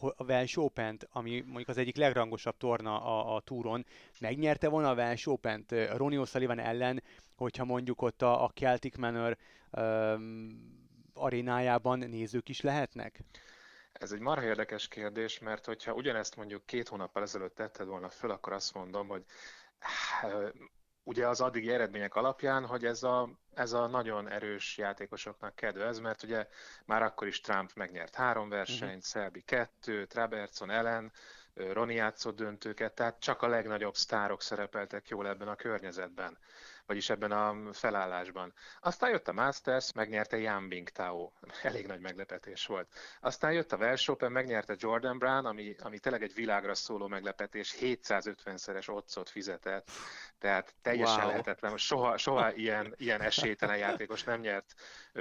a 0.00 0.24
Welsh 0.24 0.58
open 0.58 0.98
ami 1.10 1.40
mondjuk 1.46 1.68
az 1.68 1.78
egyik 1.78 1.96
legrangosabb 1.96 2.56
torna 2.56 3.02
a, 3.02 3.34
a 3.34 3.40
túron, 3.40 3.86
megnyerte 4.20 4.68
volna 4.68 4.90
a 4.90 4.94
Welsh 4.94 5.28
open 5.28 5.64
Ronnie 5.68 6.20
O'Sullivan 6.22 6.58
ellen, 6.58 7.02
hogyha 7.36 7.64
mondjuk 7.64 8.02
ott 8.02 8.22
a, 8.22 8.44
a 8.44 8.50
Celtic 8.54 8.96
Manor 8.96 9.36
ö, 9.70 10.14
arénájában 11.14 11.98
nézők 11.98 12.48
is 12.48 12.60
lehetnek? 12.60 13.20
Ez 13.92 14.12
egy 14.12 14.20
marha 14.20 14.44
érdekes 14.44 14.88
kérdés, 14.88 15.38
mert 15.38 15.64
hogyha 15.66 15.92
ugyanezt 15.92 16.36
mondjuk 16.36 16.66
két 16.66 16.88
hónappal 16.88 17.22
ezelőtt 17.22 17.54
tetted 17.54 17.86
volna 17.86 18.08
föl, 18.08 18.30
akkor 18.30 18.52
azt 18.52 18.74
mondom, 18.74 19.08
hogy 19.08 19.24
ugye 21.06 21.28
az 21.28 21.40
addigi 21.40 21.70
eredmények 21.70 22.14
alapján, 22.14 22.66
hogy 22.66 22.84
ez 22.84 23.02
a, 23.02 23.28
ez 23.54 23.72
a 23.72 23.86
nagyon 23.86 24.28
erős 24.28 24.78
játékosoknak 24.78 25.54
kedvez, 25.54 25.98
mert 25.98 26.22
ugye 26.22 26.46
már 26.84 27.02
akkor 27.02 27.26
is 27.26 27.40
Trump 27.40 27.70
megnyert 27.74 28.14
három 28.14 28.48
versenyt, 28.48 28.82
uh-huh. 28.82 29.02
Selby 29.02 29.40
kettő, 29.40 30.06
Trabertson 30.06 30.70
ellen, 30.70 31.12
Roni 31.54 31.94
játszott 31.94 32.36
döntőket, 32.36 32.94
tehát 32.94 33.20
csak 33.20 33.42
a 33.42 33.48
legnagyobb 33.48 33.94
sztárok 33.94 34.42
szerepeltek 34.42 35.08
jól 35.08 35.28
ebben 35.28 35.48
a 35.48 35.56
környezetben 35.56 36.38
vagyis 36.86 37.10
ebben 37.10 37.32
a 37.32 37.72
felállásban. 37.72 38.52
Aztán 38.80 39.10
jött 39.10 39.28
a 39.28 39.32
Masters, 39.32 39.92
megnyerte 39.92 40.38
Jan 40.38 40.68
Bingtao, 40.68 41.30
elég 41.62 41.86
nagy 41.86 42.00
meglepetés 42.00 42.66
volt. 42.66 42.88
Aztán 43.20 43.52
jött 43.52 43.72
a 43.72 43.76
Welsh 43.76 44.10
Open, 44.10 44.32
megnyerte 44.32 44.74
Jordan 44.78 45.18
Brown, 45.18 45.46
ami, 45.46 45.74
ami 45.78 45.98
tényleg 45.98 46.22
egy 46.22 46.34
világra 46.34 46.74
szóló 46.74 47.06
meglepetés, 47.06 47.76
750-szeres 47.80 48.90
otcot 48.90 49.28
fizetett, 49.28 49.90
tehát 50.38 50.74
teljesen 50.82 51.18
wow. 51.18 51.28
lehetetlen, 51.28 51.76
soha, 51.76 52.16
soha 52.16 52.52
ilyen, 52.52 52.94
ilyen 52.96 53.20
esélytelen 53.20 53.76
játékos 53.76 54.24
nem 54.24 54.40
nyert 54.40 54.74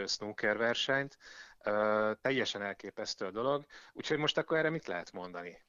snooker 0.06 0.58
versenyt. 0.58 1.18
Ö, 1.64 2.12
teljesen 2.22 2.62
elképesztő 2.62 3.26
a 3.26 3.32
dolog, 3.32 3.66
úgyhogy 3.94 4.18
most 4.18 4.38
akkor 4.38 4.58
erre 4.58 4.70
mit 4.70 4.88
lehet 4.88 5.12
mondani? 5.12 5.64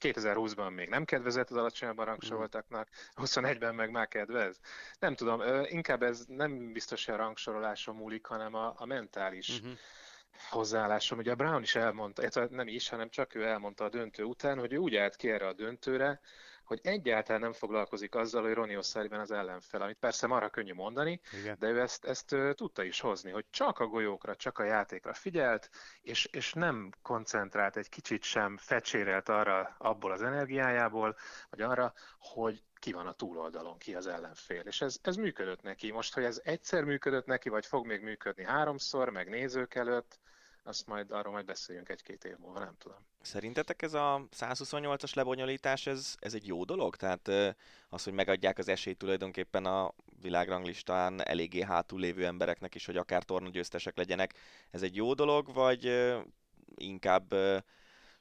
2020-ban 0.00 0.74
még 0.74 0.88
nem 0.88 1.04
kedvezett 1.04 1.50
az 1.50 1.56
alacsonyabban 1.56 2.04
rangsoroltaknak, 2.04 2.88
21-ben 3.14 3.74
meg 3.74 3.90
már 3.90 4.08
kedvez. 4.08 4.60
Nem 4.98 5.14
tudom, 5.14 5.42
inkább 5.64 6.02
ez 6.02 6.24
nem 6.26 6.72
biztos, 6.72 7.04
hogy 7.04 7.14
a 7.14 7.18
rangsoroláson 7.18 7.96
múlik, 7.96 8.26
hanem 8.26 8.54
a, 8.54 8.74
a 8.76 8.84
mentális 8.84 9.48
uh-huh 9.48 9.78
hozzáállásom. 10.50 11.18
Ugye 11.18 11.30
a 11.30 11.34
Brown 11.34 11.62
is 11.62 11.74
elmondta, 11.74 12.48
nem 12.50 12.68
is, 12.68 12.88
hanem 12.88 13.08
csak 13.08 13.34
ő 13.34 13.44
elmondta 13.44 13.84
a 13.84 13.88
döntő 13.88 14.22
után, 14.22 14.58
hogy 14.58 14.72
ő 14.72 14.76
úgy 14.76 14.96
állt 14.96 15.16
ki 15.16 15.30
erre 15.30 15.46
a 15.46 15.52
döntőre, 15.52 16.20
hogy 16.64 16.80
egyáltalán 16.82 17.40
nem 17.40 17.52
foglalkozik 17.52 18.14
azzal, 18.14 18.42
hogy 18.42 18.52
Ronnie 18.52 18.78
O'Sullivan 18.80 19.20
az 19.20 19.30
ellenfel, 19.30 19.82
amit 19.82 19.98
persze 19.98 20.26
marha 20.26 20.48
könnyű 20.48 20.74
mondani, 20.74 21.20
Igen. 21.42 21.56
de 21.58 21.68
ő 21.68 21.80
ezt, 21.80 22.04
ezt 22.04 22.36
tudta 22.54 22.82
is 22.82 23.00
hozni, 23.00 23.30
hogy 23.30 23.44
csak 23.50 23.78
a 23.78 23.86
golyókra, 23.86 24.36
csak 24.36 24.58
a 24.58 24.64
játékra 24.64 25.14
figyelt, 25.14 25.70
és, 26.00 26.28
és 26.32 26.52
nem 26.52 26.90
koncentrált 27.02 27.76
egy 27.76 27.88
kicsit 27.88 28.22
sem, 28.22 28.56
fecsérelt 28.56 29.28
arra 29.28 29.74
abból 29.78 30.12
az 30.12 30.22
energiájából, 30.22 31.16
vagy 31.50 31.60
arra, 31.60 31.92
hogy 32.18 32.62
ki 32.84 32.92
van 32.92 33.06
a 33.06 33.12
túloldalon, 33.12 33.78
ki 33.78 33.94
az 33.94 34.06
ellenfél. 34.06 34.60
És 34.60 34.80
ez, 34.80 34.98
ez 35.02 35.16
működött 35.16 35.62
neki. 35.62 35.92
Most, 35.92 36.14
hogy 36.14 36.24
ez 36.24 36.40
egyszer 36.44 36.84
működött 36.84 37.26
neki, 37.26 37.48
vagy 37.48 37.66
fog 37.66 37.86
még 37.86 38.00
működni 38.00 38.44
háromszor, 38.44 39.10
meg 39.10 39.28
nézők 39.28 39.74
előtt, 39.74 40.18
azt 40.64 40.86
majd 40.86 41.10
arról 41.10 41.32
majd 41.32 41.44
beszéljünk 41.44 41.88
egy-két 41.88 42.24
év 42.24 42.36
múlva, 42.38 42.58
nem 42.58 42.74
tudom. 42.78 42.98
Szerintetek 43.20 43.82
ez 43.82 43.94
a 43.94 44.26
128-as 44.36 45.14
lebonyolítás, 45.14 45.86
ez, 45.86 46.14
ez 46.18 46.34
egy 46.34 46.46
jó 46.46 46.64
dolog? 46.64 46.96
Tehát 46.96 47.28
az, 47.88 48.04
hogy 48.04 48.12
megadják 48.12 48.58
az 48.58 48.68
esélyt 48.68 48.98
tulajdonképpen 48.98 49.64
a 49.64 49.94
világranglistán 50.20 51.26
eléggé 51.26 51.60
hátul 51.60 52.00
lévő 52.00 52.26
embereknek 52.26 52.74
is, 52.74 52.86
hogy 52.86 52.96
akár 52.96 53.22
tornagyőztesek 53.22 53.96
legyenek, 53.96 54.34
ez 54.70 54.82
egy 54.82 54.96
jó 54.96 55.14
dolog, 55.14 55.52
vagy 55.52 56.12
inkább 56.74 57.34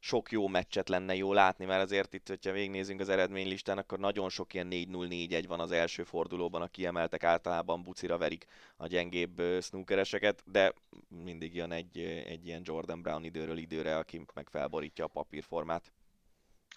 sok 0.04 0.32
jó 0.32 0.48
meccset 0.48 0.90
lenne 0.90 1.16
jó 1.16 1.34
látni, 1.34 1.66
mert 1.66 1.82
azért 1.82 2.14
itt, 2.14 2.28
hogyha 2.28 2.52
végignézünk 2.52 3.00
az 3.00 3.10
eredménylistán, 3.10 3.78
akkor 3.78 4.00
nagyon 4.00 4.30
sok 4.30 4.54
ilyen 4.54 4.68
4-0-4-1 4.72 5.44
van 5.48 5.60
az 5.60 5.72
első 5.72 6.04
fordulóban, 6.04 6.62
a 6.62 6.68
kiemeltek 6.68 7.24
általában 7.24 7.84
bucira 7.84 8.18
verik 8.18 8.46
a 8.78 8.88
gyengébb 8.88 9.42
snookereseket, 9.62 10.44
de 10.46 10.74
mindig 11.08 11.56
jön 11.56 11.72
egy, 11.72 11.98
egy 12.28 12.46
ilyen 12.46 12.62
Jordan 12.64 13.02
Brown 13.02 13.24
időről 13.24 13.58
időre, 13.58 13.98
aki 13.98 14.26
meg 14.34 14.48
felborítja 14.50 15.06
a 15.06 15.08
papírformát. 15.08 15.92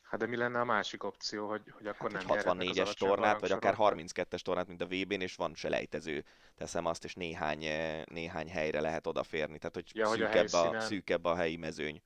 Hát 0.02 0.20
de 0.20 0.26
mi 0.26 0.36
lenne 0.36 0.60
a 0.60 0.64
másik 0.64 1.04
opció, 1.04 1.48
hogy, 1.48 1.62
hogy 1.70 1.86
akkor 1.86 2.12
hát, 2.12 2.26
nem 2.44 2.58
64-es 2.58 2.92
tornát, 2.92 3.40
vagy 3.40 3.52
akár 3.52 3.74
32-es 3.78 4.40
tornát, 4.40 4.66
mint 4.66 4.82
a 4.82 4.86
VB-n, 4.86 5.20
és 5.20 5.34
van 5.34 5.54
selejtező, 5.54 6.24
teszem 6.56 6.86
azt, 6.86 7.04
és 7.04 7.14
néhány, 7.14 7.66
néhány 8.04 8.48
helyre 8.48 8.80
lehet 8.80 9.06
odaférni, 9.06 9.58
tehát 9.58 9.74
hogy, 9.74 9.90
ja, 9.94 10.06
szűkebb, 10.06 10.22
hogy 10.22 10.36
a, 10.36 10.38
helyszínen... 10.38 10.74
a, 10.74 10.80
szűkebb 10.80 11.24
a 11.24 11.36
helyi 11.36 11.56
mezőny 11.56 12.02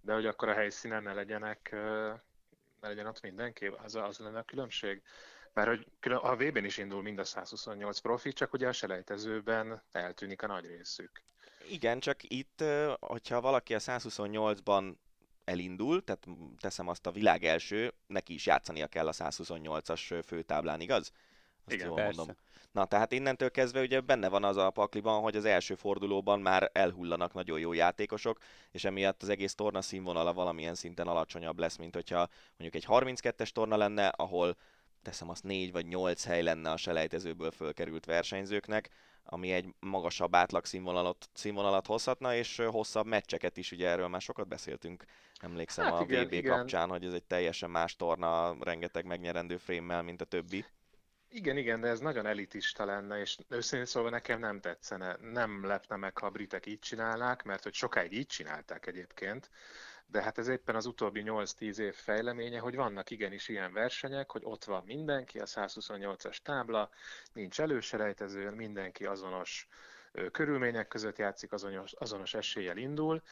de 0.00 0.12
hogy 0.12 0.26
akkor 0.26 0.48
a 0.48 0.54
helyszínen 0.54 1.02
ne 1.02 1.12
legyenek, 1.12 1.68
ne 2.80 2.88
legyen 2.88 3.06
ott 3.06 3.20
mindenki, 3.20 3.66
az, 3.66 3.94
az 3.94 4.18
lenne 4.18 4.38
a 4.38 4.42
különbség. 4.42 5.02
Mert 5.52 5.68
hogy 5.68 6.12
a 6.12 6.36
VB-n 6.36 6.64
is 6.64 6.78
indul 6.78 7.02
mind 7.02 7.18
a 7.18 7.24
128 7.24 7.98
profi, 7.98 8.32
csak 8.32 8.52
ugye 8.52 8.68
a 8.68 8.72
selejtezőben 8.72 9.82
eltűnik 9.92 10.42
a 10.42 10.46
nagy 10.46 10.66
részük. 10.66 11.22
Igen, 11.68 12.00
csak 12.00 12.22
itt, 12.22 12.64
hogyha 13.00 13.40
valaki 13.40 13.74
a 13.74 13.78
128-ban 13.78 14.94
elindul, 15.44 16.04
tehát 16.04 16.26
teszem 16.60 16.88
azt 16.88 17.06
a 17.06 17.10
világ 17.10 17.44
első, 17.44 17.92
neki 18.06 18.34
is 18.34 18.46
játszania 18.46 18.86
kell 18.86 19.08
a 19.08 19.12
128-as 19.12 20.22
főtáblán, 20.26 20.80
igaz? 20.80 21.12
Azt 21.64 21.74
Igen, 21.74 21.86
jól 21.86 21.96
persze. 21.96 22.16
mondom. 22.16 22.36
Na, 22.72 22.84
tehát 22.84 23.12
innentől 23.12 23.50
kezdve 23.50 23.80
ugye 23.80 24.00
benne 24.00 24.28
van 24.28 24.44
az 24.44 24.56
a 24.56 24.70
pakliban, 24.70 25.22
hogy 25.22 25.36
az 25.36 25.44
első 25.44 25.74
fordulóban 25.74 26.40
már 26.40 26.70
elhullanak 26.72 27.34
nagyon 27.34 27.58
jó 27.58 27.72
játékosok, 27.72 28.38
és 28.70 28.84
emiatt 28.84 29.22
az 29.22 29.28
egész 29.28 29.54
torna 29.54 29.82
színvonala 29.82 30.32
valamilyen 30.32 30.74
szinten 30.74 31.06
alacsonyabb 31.06 31.58
lesz, 31.58 31.76
mint 31.76 31.94
hogyha 31.94 32.28
mondjuk 32.58 32.74
egy 32.74 32.86
32-es 32.88 33.48
torna 33.48 33.76
lenne, 33.76 34.06
ahol 34.06 34.56
teszem 35.02 35.28
azt 35.28 35.44
négy 35.44 35.72
vagy 35.72 35.86
nyolc 35.86 36.24
hely 36.24 36.42
lenne 36.42 36.70
a 36.70 36.76
selejtezőből 36.76 37.50
fölkerült 37.50 38.04
versenyzőknek, 38.04 38.90
ami 39.24 39.52
egy 39.52 39.74
magasabb 39.80 40.34
átlag 40.34 40.64
színvonalat, 40.64 41.28
színvonalat 41.32 41.86
hozhatna, 41.86 42.34
és 42.34 42.62
hosszabb 42.70 43.06
meccseket 43.06 43.56
is, 43.56 43.72
ugye 43.72 43.88
erről 43.88 44.08
már 44.08 44.20
sokat 44.20 44.48
beszéltünk, 44.48 45.04
emlékszem 45.40 45.84
hát 45.84 46.00
a 46.00 46.02
igen, 46.02 46.26
VB 46.26 46.32
igen. 46.32 46.56
kapcsán, 46.56 46.88
hogy 46.88 47.04
ez 47.04 47.12
egy 47.12 47.24
teljesen 47.24 47.70
más 47.70 47.96
torna, 47.96 48.56
rengeteg 48.60 49.04
megnyerendő 49.04 49.56
frémmel, 49.56 50.02
mint 50.02 50.20
a 50.20 50.24
többi. 50.24 50.64
Igen, 51.32 51.56
igen, 51.56 51.80
de 51.80 51.88
ez 51.88 52.00
nagyon 52.00 52.26
elitista 52.26 52.84
lenne, 52.84 53.20
és 53.20 53.38
őszintén 53.48 53.86
szóval 53.86 54.10
nekem 54.10 54.38
nem 54.38 54.60
tetszene. 54.60 55.16
Nem 55.20 55.66
lepne 55.66 55.96
meg, 55.96 56.18
ha 56.18 56.26
a 56.26 56.30
britek 56.30 56.66
így 56.66 56.78
csinálnák, 56.78 57.42
mert 57.42 57.62
hogy 57.62 57.74
sokáig 57.74 58.12
így 58.12 58.26
csinálták 58.26 58.86
egyébként, 58.86 59.50
de 60.06 60.22
hát 60.22 60.38
ez 60.38 60.48
éppen 60.48 60.74
az 60.74 60.86
utóbbi 60.86 61.22
8-10 61.26 61.78
év 61.78 61.94
fejleménye, 61.94 62.58
hogy 62.58 62.74
vannak 62.74 63.10
igenis 63.10 63.48
ilyen 63.48 63.72
versenyek, 63.72 64.30
hogy 64.30 64.42
ott 64.44 64.64
van 64.64 64.84
mindenki, 64.84 65.38
a 65.38 65.44
128-as 65.44 66.36
tábla, 66.36 66.90
nincs 67.32 67.60
előselejtező, 67.60 68.50
mindenki 68.50 69.04
azonos 69.04 69.68
körülmények 70.32 70.88
között 70.88 71.18
játszik, 71.18 71.52
azonos, 71.52 71.92
azonos 71.92 72.34
eséllyel 72.34 72.76
indul. 72.76 73.22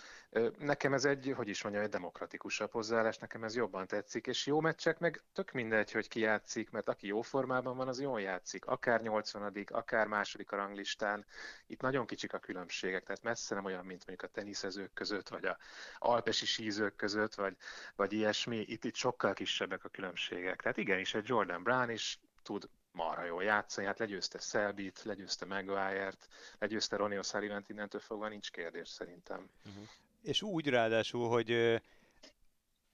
Nekem 0.59 0.93
ez 0.93 1.05
egy, 1.05 1.33
hogy 1.37 1.49
is 1.49 1.63
mondjam, 1.63 1.85
egy 1.85 1.91
demokratikusabb 1.91 2.71
hozzáállás, 2.71 3.17
nekem 3.17 3.45
ez 3.45 3.57
jobban 3.57 3.87
tetszik, 3.87 4.27
és 4.27 4.47
jó 4.47 4.61
meccsek 4.61 4.99
meg 4.99 5.23
tök 5.33 5.53
mindegy, 5.53 5.93
hogy 5.93 6.09
ki 6.09 6.21
játszik, 6.21 6.71
mert 6.71 6.89
aki 6.89 7.07
jó 7.07 7.21
formában 7.21 7.77
van, 7.77 7.89
az 7.89 8.01
jól 8.01 8.21
játszik. 8.21 8.65
Akár 8.67 9.01
80 9.01 9.67
akár 9.67 10.07
második 10.07 10.53
a 10.53 10.57
ranglistán, 10.57 11.27
itt 11.67 11.81
nagyon 11.81 12.07
kicsik 12.07 12.33
a 12.33 12.39
különbségek, 12.39 13.03
tehát 13.03 13.23
messze 13.23 13.55
nem 13.55 13.65
olyan, 13.65 13.85
mint 13.85 14.07
mondjuk 14.07 14.31
a 14.31 14.35
teniszezők 14.35 14.93
között, 14.93 15.29
vagy 15.29 15.45
a 15.45 15.59
alpesi 15.99 16.47
sízők 16.47 16.97
között, 16.97 17.35
vagy, 17.35 17.57
vagy 17.97 18.13
ilyesmi, 18.13 18.57
itt, 18.57 18.85
itt 18.85 18.95
sokkal 18.95 19.33
kisebbek 19.33 19.85
a 19.85 19.89
különbségek. 19.89 20.63
Tehát 20.63 20.77
igenis, 20.77 21.15
egy 21.15 21.29
Jordan 21.29 21.63
Brown 21.63 21.91
is 21.91 22.21
tud 22.43 22.69
marha 22.99 23.25
jól 23.25 23.43
játszani, 23.43 23.87
hát 23.87 23.99
legyőzte 23.99 24.39
Selbit, 24.39 25.03
legyőzte 25.03 25.47
Maguire-t, 25.47 26.29
legyőzte 26.59 26.97
Ronnie 26.97 27.19
osullivan 27.19 27.65
innentől 27.67 28.01
fogva 28.01 28.29
nincs 28.29 28.51
kérdés 28.51 28.89
szerintem. 28.89 29.49
Uh-huh. 29.67 29.85
És 30.23 30.43
úgy 30.43 30.69
ráadásul, 30.69 31.29
hogy 31.29 31.81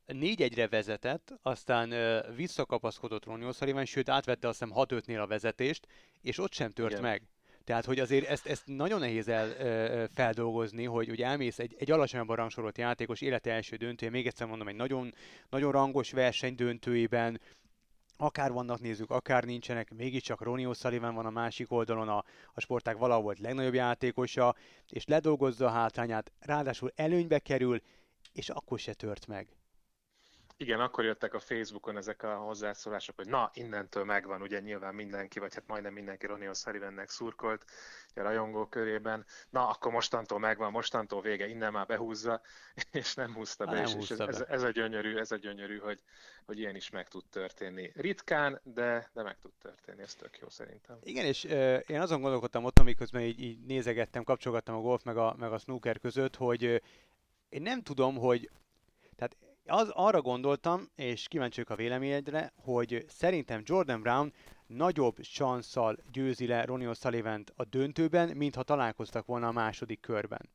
négy 0.06 0.42
egyre 0.42 0.68
vezetett, 0.68 1.34
aztán 1.42 1.94
visszakapaszkodott 2.34 3.24
Ronnie 3.24 3.48
O'Sullivan, 3.50 3.86
sőt 3.86 4.08
átvette 4.08 4.48
azt 4.48 4.58
hiszem 4.58 4.76
6-5-nél 4.76 5.22
a 5.22 5.26
vezetést, 5.26 5.86
és 6.22 6.38
ott 6.38 6.52
sem 6.52 6.70
tört 6.70 6.90
Igen. 6.90 7.02
meg. 7.02 7.22
Tehát, 7.64 7.84
hogy 7.84 7.98
azért 7.98 8.26
ezt, 8.26 8.46
ezt 8.46 8.66
nagyon 8.66 9.00
nehéz 9.00 9.28
el, 9.28 9.48
ö, 9.48 10.04
feldolgozni, 10.14 10.84
hogy, 10.84 11.08
hogy 11.08 11.22
elmész 11.22 11.58
egy, 11.58 11.74
egy 11.78 11.90
alacsonyabban 11.90 12.36
rangsorolt 12.36 12.78
játékos 12.78 13.20
élete 13.20 13.52
első 13.52 13.76
döntője, 13.76 14.10
még 14.10 14.26
egyszer 14.26 14.46
mondom, 14.46 14.68
egy 14.68 14.74
nagyon, 14.74 15.14
nagyon 15.50 15.72
rangos 15.72 16.12
verseny 16.12 16.54
döntőjében, 16.54 17.40
akár 18.16 18.53
vannak 18.53 18.81
nézők, 18.81 19.11
akár 19.11 19.44
nincsenek, 19.44 19.94
mégiscsak 19.94 20.42
Ronnie 20.42 20.68
O'Sullivan 20.68 21.12
van 21.14 21.27
a 21.27 21.31
másik 21.31 21.72
oldalon, 21.72 22.09
a, 22.09 22.24
a 22.53 22.61
sportág 22.61 22.98
valahol 22.98 23.35
legnagyobb 23.38 23.74
játékosa, 23.74 24.55
és 24.88 25.05
ledolgozza 25.07 25.66
a 25.66 25.70
hátrányát, 25.70 26.33
ráadásul 26.40 26.92
előnybe 26.94 27.38
kerül, 27.38 27.81
és 28.33 28.48
akkor 28.48 28.79
se 28.79 28.94
tört 28.94 29.27
meg. 29.27 29.48
Igen, 30.56 30.80
akkor 30.80 31.04
jöttek 31.04 31.34
a 31.34 31.40
Facebookon 31.40 31.96
ezek 31.96 32.22
a 32.22 32.36
hozzászólások, 32.36 33.16
hogy 33.16 33.28
na, 33.28 33.50
innentől 33.54 34.04
megvan, 34.04 34.42
ugye 34.42 34.60
nyilván 34.60 34.94
mindenki, 34.94 35.38
vagy 35.38 35.54
hát 35.54 35.66
majdnem 35.66 35.92
mindenki 35.92 36.26
Ronnie 36.26 36.50
O'Sullivannek 36.52 37.06
szurkolt 37.06 37.64
a 38.14 38.20
rajongó 38.22 38.66
körében. 38.66 39.24
Na, 39.50 39.68
akkor 39.68 39.92
mostantól 39.92 40.38
megvan, 40.38 40.70
mostantól 40.70 41.20
vége, 41.20 41.46
innen 41.46 41.72
már 41.72 41.86
behúzza, 41.86 42.40
és 42.92 43.14
nem 43.14 43.34
húzta 43.34 43.64
be. 43.64 43.72
Nem 43.72 43.84
és 43.84 43.92
húzta 43.92 44.12
ez, 44.12 44.18
be. 44.18 44.26
Ez, 44.26 44.40
ez, 44.40 44.62
a 44.62 44.70
gyönyörű, 44.70 45.16
ez 45.16 45.32
a 45.32 45.36
gyönyörű, 45.36 45.78
hogy, 45.78 46.02
hogy 46.44 46.58
ilyen 46.58 46.76
is 46.76 46.90
meg 46.90 47.08
tud 47.08 47.24
történni. 47.30 47.92
Ritkán, 47.94 48.60
de, 48.62 49.10
de 49.12 49.22
meg 49.22 49.38
tud 49.38 49.52
történni, 49.58 50.02
ez 50.02 50.14
tök 50.14 50.38
jó 50.38 50.48
szerintem. 50.48 50.98
Igen, 51.02 51.24
és 51.24 51.44
uh, 51.44 51.80
én 51.86 52.00
azon 52.00 52.20
gondolkodtam 52.20 52.64
ott, 52.64 52.78
amiközben 52.78 53.22
így, 53.22 53.40
így 53.40 53.60
nézegettem, 53.60 54.24
kapcsolgattam 54.24 54.74
a 54.74 54.80
golf 54.80 55.02
meg 55.02 55.16
a, 55.16 55.34
meg 55.38 55.52
a 55.52 55.58
snooker 55.58 55.98
között, 55.98 56.36
hogy 56.36 56.82
én 57.48 57.62
nem 57.62 57.82
tudom, 57.82 58.16
hogy 58.16 58.50
az, 59.66 59.88
arra 59.88 60.22
gondoltam, 60.22 60.90
és 60.96 61.29
kíváncsi 61.29 61.62
a 61.66 61.74
véleményedre, 61.74 62.53
hogy 62.57 63.05
szerintem 63.09 63.62
Jordan 63.64 64.00
Brown 64.00 64.33
nagyobb 64.66 65.20
csanszal 65.20 65.96
győzi 66.12 66.46
le 66.46 66.64
Ronnie 66.64 66.90
O'Sullivan 66.92 67.46
a 67.57 67.64
döntőben, 67.64 68.37
mintha 68.37 68.62
találkoztak 68.62 69.27
volna 69.27 69.48
a 69.48 69.53
második 69.53 70.00
körben. 70.00 70.48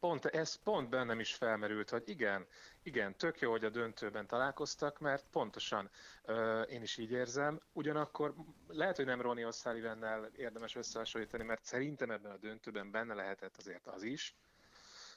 Pont, 0.00 0.24
ez 0.24 0.54
pont 0.54 0.88
bennem 0.88 1.20
is 1.20 1.34
felmerült, 1.34 1.90
hogy 1.90 2.02
igen, 2.06 2.46
igen, 2.82 3.16
tök 3.16 3.40
jó, 3.40 3.50
hogy 3.50 3.64
a 3.64 3.70
döntőben 3.70 4.26
találkoztak, 4.26 4.98
mert 4.98 5.26
pontosan 5.30 5.90
ö, 6.24 6.60
én 6.62 6.82
is 6.82 6.96
így 6.96 7.10
érzem. 7.10 7.60
Ugyanakkor 7.72 8.34
lehet, 8.68 8.96
hogy 8.96 9.04
nem 9.04 9.20
Ronnie 9.20 9.48
O'Sullivan 9.50 10.28
érdemes 10.36 10.76
összehasonlítani, 10.76 11.44
mert 11.44 11.64
szerintem 11.64 12.10
ebben 12.10 12.30
a 12.30 12.36
döntőben 12.36 12.90
benne 12.90 13.14
lehetett 13.14 13.56
azért 13.56 13.86
az 13.86 14.02
is, 14.02 14.34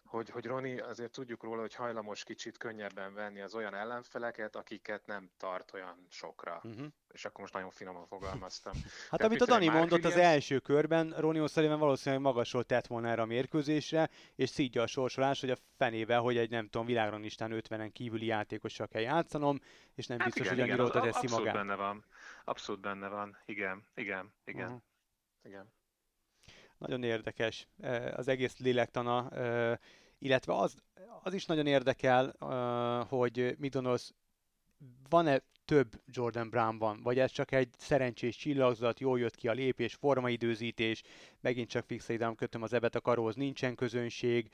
hogy, 0.10 0.30
hogy 0.30 0.46
Roni 0.46 0.80
azért 0.80 1.12
tudjuk 1.12 1.44
róla, 1.44 1.62
hogy 1.62 1.76
hajlamos 1.76 2.24
kicsit 2.24 2.58
könnyebben 2.58 3.14
venni 3.14 3.42
az 3.42 3.56
olyan 3.56 3.76
ellenfeleket, 3.76 4.56
akiket 4.56 5.06
nem 5.06 5.30
tart 5.38 5.74
olyan 5.74 6.06
sokra. 6.10 6.62
Uh-huh. 6.64 6.86
És 7.08 7.26
akkor 7.26 7.40
most 7.40 7.54
nagyon 7.54 7.70
finoman 7.70 8.08
fogalmaztam. 8.08 8.74
hát 9.12 9.22
amit 9.22 9.42
a 9.42 9.46
Dani 9.46 9.68
mondott 9.68 10.06
az 10.06 10.16
első 10.16 10.60
körben, 10.60 11.14
Roni 11.18 11.40
O'Sullivan 11.42 11.76
valószínűleg 11.80 12.24
magasról 12.24 12.64
tett 12.64 12.88
volna 12.88 13.08
erre 13.08 13.22
a 13.22 13.26
mérkőzésre, 13.26 14.10
és 14.36 14.50
szídja 14.50 14.82
a 14.82 14.88
sorsolás, 14.88 15.40
hogy 15.40 15.50
a 15.50 15.58
fenébe, 15.78 16.18
hogy 16.18 16.38
egy 16.38 16.50
nem 16.50 16.68
tudom, 16.70 16.86
világranglistán 16.86 17.52
50-en 17.54 17.90
kívüli 17.94 18.26
játékossal 18.26 18.88
kell 18.88 19.02
játszanom, 19.02 19.60
és 19.96 20.08
nem 20.08 20.20
hát 20.20 20.28
biztos, 20.28 20.46
igen, 20.46 20.60
hogy 20.60 20.70
annyira 20.70 20.84
oda 20.84 21.02
teszi 21.02 21.26
abszolút 21.26 21.38
magát. 21.38 21.54
benne 21.54 21.76
van. 21.76 22.06
Abszolút 22.44 22.82
benne 22.82 23.08
van. 23.08 23.38
Igen, 23.46 23.88
igen, 23.96 24.34
igen. 24.46 24.66
Uh-huh. 24.66 24.82
igen. 25.44 25.78
Nagyon 26.80 27.04
érdekes 27.04 27.68
az 28.16 28.28
egész 28.28 28.58
lélektana, 28.58 29.30
illetve 30.20 30.54
az, 30.54 30.76
az 31.24 31.34
is 31.34 31.46
nagyon 31.46 31.68
érdekel, 31.68 32.36
hogy 33.10 33.56
mit 33.58 33.74
gondolsz, 33.74 34.14
van-e 35.10 35.42
több 35.66 36.02
Jordan 36.06 36.50
Brownban, 36.50 37.02
vagy 37.04 37.20
ez 37.20 37.32
csak 37.32 37.52
egy 37.52 37.70
szerencsés 37.78 38.36
csillagzat, 38.36 39.00
jól 39.00 39.20
jött 39.20 39.36
ki 39.36 39.48
a 39.48 39.52
lépés, 39.54 39.94
formaidőzítés, 39.94 41.04
megint 41.42 41.70
csak 41.70 41.86
fixeidám 41.86 42.36
kötöm 42.36 42.62
az 42.62 42.74
ebet 42.74 42.96
a 42.96 43.02
karóhoz, 43.02 43.36
nincsen 43.36 43.76
közönség, 43.76 44.52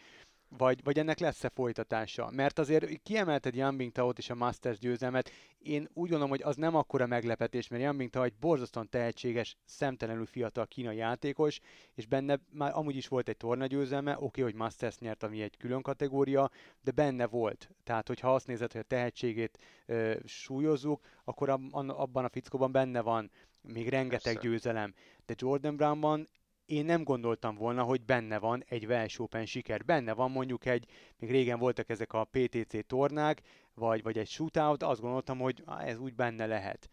vagy, 0.58 0.84
vagy 0.84 1.00
ennek 1.00 1.20
lesz-e 1.20 1.50
folytatása? 1.50 2.30
Mert 2.32 2.60
azért 2.60 3.02
kiemelted 3.04 3.56
Jan 3.56 3.78
Bingtaot 3.78 4.18
és 4.18 4.30
a 4.30 4.36
Masters 4.36 4.78
győzelmet, 4.78 5.32
én 5.60 5.82
úgy 5.94 6.10
gondolom, 6.10 6.30
hogy 6.30 6.42
az 6.44 6.56
nem 6.56 6.76
akkora 6.76 7.06
meglepetés, 7.06 7.68
mert 7.68 7.84
Jan 7.84 7.98
Bingtao 7.98 8.24
egy 8.24 8.34
borzasztóan 8.40 8.90
tehetséges, 8.90 9.58
szemtelenül 9.66 10.26
fiatal 10.26 10.66
kínai 10.68 10.96
játékos, 10.96 11.60
és 11.94 12.06
benne 12.06 12.40
már 12.52 12.72
amúgy 12.76 12.96
is 12.96 13.08
volt 13.08 13.30
egy 13.30 13.38
torna 13.38 13.66
győzelme, 13.66 14.12
oké, 14.12 14.24
okay, 14.26 14.44
hogy 14.44 14.54
Masters 14.54 14.98
nyert, 14.98 15.24
ami 15.24 15.42
egy 15.42 15.58
külön 15.58 15.82
kategória, 15.82 16.50
de 16.82 16.92
benne 16.92 17.28
volt. 17.28 17.70
Tehát, 17.84 18.08
hogyha 18.08 18.34
azt 18.34 18.48
nézed, 18.48 18.72
hogy 18.72 18.82
a 18.82 18.88
tehetségét 18.88 19.60
ö, 19.86 20.16
súlyozzuk, 20.26 21.02
akkor 21.24 21.50
abban 21.88 22.26
a 22.26 22.30
fickóban 22.30 22.72
benne 22.72 23.02
van 23.02 23.32
még 23.62 23.90
rengeteg 23.90 24.34
Persze. 24.34 24.50
győzelem. 24.50 24.94
De 25.26 25.34
Jordan 25.38 25.76
Brownban 25.76 26.28
én 26.66 26.86
nem 26.86 27.04
gondoltam 27.04 27.56
volna, 27.56 27.84
hogy 27.84 28.02
benne 28.02 28.40
van 28.40 28.64
egy 28.68 28.86
Welsh 28.86 29.22
Open 29.22 29.46
siker. 29.46 29.86
Benne 29.86 30.14
van 30.14 30.32
mondjuk 30.32 30.66
egy, 30.66 30.86
még 31.18 31.32
régen 31.32 31.60
voltak 31.60 31.90
ezek 31.90 32.14
a 32.14 32.24
PTC 32.32 32.88
tornák, 32.88 33.42
vagy, 33.74 34.04
vagy 34.04 34.18
egy 34.18 34.28
shootout, 34.28 34.84
azt 34.84 35.02
gondoltam, 35.02 35.40
hogy 35.40 35.64
ez 35.80 35.98
úgy 35.98 36.16
benne 36.16 36.46
lehet. 36.46 36.90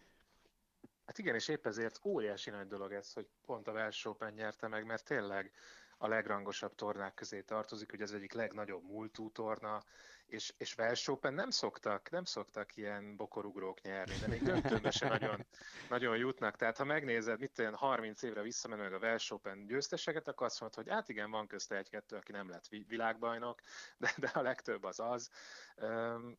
Hát 1.07 1.19
igen, 1.19 1.35
és 1.35 1.49
épp 1.49 1.67
ezért 1.67 2.01
óriási 2.05 2.51
nagy 2.51 2.67
dolog 2.67 2.93
ez, 2.93 3.13
hogy 3.13 3.27
pont 3.47 3.69
a 3.69 3.73
Welsh 3.73 4.07
Open 4.07 4.33
nyerte 4.33 4.69
meg, 4.69 4.87
mert 4.87 5.05
tényleg 5.05 5.53
a 5.99 6.09
legrangosabb 6.09 6.75
tornák 6.75 7.15
közé 7.15 7.41
tartozik, 7.41 7.91
hogy 7.91 8.03
az 8.03 8.15
egyik 8.15 8.33
legnagyobb 8.33 8.83
múltú 8.83 9.31
torna, 9.31 9.85
és, 10.33 10.55
és 10.57 10.77
Welsh 10.77 11.11
Open 11.11 11.35
nem 11.35 11.51
szoktak, 11.51 12.11
nem 12.11 12.25
szoktak 12.25 12.77
ilyen 12.77 13.17
bokorugrók 13.17 13.81
nyerni, 13.81 14.15
de 14.21 14.27
még 14.27 14.43
döntőbe 14.43 14.91
se 14.91 15.09
nagyon, 15.09 15.47
nagyon 15.89 16.17
jutnak. 16.17 16.57
Tehát 16.57 16.77
ha 16.77 16.85
megnézed, 16.85 17.41
mit 17.41 17.59
olyan 17.59 17.75
30 17.75 18.23
évre 18.23 18.43
visszamenőleg 18.43 18.93
a 18.93 18.99
Welsh 18.99 19.33
Open 19.33 19.67
győzteseket, 19.67 20.29
akkor 20.29 20.47
azt 20.47 20.61
mondod, 20.61 20.79
hogy 20.79 20.93
hát 20.95 21.09
igen, 21.09 21.31
van 21.31 21.47
közte 21.47 21.77
egy-kettő, 21.77 22.17
aki 22.17 22.33
nem 22.33 22.49
lett 22.49 22.69
világbajnok, 22.69 23.61
de, 23.97 24.15
de 24.17 24.31
a 24.35 24.43
legtöbb 24.43 24.85
az 24.85 25.01
az. 25.01 25.31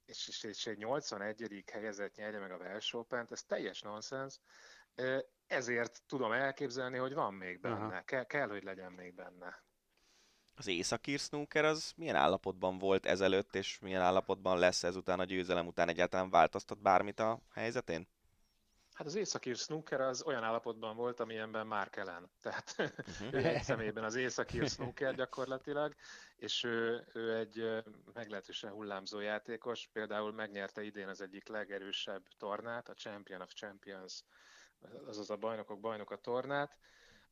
És, 0.06 0.28
és, 0.28 0.44
és 0.44 0.66
egy 0.66 0.78
81. 0.78 1.64
helyezett 1.72 2.16
nyerje 2.16 2.40
meg 2.40 2.52
a 2.52 2.58
Welsh 2.58 2.96
Open-t, 2.96 3.32
ez 3.32 3.44
teljes 3.44 3.82
nonsens. 3.82 4.40
Ezért 5.48 6.02
tudom 6.08 6.32
elképzelni, 6.32 6.98
hogy 6.98 7.14
van 7.14 7.34
még 7.34 7.60
benne. 7.60 8.04
Ke- 8.04 8.28
kell, 8.28 8.48
hogy 8.48 8.64
legyen 8.64 8.92
még 8.92 9.14
benne. 9.16 9.64
Az 10.56 10.68
északír 10.68 11.20
snooker 11.20 11.66
az 11.66 11.94
milyen 11.96 12.16
állapotban 12.16 12.78
volt 12.78 13.06
ezelőtt, 13.06 13.56
és 13.56 13.80
milyen 13.80 14.02
állapotban 14.02 14.60
lesz 14.60 14.84
ezután 14.84 15.20
a 15.20 15.24
győzelem 15.24 15.68
után 15.68 15.89
egyáltalán 15.89 16.30
változtat 16.30 16.82
bármit 16.82 17.20
a 17.20 17.39
helyzetén? 17.54 18.08
Hát 18.94 19.08
az 19.08 19.16
északír 19.16 19.56
snooker 19.56 20.02
az 20.02 20.24
olyan 20.24 20.44
állapotban 20.44 20.96
volt, 20.96 21.20
amilyenben 21.20 21.68
Mark 21.68 21.96
Ellen. 21.96 22.30
Tehát 22.42 22.76
uh-huh. 22.78 23.34
ő 23.44 23.46
egy 23.46 23.63
személyben 23.63 24.04
az 24.04 24.16
északír 24.16 24.70
snooker 24.70 25.16
gyakorlatilag, 25.16 25.96
és 26.36 26.63
ő, 26.63 27.08
ő 27.13 27.38
egy 27.38 27.84
meglehetősen 28.13 28.72
hullámzó 28.72 29.20
játékos. 29.20 29.89
Például 29.94 30.32
megnyerte 30.32 30.84
idén 30.84 31.08
az 31.08 31.22
egyik 31.22 31.48
legerősebb 31.48 32.24
tornát, 32.38 32.89
a 32.89 32.94
Champion 32.94 33.42
of 33.42 33.54
Champions, 33.54 34.24
azaz 35.06 35.30
a 35.30 35.36
bajnokok 35.36 35.80
bajnoka 35.80 36.16
tornát, 36.16 36.78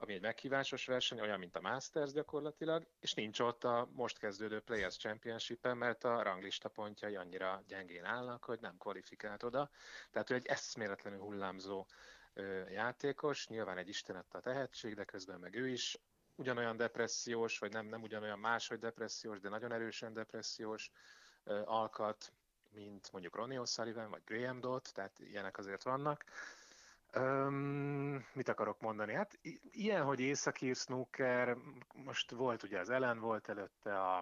ami 0.01 0.13
egy 0.13 0.21
meghívásos 0.21 0.85
verseny, 0.85 1.19
olyan, 1.19 1.39
mint 1.39 1.55
a 1.55 1.61
Masters 1.61 2.11
gyakorlatilag, 2.11 2.87
és 2.99 3.13
nincs 3.13 3.39
ott 3.39 3.63
a 3.63 3.87
most 3.91 4.17
kezdődő 4.17 4.59
Players 4.59 4.97
Championship-en, 4.97 5.77
mert 5.77 6.03
a 6.03 6.21
ranglista 6.21 6.69
pontjai 6.69 7.15
annyira 7.15 7.63
gyengén 7.67 8.05
állnak, 8.05 8.43
hogy 8.43 8.59
nem 8.59 8.77
kvalifikált 8.77 9.43
oda. 9.43 9.69
Tehát 10.11 10.29
ő 10.29 10.35
egy 10.35 10.45
eszméletlenül 10.45 11.19
hullámzó 11.19 11.85
ö, 12.33 12.69
játékos, 12.69 13.47
nyilván 13.47 13.77
egy 13.77 13.87
istenett 13.87 14.33
a 14.33 14.39
tehetség, 14.39 14.95
de 14.95 15.03
közben 15.03 15.39
meg 15.39 15.55
ő 15.55 15.67
is 15.67 15.97
ugyanolyan 16.35 16.77
depressziós, 16.77 17.59
vagy 17.59 17.71
nem, 17.71 17.85
nem 17.85 18.01
ugyanolyan 18.01 18.39
máshogy 18.39 18.79
depressziós, 18.79 19.39
de 19.39 19.49
nagyon 19.49 19.71
erősen 19.71 20.13
depressziós 20.13 20.91
ö, 21.43 21.61
alkat, 21.65 22.33
mint 22.69 23.11
mondjuk 23.11 23.35
Ronnie 23.35 23.59
O'Sullivan, 23.61 24.07
vagy 24.09 24.21
Graham 24.25 24.59
Dott, 24.59 24.85
tehát 24.85 25.19
ilyenek 25.19 25.57
azért 25.57 25.83
vannak. 25.83 26.23
Um, 27.17 28.25
mit 28.33 28.49
akarok 28.49 28.79
mondani? 28.79 29.13
Hát 29.13 29.39
ilyen, 29.71 30.03
hogy 30.03 30.19
északír 30.19 30.75
snooker, 30.75 31.57
most 31.93 32.31
volt 32.31 32.63
ugye 32.63 32.79
az 32.79 32.89
Ellen, 32.89 33.19
volt 33.19 33.49
előtte 33.49 33.99
a, 34.01 34.17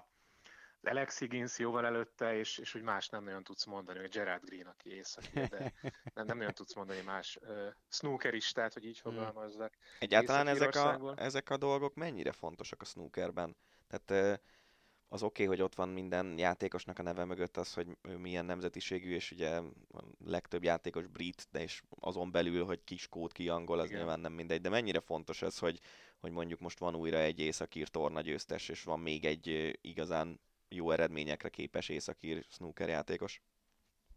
az 0.81 0.89
Alex 0.89 1.19
Higgins 1.19 1.59
jóval 1.59 1.85
előtte, 1.85 2.35
és, 2.35 2.57
és 2.57 2.75
úgy 2.75 2.81
más 2.81 3.09
nem 3.09 3.23
nagyon 3.23 3.43
tudsz 3.43 3.65
mondani, 3.65 3.99
hogy 3.99 4.09
Gerard 4.09 4.45
Green, 4.45 4.67
aki 4.67 4.95
északír, 4.95 5.47
de 5.47 5.73
nem, 6.15 6.25
nem 6.25 6.37
nagyon 6.37 6.53
tudsz 6.53 6.75
mondani 6.75 7.01
más 7.01 7.37
uh, 7.41 7.67
snookeristát, 7.89 8.73
hogy 8.73 8.85
így 8.85 8.99
hmm. 8.99 9.13
fogalmazzak. 9.13 9.73
Egyáltalán 9.99 10.47
ezek 10.47 10.75
a, 10.75 11.13
ezek 11.15 11.49
a 11.49 11.57
dolgok 11.57 11.95
mennyire 11.95 12.31
fontosak 12.31 12.81
a 12.81 12.85
snookerben? 12.85 13.55
Tehát 13.87 14.37
uh, 14.37 14.45
az 15.11 15.23
oké, 15.23 15.43
okay, 15.43 15.55
hogy 15.55 15.65
ott 15.65 15.75
van 15.75 15.89
minden 15.89 16.37
játékosnak 16.37 16.99
a 16.99 17.03
neve 17.03 17.25
mögött 17.25 17.57
az, 17.57 17.73
hogy 17.73 17.97
ő 18.01 18.17
milyen 18.17 18.45
nemzetiségű, 18.45 19.13
és 19.13 19.31
ugye 19.31 19.49
a 19.91 20.03
legtöbb 20.25 20.63
játékos 20.63 21.07
brit, 21.07 21.47
de 21.51 21.61
és 21.61 21.81
azon 21.99 22.31
belül, 22.31 22.65
hogy 22.65 22.83
ki 22.83 22.97
skót, 22.97 23.31
ki 23.31 23.49
angol, 23.49 23.79
az 23.79 23.85
Igen. 23.85 23.97
nyilván 23.97 24.19
nem 24.19 24.33
mindegy, 24.33 24.61
de 24.61 24.69
mennyire 24.69 24.99
fontos 24.99 25.41
ez, 25.41 25.57
hogy, 25.57 25.79
hogy 26.19 26.31
mondjuk 26.31 26.59
most 26.59 26.79
van 26.79 26.95
újra 26.95 27.17
egy 27.17 27.39
északír 27.39 27.87
torna 27.87 28.21
győztes, 28.21 28.69
és 28.69 28.83
van 28.83 28.99
még 28.99 29.25
egy 29.25 29.77
igazán 29.81 30.39
jó 30.67 30.91
eredményekre 30.91 31.49
képes 31.49 31.89
északír 31.89 32.45
snooker 32.49 32.89
játékos? 32.89 33.41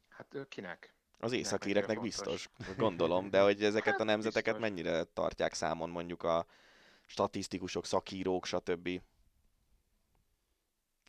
Hát 0.09 0.35
ő 0.35 0.45
kinek? 0.45 0.95
Az 1.19 1.33
északíreknek 1.33 2.01
biztos, 2.01 2.49
gondolom, 2.77 3.31
de 3.31 3.41
hogy 3.41 3.63
ezeket 3.65 3.93
hát, 3.93 4.01
a 4.01 4.05
nemzeteket 4.05 4.59
biztos. 4.59 4.71
mennyire 4.71 5.05
tartják 5.05 5.55
számon 5.55 5.91
mondjuk 5.91 6.23
a 6.23 6.47
statisztikusok, 7.07 7.87
szakírók, 7.87 8.47
stb. 8.47 9.01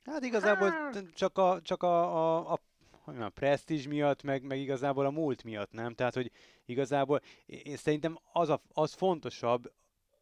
Hát 0.04 0.24
igazából 0.24 0.74
csak 1.14 1.38
a, 1.38 1.62
csak 1.62 1.84
a, 1.84 2.16
a, 2.16 2.52
a 2.52 2.60
a 3.06 3.30
presztízs 3.30 3.88
miatt, 3.88 4.24
meg, 4.24 4.44
meg 4.44 4.60
igazából 4.60 5.06
a 5.06 5.10
múlt 5.10 5.44
miatt, 5.44 5.72
nem? 5.72 5.94
Tehát, 5.94 6.14
hogy 6.14 6.32
igazából 6.66 7.22
én 7.46 7.76
szerintem 7.76 8.20
az, 8.32 8.50
a, 8.50 8.62
az 8.74 8.94
fontosabb, 8.94 9.72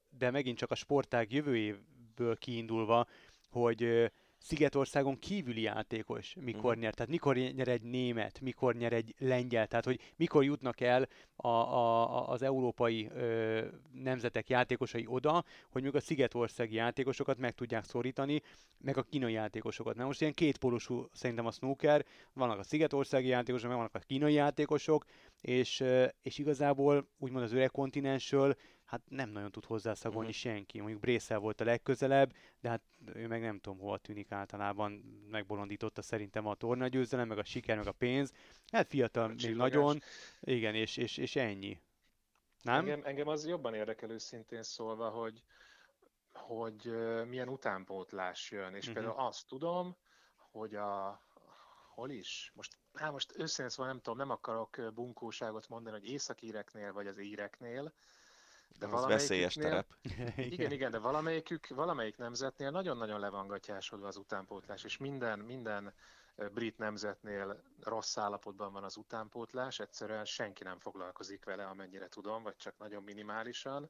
de 0.09 0.31
megint 0.31 0.57
csak 0.57 0.71
a 0.71 0.75
sportág 0.75 1.31
jövőjéből 1.33 2.37
kiindulva, 2.37 3.05
hogy 3.49 4.11
Szigetországon 4.43 5.19
kívüli 5.19 5.61
játékos 5.61 6.35
mikor 6.39 6.63
uh-huh. 6.63 6.81
nyer, 6.81 6.93
tehát 6.93 7.11
mikor 7.11 7.35
nyer 7.35 7.67
egy 7.67 7.81
német, 7.81 8.39
mikor 8.39 8.75
nyer 8.75 8.93
egy 8.93 9.15
lengyel, 9.17 9.67
tehát 9.67 9.85
hogy 9.85 9.99
mikor 10.15 10.43
jutnak 10.43 10.79
el 10.79 11.07
a, 11.35 11.47
a, 11.47 12.29
az 12.29 12.41
európai 12.41 13.09
ö, 13.13 13.65
nemzetek 13.91 14.49
játékosai 14.49 15.05
oda, 15.07 15.43
hogy 15.69 15.83
még 15.83 15.95
a 15.95 15.99
szigetországi 15.99 16.75
játékosokat 16.75 17.37
meg 17.37 17.53
tudják 17.53 17.83
szorítani, 17.83 18.41
meg 18.77 18.97
a 18.97 19.03
kínai 19.03 19.33
játékosokat. 19.33 19.95
Na 19.95 20.05
most 20.05 20.21
ilyen 20.21 20.33
kétpólusú 20.33 21.07
szerintem 21.13 21.45
a 21.45 21.51
snooker, 21.51 22.05
vannak 22.33 22.59
a 22.59 22.63
szigetországi 22.63 23.27
játékosok, 23.27 23.67
meg 23.67 23.77
vannak 23.77 23.95
a 23.95 23.99
kínai 23.99 24.33
játékosok, 24.33 25.05
és, 25.41 25.83
és 26.21 26.37
igazából 26.37 27.07
úgymond 27.17 27.43
az 27.43 27.53
öreg 27.53 27.71
kontinensről 27.71 28.55
hát 28.91 29.01
nem 29.09 29.29
nagyon 29.29 29.51
tud 29.51 29.65
hozzászagolni 29.65 30.29
uh-huh. 30.29 30.41
senki. 30.41 30.79
Mondjuk 30.79 30.99
Brészel 30.99 31.39
volt 31.39 31.61
a 31.61 31.63
legközelebb, 31.63 32.33
de 32.59 32.69
hát 32.69 32.81
ő 33.13 33.27
meg 33.27 33.41
nem 33.41 33.59
tudom 33.59 33.79
hova 33.79 33.97
tűnik 33.97 34.31
általában, 34.31 34.91
megbolondította 35.29 36.01
szerintem 36.01 36.47
a 36.47 36.55
tornagyőzelem, 36.55 37.27
meg 37.27 37.37
a 37.37 37.43
siker, 37.43 37.77
meg 37.77 37.87
a 37.87 37.91
pénz. 37.91 38.33
Hát 38.71 38.87
fiatal, 38.87 39.23
a 39.23 39.27
még 39.27 39.55
nagyon, 39.55 40.01
igen, 40.39 40.75
és, 40.75 40.97
és, 40.97 41.17
és 41.17 41.35
ennyi. 41.35 41.81
Nem? 42.61 42.79
Engem, 42.79 43.01
engem 43.03 43.27
az 43.27 43.47
jobban 43.47 43.73
érdekel 43.73 44.09
őszintén 44.09 44.63
szólva, 44.63 45.09
hogy, 45.09 45.43
hogy 46.33 46.91
milyen 47.27 47.49
utánpótlás 47.49 48.51
jön, 48.51 48.75
és 48.75 48.87
uh-huh. 48.87 48.93
például 48.93 49.27
azt 49.27 49.47
tudom, 49.47 49.95
hogy 50.51 50.75
a, 50.75 51.21
hol 51.93 52.09
is? 52.09 52.51
Most, 52.55 52.77
hát 52.93 53.11
most 53.11 53.31
őszintén 53.37 53.69
szóval 53.69 53.91
nem 53.91 54.01
tudom, 54.01 54.17
nem 54.17 54.29
akarok 54.29 54.93
bunkóságot 54.93 55.69
mondani, 55.69 55.99
hogy 55.99 56.09
északíreknél 56.09 56.93
vagy 56.93 57.07
az 57.07 57.19
íreknél, 57.19 57.93
De 58.79 58.87
Az 58.87 59.05
veszélyes 59.05 59.53
terep. 59.53 59.87
Igen, 60.35 60.71
igen, 60.71 60.91
de 60.91 60.99
valamelyikük, 60.99 61.67
valamelyik 61.67 62.17
nemzetnél 62.17 62.69
nagyon-nagyon 62.69 63.19
le 63.19 63.29
van 63.29 63.47
gatyásodva 63.47 64.07
az 64.07 64.17
utánpótlás, 64.17 64.83
és 64.83 64.97
minden, 64.97 65.39
minden 65.39 65.93
brit 66.53 66.77
nemzetnél 66.77 67.63
rossz 67.83 68.17
állapotban 68.17 68.73
van 68.73 68.83
az 68.83 68.97
utánpótlás, 68.97 69.79
egyszerűen 69.79 70.25
senki 70.25 70.63
nem 70.63 70.79
foglalkozik 70.79 71.45
vele, 71.45 71.65
amennyire 71.65 72.07
tudom, 72.07 72.43
vagy 72.43 72.55
csak 72.55 72.77
nagyon 72.77 73.03
minimálisan. 73.03 73.89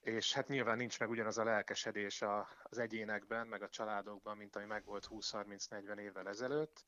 És 0.00 0.32
hát 0.32 0.48
nyilván 0.48 0.76
nincs 0.76 0.98
meg 0.98 1.10
ugyanaz 1.10 1.38
a 1.38 1.44
lelkesedés 1.44 2.22
az 2.62 2.78
egyénekben, 2.78 3.46
meg 3.46 3.62
a 3.62 3.68
családokban, 3.68 4.36
mint 4.36 4.56
ami 4.56 4.64
megvolt 4.64 5.08
20-30-40 5.10 5.98
évvel 5.98 6.28
ezelőtt. 6.28 6.84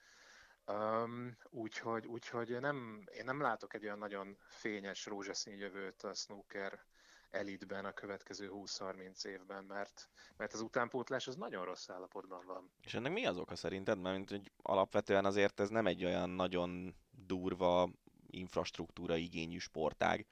Um, 0.66 1.36
úgyhogy, 1.50 2.06
úgyhogy 2.06 2.60
nem, 2.60 3.04
én 3.16 3.24
nem 3.24 3.40
látok 3.40 3.74
egy 3.74 3.84
olyan 3.84 3.98
nagyon 3.98 4.36
fényes 4.48 5.06
rózsaszín 5.06 5.56
jövőt 5.56 6.02
a 6.02 6.14
snooker 6.14 6.84
elitben 7.32 7.84
a 7.84 7.92
következő 7.92 8.50
20-30 8.54 9.24
évben, 9.24 9.64
mert, 9.64 10.08
mert 10.36 10.52
az 10.52 10.60
utánpótlás 10.60 11.26
az 11.26 11.36
nagyon 11.36 11.64
rossz 11.64 11.88
állapotban 11.88 12.46
van. 12.46 12.70
És 12.82 12.94
ennek 12.94 13.12
mi 13.12 13.26
az 13.26 13.38
oka 13.38 13.56
szerinted? 13.56 13.98
Mert 13.98 14.16
mint, 14.16 14.30
hogy 14.30 14.52
alapvetően 14.62 15.24
azért 15.24 15.60
ez 15.60 15.68
nem 15.68 15.86
egy 15.86 16.04
olyan 16.04 16.30
nagyon 16.30 16.96
durva 17.10 17.90
infrastruktúra 18.26 19.16
igényű 19.16 19.58
sportág. 19.58 20.26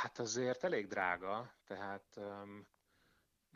Hát 0.00 0.18
azért 0.18 0.64
elég 0.64 0.86
drága, 0.86 1.52
tehát... 1.66 2.04
Um, 2.16 2.66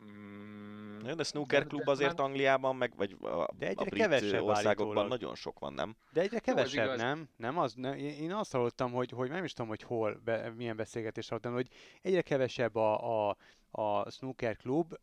mm, 0.05 0.99
De 1.15 1.23
snooker 1.23 1.65
klub 1.67 1.87
azért 1.87 2.17
már- 2.17 2.27
Angliában, 2.27 2.75
meg 2.75 2.93
vagy 2.95 3.15
a, 3.21 3.25
De 3.57 3.65
a 3.65 3.69
egyre 3.69 3.83
brit 3.85 4.01
kevesebb 4.01 4.41
országokban 4.41 4.87
állítólag. 4.97 5.07
nagyon 5.09 5.35
sok 5.35 5.59
van, 5.59 5.73
nem? 5.73 5.95
De 6.11 6.21
egyre 6.21 6.39
kevesebb, 6.39 6.97
nem? 6.97 7.29
Nem 7.37 7.57
az, 7.57 7.73
ne, 7.73 7.97
én 7.97 8.33
azt 8.33 8.51
hallottam, 8.51 8.91
hogy, 8.91 9.09
hogy 9.11 9.29
nem 9.29 9.43
is 9.43 9.53
tudom, 9.53 9.69
hogy 9.69 9.81
hol, 9.83 10.19
be, 10.23 10.49
milyen 10.49 10.75
beszélgetést 10.75 11.29
hallottam, 11.29 11.53
hogy 11.53 11.67
egyre 12.01 12.21
kevesebb 12.21 12.75
a, 12.75 13.29
a, 13.29 13.37
a 13.71 14.09
snooker 14.11 14.57
klub, 14.57 14.93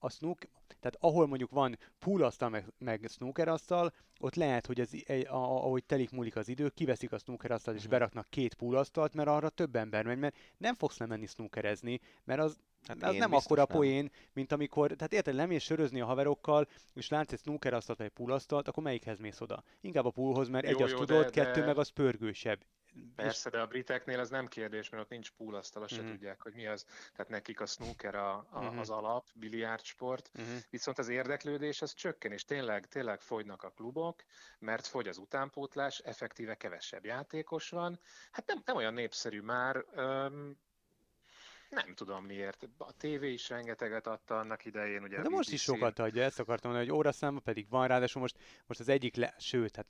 a 0.00 0.10
snook, 0.10 0.38
tehát 0.66 0.96
ahol 1.00 1.26
mondjuk 1.26 1.50
van 1.50 1.78
poolasztal 1.98 2.48
meg, 2.48 2.64
meg 2.78 3.06
snookerasztal, 3.08 3.92
ott 4.20 4.34
lehet, 4.34 4.66
hogy 4.66 4.80
az, 4.80 5.04
a- 5.08 5.12
a- 5.12 5.64
ahogy 5.64 5.84
telik 5.84 6.10
múlik 6.10 6.36
az 6.36 6.48
idő, 6.48 6.68
kiveszik 6.68 7.12
a 7.12 7.18
snookerasztalt 7.18 7.76
és 7.76 7.82
Mhm. 7.82 7.90
beraknak 7.92 8.26
két 8.30 8.54
poolasztalt, 8.54 9.14
mert 9.14 9.28
arra 9.28 9.48
több 9.48 9.76
ember 9.76 10.04
megy, 10.04 10.18
mert 10.18 10.36
nem 10.56 10.74
fogsz 10.74 10.98
lemenni 10.98 11.26
snookerezni, 11.26 12.00
mert 12.24 12.40
az, 12.40 12.58
Hát 12.86 13.02
az 13.02 13.12
én 13.12 13.18
nem 13.18 13.34
akkora 13.34 13.64
nem. 13.68 13.76
poén, 13.76 14.10
mint 14.32 14.52
amikor, 14.52 14.90
tehát 14.92 15.12
érted, 15.12 15.34
lemész 15.34 15.62
sörözni 15.62 16.00
a 16.00 16.04
haverokkal, 16.06 16.68
és 16.94 17.08
látsz 17.08 17.32
egy 17.32 17.38
snookerasztalt 17.40 17.98
vagy 17.98 18.06
egy 18.06 18.12
poolasztalt, 18.12 18.68
akkor 18.68 18.82
melyikhez 18.82 19.18
mész 19.18 19.40
oda? 19.40 19.62
Inkább 19.80 20.04
a 20.04 20.10
poolhoz, 20.10 20.48
mert 20.48 20.64
Jó, 20.68 20.76
egy 20.76 20.82
azt 20.82 20.92
jó, 20.92 20.98
tudod, 20.98 21.24
de- 21.24 21.30
kettő 21.30 21.60
de- 21.60 21.66
meg 21.66 21.78
az 21.78 21.88
pörgősebb. 21.88 22.60
Persze, 23.16 23.50
de 23.50 23.60
a 23.60 23.66
briteknél 23.66 24.18
az 24.20 24.30
nem 24.30 24.46
kérdés, 24.46 24.88
mert 24.88 25.02
ott 25.02 25.08
nincs 25.10 25.30
pool-asztal, 25.30 25.82
azt 25.82 25.92
se 25.94 26.00
Mhm. 26.02 26.10
tudják, 26.10 26.42
hogy 26.42 26.52
mi 26.54 26.66
az. 26.66 26.84
Tehát 27.12 27.28
nekik 27.28 27.60
a 27.60 27.66
snooker 27.66 28.14
a, 28.14 28.46
a, 28.50 28.60
Mhm. 28.64 28.78
az 28.78 28.90
alap, 28.90 29.26
biliárdsport, 29.34 30.30
És, 30.34 30.40
uh-huh. 30.42 30.58
viszont 30.70 30.98
az 30.98 31.08
érdeklődés 31.08 31.82
az 31.82 31.94
csökken, 31.94 32.32
és 32.32 32.44
tényleg, 32.44 32.86
tényleg 32.86 33.20
fogynak 33.20 33.62
a 33.62 33.70
klubok, 33.70 34.22
mert 34.58 34.86
fogy 34.86 35.08
az 35.08 35.18
utánpótlás, 35.18 35.98
effektíve 35.98 36.54
kevesebb 36.54 37.04
játékos 37.04 37.68
van. 37.70 38.00
Hát 38.30 38.46
nem, 38.46 38.62
nem 38.64 38.76
olyan 38.76 38.94
népszerű 38.94 39.40
már, 39.40 39.84
öm, 39.94 40.56
nem 41.68 41.94
tudom 41.94 42.24
miért. 42.24 42.68
A 42.78 42.92
tévé 42.92 43.32
is 43.32 43.48
rengeteget 43.48 44.06
adta 44.06 44.38
annak 44.38 44.64
idején, 44.64 45.02
ugye 45.02 45.22
De 45.22 45.28
most 45.28 45.50
is 45.50 45.62
sokat 45.62 45.98
adja, 45.98 46.22
ezt 46.22 46.38
akartam 46.38 46.70
mondani, 46.70 46.90
hogy 46.90 46.98
óraszámba 46.98 47.40
pedig 47.40 47.66
van, 47.68 47.86
ráadásul 47.86 48.20
most, 48.20 48.36
most 48.66 48.80
az 48.80 48.88
egyik, 48.88 49.16
le, 49.16 49.34
sőt, 49.38 49.76
hát 49.76 49.86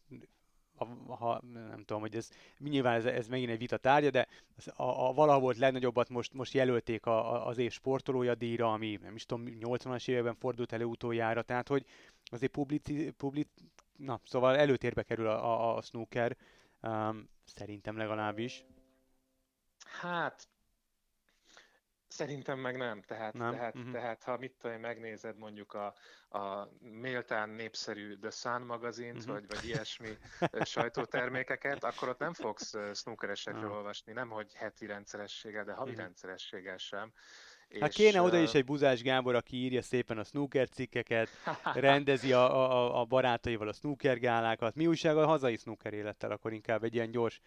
ha, 0.78 1.14
ha, 1.14 1.40
nem 1.52 1.84
tudom, 1.84 2.00
hogy 2.00 2.16
ez 2.16 2.30
nyilván 2.58 2.94
ez, 2.94 3.04
ez 3.04 3.28
megint 3.28 3.50
egy 3.50 3.58
vita 3.58 3.76
tárgya, 3.76 4.10
de 4.10 4.28
az, 4.56 4.68
a, 4.76 5.08
a 5.08 5.12
valaha 5.12 5.40
volt 5.40 5.56
legnagyobbat 5.56 6.08
most, 6.08 6.32
most 6.32 6.52
jelölték 6.52 7.06
a, 7.06 7.32
a, 7.32 7.46
az 7.46 7.58
év 7.58 7.72
sportolója 7.72 8.34
díjra, 8.34 8.72
ami 8.72 8.98
nem 9.02 9.14
is 9.14 9.26
tudom, 9.26 9.44
80-as 9.60 10.08
években 10.08 10.34
fordult 10.34 10.72
elő 10.72 10.84
utoljára, 10.84 11.42
tehát 11.42 11.68
hogy 11.68 11.84
azért 12.24 12.52
publici, 12.52 13.10
public, 13.10 13.48
na, 13.96 14.20
szóval 14.24 14.56
előtérbe 14.56 15.02
kerül 15.02 15.26
a, 15.26 15.44
a, 15.44 15.76
a 15.76 15.82
snooker, 15.82 16.36
um, 16.82 17.28
szerintem 17.44 17.96
legalábbis. 17.96 18.64
Hát, 20.00 20.48
szerintem 22.18 22.58
meg 22.58 22.76
nem. 22.76 23.02
Tehát, 23.02 23.34
Nem? 23.34 23.50
Tehát, 23.52 23.74
Mhm. 23.74 23.90
tehát 23.92 24.22
ha 24.22 24.36
mit 24.38 24.52
tudom, 24.60 24.80
megnézed 24.80 25.38
mondjuk 25.38 25.72
a, 25.74 25.94
a 26.38 26.68
méltán 26.80 27.48
népszerű 27.48 28.16
The 28.18 28.30
Sun 28.30 28.62
magazint, 28.62 29.18
Mhm. 29.24 29.32
vagy, 29.32 29.46
vagy 29.46 29.64
ilyesmi 29.64 30.08
sajtótermékeket, 30.64 31.84
akkor 31.84 32.08
ott 32.08 32.18
nem 32.18 32.32
fogsz 32.32 32.74
snookeresekről 32.94 33.70
Ah. 33.70 33.76
olvasni, 33.76 34.12
nem 34.12 34.28
hogy 34.28 34.54
heti 34.54 34.86
rendszerességgel, 34.86 35.64
de 35.64 35.72
havi 35.72 35.90
Mhm. 35.90 36.00
rendszerességgel 36.00 36.76
sem. 36.76 37.12
Hát 37.80 37.88
És, 37.88 37.94
kéne 37.94 38.22
oda 38.22 38.38
is 38.38 38.54
egy 38.54 38.64
Buzás 38.64 39.02
Gábor, 39.02 39.34
aki 39.34 39.56
írja 39.56 39.82
szépen 39.82 40.18
a 40.18 40.24
snooker 40.24 40.68
cikkeket, 40.68 41.28
rendezi 41.74 42.32
a, 42.32 42.70
a, 42.72 43.00
a 43.00 43.04
barátaival 43.04 43.68
a 43.68 43.72
snooker 43.72 44.18
gálákat. 44.18 44.74
Mi 44.74 44.86
újság 44.86 45.16
a 45.16 45.26
hazai 45.26 45.56
snooker 45.56 45.92
élettel, 45.92 46.30
akkor 46.30 46.52
inkább 46.52 46.84
egy 46.84 46.94
ilyen 46.94 47.10
gyors 47.10 47.40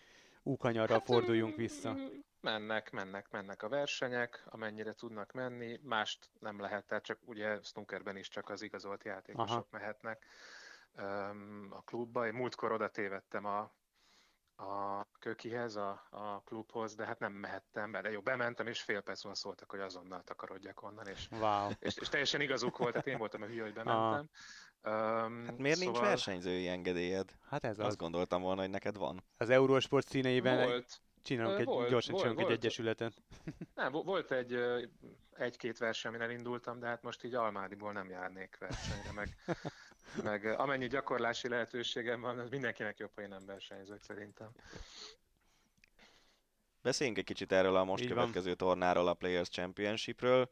úkanyarral 0.43 0.97
Hát, 0.97 1.05
forduljunk 1.05 1.55
vissza. 1.55 1.97
Mennek, 2.41 2.91
mennek, 2.91 3.29
mennek 3.29 3.63
a 3.63 3.69
versenyek, 3.69 4.43
amennyire 4.45 4.93
tudnak 4.93 5.31
menni, 5.31 5.79
mást 5.83 6.29
nem 6.39 6.59
lehet, 6.59 6.85
tehát 6.85 7.03
csak 7.03 7.19
ugye 7.25 7.59
snookerben 7.63 8.17
is 8.17 8.27
csak 8.27 8.49
az 8.49 8.61
igazolt 8.61 9.03
játékosok 9.03 9.49
Aha. 9.49 9.67
mehetnek 9.71 10.25
a 11.69 11.81
klubba. 11.85 12.27
Én 12.27 12.33
múltkor 12.33 12.71
oda 12.71 12.89
tévedtem 12.89 13.45
a, 13.45 13.59
a 14.63 15.07
kökihez, 15.19 15.75
a, 15.75 16.07
a 16.09 16.41
klubhoz, 16.45 16.95
de 16.95 17.05
hát 17.05 17.19
nem 17.19 17.33
mehettem 17.33 17.91
be, 17.91 18.01
de 18.01 18.11
jó, 18.11 18.21
bementem, 18.21 18.67
és 18.67 18.81
fél 18.81 19.01
perc 19.01 19.23
múlva 19.23 19.37
szóltak, 19.39 19.69
hogy 19.71 19.79
azonnal 19.79 20.23
takarodjak 20.23 20.81
onnan, 20.83 21.07
és, 21.07 21.27
Wow. 21.31 21.69
és, 21.79 21.97
és 21.97 22.09
teljesen 22.09 22.41
igazuk 22.41 22.77
volt, 22.77 22.91
tehát 22.91 23.07
én 23.07 23.17
voltam 23.17 23.41
a 23.41 23.45
hülye, 23.45 23.61
hogy 23.63 23.73
bementem. 23.73 24.29
Um, 24.83 25.45
Hát 25.45 25.57
miért 25.57 25.79
nincs 25.79 25.99
versenyzői 25.99 26.67
engedélyed? 26.67 27.31
Hát 27.49 27.63
ez 27.63 27.79
Azt 27.79 27.87
az. 27.87 27.95
gondoltam 27.95 28.41
volna, 28.41 28.61
hogy 28.61 28.69
neked 28.69 28.97
van. 28.97 29.23
Az 29.37 29.49
Eurosport 29.49 30.07
színeiben 30.07 30.65
Volt, 30.67 31.01
csinálunk 31.21 31.59
egy, 31.59 31.65
volt, 31.65 31.89
gyorsan 31.89 32.11
volt, 32.11 32.23
csinálunk 32.25 32.39
egy 32.39 32.45
volt. 32.47 32.63
egyesületet. 32.63 33.13
Nem, 33.75 33.91
vo- 33.91 34.05
volt 34.05 34.31
egy 34.31 34.59
egy-két 35.33 35.77
verseny, 35.77 36.11
amin 36.11 36.21
elindultam, 36.23 36.79
de 36.79 36.87
hát 36.87 37.01
most 37.03 37.23
így 37.23 37.33
Almádiból 37.33 37.91
nem 37.91 38.09
járnék 38.09 38.57
versenyre, 38.57 39.11
meg, 39.11 39.29
meg 40.23 40.45
amennyi 40.59 40.87
gyakorlási 40.87 41.47
lehetőségem 41.47 42.21
van, 42.21 42.39
az 42.39 42.49
mindenkinek 42.49 42.97
jobb, 42.97 43.11
ha 43.15 43.21
én 43.21 43.27
nem 43.27 43.45
versenyzök 43.45 44.01
szerintem. 44.01 44.49
Beszéljünk 46.81 47.17
egy 47.17 47.25
kicsit 47.25 47.51
erről 47.51 47.75
a 47.75 47.83
most 47.83 48.03
Így 48.03 48.09
van. 48.09 48.17
következő 48.17 48.53
tornáról, 48.53 49.07
a 49.07 49.13
Players 49.13 49.49
Championshipről. 49.49 50.51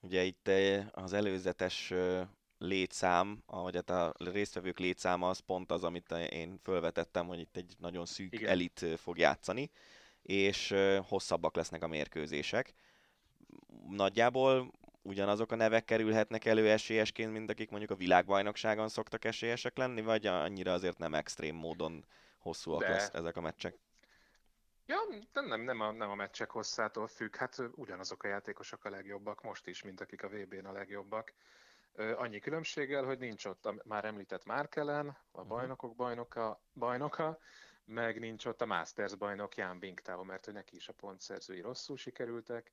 Ugye 0.00 0.22
itt 0.22 0.48
eh, 0.48 0.86
az 0.90 1.12
előzetes 1.12 1.92
létszám, 2.60 3.42
ahogy 3.46 3.74
hát 3.74 3.90
a 3.90 4.14
résztvevők 4.18 4.78
létszáma 4.78 5.28
az 5.28 5.38
pont 5.38 5.72
az, 5.72 5.84
amit 5.84 6.10
én 6.12 6.58
fölvetettem, 6.62 7.26
hogy 7.26 7.38
itt 7.38 7.56
egy 7.56 7.74
nagyon 7.78 8.06
szűk 8.06 8.32
Igen. 8.32 8.50
elit 8.50 8.86
fog 8.96 9.18
játszani, 9.18 9.70
és 10.22 10.74
hosszabbak 11.08 11.56
lesznek 11.56 11.82
a 11.82 11.86
mérkőzések. 11.86 12.74
Nagyjából 13.88 14.72
ugyanazok 15.02 15.52
a 15.52 15.56
nevek 15.56 15.84
kerülhetnek 15.84 16.44
elő 16.44 16.70
esélyesként, 16.70 17.32
mint 17.32 17.50
akik 17.50 17.70
mondjuk 17.70 17.90
a 17.90 17.94
világbajnokságon 17.94 18.88
szoktak 18.88 19.24
esélyesek 19.24 19.76
lenni, 19.76 20.00
vagy 20.00 20.26
annyira 20.26 20.72
azért 20.72 20.98
nem 20.98 21.14
extrém 21.14 21.54
módon 21.54 22.04
hosszúak 22.38 22.80
De. 22.80 22.88
lesz 22.88 23.08
ezek 23.12 23.36
a 23.36 23.40
meccsek? 23.40 23.78
Ja, 24.86 24.96
nem, 25.32 25.46
nem, 25.46 25.60
nem, 25.60 25.80
a, 25.80 25.92
nem 25.92 26.10
a 26.10 26.14
meccsek 26.14 26.50
hosszától 26.50 27.06
függ, 27.06 27.36
hát 27.36 27.62
ugyanazok 27.74 28.22
a 28.22 28.28
játékosok 28.28 28.84
a 28.84 28.90
legjobbak 28.90 29.42
most 29.42 29.66
is, 29.66 29.82
mint 29.82 30.00
akik 30.00 30.22
a 30.22 30.28
VB-n 30.28 30.66
a 30.66 30.72
legjobbak. 30.72 31.32
Annyi 31.94 32.38
különbséggel, 32.38 33.04
hogy 33.04 33.18
nincs 33.18 33.44
ott 33.44 33.66
a 33.66 33.74
már 33.84 34.04
említett 34.04 34.44
Márkelen, 34.44 35.16
a 35.30 35.44
bajnokok 35.44 35.96
bajnoka, 35.96 36.62
bajnoka, 36.74 37.38
meg 37.84 38.18
nincs 38.18 38.46
ott 38.46 38.60
a 38.60 38.66
Masters 38.66 39.14
bajnok 39.14 39.56
Jan 39.56 39.78
Bingtao, 39.78 40.24
mert 40.24 40.44
hogy 40.44 40.54
neki 40.54 40.76
is 40.76 40.88
a 40.88 40.92
pontszerzői 40.92 41.60
rosszul 41.60 41.96
sikerültek, 41.96 42.72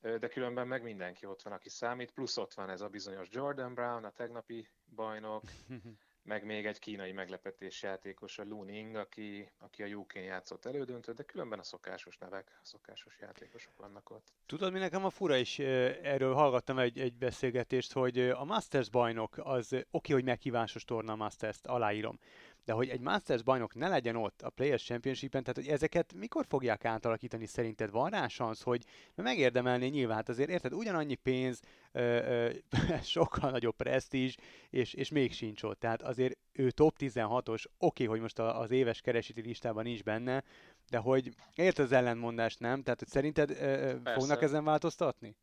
de 0.00 0.28
különben 0.28 0.66
meg 0.66 0.82
mindenki 0.82 1.26
ott 1.26 1.42
van, 1.42 1.52
aki 1.52 1.68
számít, 1.68 2.10
plusz 2.10 2.36
ott 2.36 2.54
van 2.54 2.70
ez 2.70 2.80
a 2.80 2.88
bizonyos 2.88 3.28
Jordan 3.30 3.74
Brown, 3.74 4.04
a 4.04 4.10
tegnapi 4.10 4.68
bajnok, 4.94 5.42
meg 6.24 6.44
még 6.44 6.66
egy 6.66 6.78
kínai 6.78 7.12
meglepetés 7.12 7.82
játékos, 7.82 8.38
a 8.38 8.44
Lu 8.44 8.62
Ning, 8.62 8.94
aki, 8.94 9.48
aki 9.58 9.82
a 9.82 9.86
UK-n 9.86 10.18
játszott 10.18 10.64
elődöntőt, 10.64 11.14
de 11.14 11.22
különben 11.22 11.58
a 11.58 11.62
szokásos 11.62 12.18
nevek, 12.18 12.58
a 12.62 12.66
szokásos 12.66 13.18
játékosok 13.20 13.76
vannak 13.76 14.10
ott. 14.10 14.32
Tudod, 14.46 14.72
mi 14.72 14.78
nekem 14.78 15.04
a 15.04 15.10
fura 15.10 15.36
is, 15.36 15.58
erről 15.58 16.34
hallgattam 16.34 16.78
egy, 16.78 16.98
egy 16.98 17.14
beszélgetést, 17.14 17.92
hogy 17.92 18.18
a 18.18 18.44
Masters 18.44 18.90
bajnok 18.90 19.38
az 19.38 19.76
oké, 19.90 20.12
hogy 20.12 20.24
meghívásos 20.24 20.84
torna 20.84 21.12
a 21.12 21.16
Masters-t, 21.16 21.66
aláírom. 21.66 22.18
De 22.64 22.72
hogy 22.72 22.88
egy 22.88 23.00
Masters 23.00 23.42
bajnok 23.42 23.74
ne 23.74 23.88
legyen 23.88 24.16
ott 24.16 24.42
a 24.42 24.50
Players 24.50 24.84
Championship-en, 24.84 25.42
tehát 25.42 25.56
hogy 25.56 25.74
ezeket 25.74 26.12
mikor 26.14 26.46
fogják 26.48 26.84
átalakítani 26.84 27.46
szerinted? 27.46 27.90
Van 27.90 28.10
rá 28.10 28.28
szansz, 28.28 28.62
hogy 28.62 28.84
mert 29.14 29.28
megérdemelné 29.28 29.88
nyilván, 29.88 30.16
hát 30.16 30.28
azért 30.28 30.50
érted, 30.50 30.72
ugyanannyi 30.72 31.14
pénz, 31.14 31.60
ö, 31.92 32.00
ö, 32.00 32.50
sokkal 33.02 33.50
nagyobb 33.50 33.76
presztízs, 33.76 34.34
és, 34.70 34.94
és 34.94 35.10
még 35.10 35.32
sincs 35.32 35.62
ott. 35.62 35.80
Tehát 35.80 36.02
azért 36.02 36.38
ő 36.52 36.70
top 36.70 36.96
16-os, 36.98 37.64
oké, 37.78 38.04
hogy 38.04 38.20
most 38.20 38.38
a- 38.38 38.60
az 38.60 38.70
éves 38.70 39.00
kereseti 39.00 39.40
listában 39.40 39.84
nincs 39.84 40.02
benne, 40.02 40.42
de 40.90 40.98
hogy 40.98 41.34
ért 41.54 41.78
az 41.78 41.92
ellentmondást, 41.92 42.60
nem? 42.60 42.82
Tehát, 42.82 42.98
hogy 42.98 43.08
szerinted 43.08 43.50
ö, 43.50 43.94
fognak 44.04 44.42
ezen 44.42 44.64
változtatni? 44.64 45.36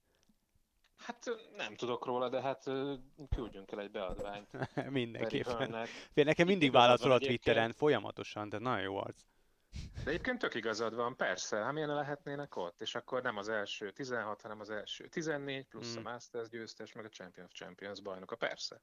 Hát 1.02 1.26
nem 1.58 1.76
tudok 1.76 2.06
róla, 2.06 2.30
de 2.30 2.42
hát 2.42 2.64
küldjünk 3.30 3.72
el 3.72 3.80
egy 3.80 3.92
beadványt. 3.92 4.50
Mindenképpen. 4.90 5.86
Fél, 6.14 6.24
nekem 6.24 6.48
mindig 6.48 6.72
válaszol 6.72 7.12
a 7.12 7.20
Twitteren 7.20 7.74
folyamatosan, 7.74 8.50
de 8.50 8.58
nagyon 8.58 8.82
jó 8.82 8.98
arc. 8.98 9.22
De 10.04 10.10
egyébként 10.10 10.40
tök 10.40 10.56
igazad 10.56 10.96
van, 10.96 11.16
persze, 11.16 11.58
hát 11.58 11.74
milyen 11.74 11.96
lehetnének 11.96 12.56
ott, 12.56 12.82
és 12.82 12.96
akkor 12.96 13.22
nem 13.22 13.38
az 13.38 13.50
első 13.50 13.92
16, 13.92 14.42
hanem 14.42 14.60
az 14.60 14.70
első 14.70 15.08
14, 15.08 15.68
plusz 15.68 15.96
hmm. 15.96 16.06
a 16.06 16.10
Masters 16.10 16.50
győztes, 16.50 16.94
meg 16.94 17.06
a 17.06 17.10
Champion 17.10 17.46
of 17.46 17.52
Champions 17.52 18.02
bajnoka, 18.02 18.36
persze 18.36 18.82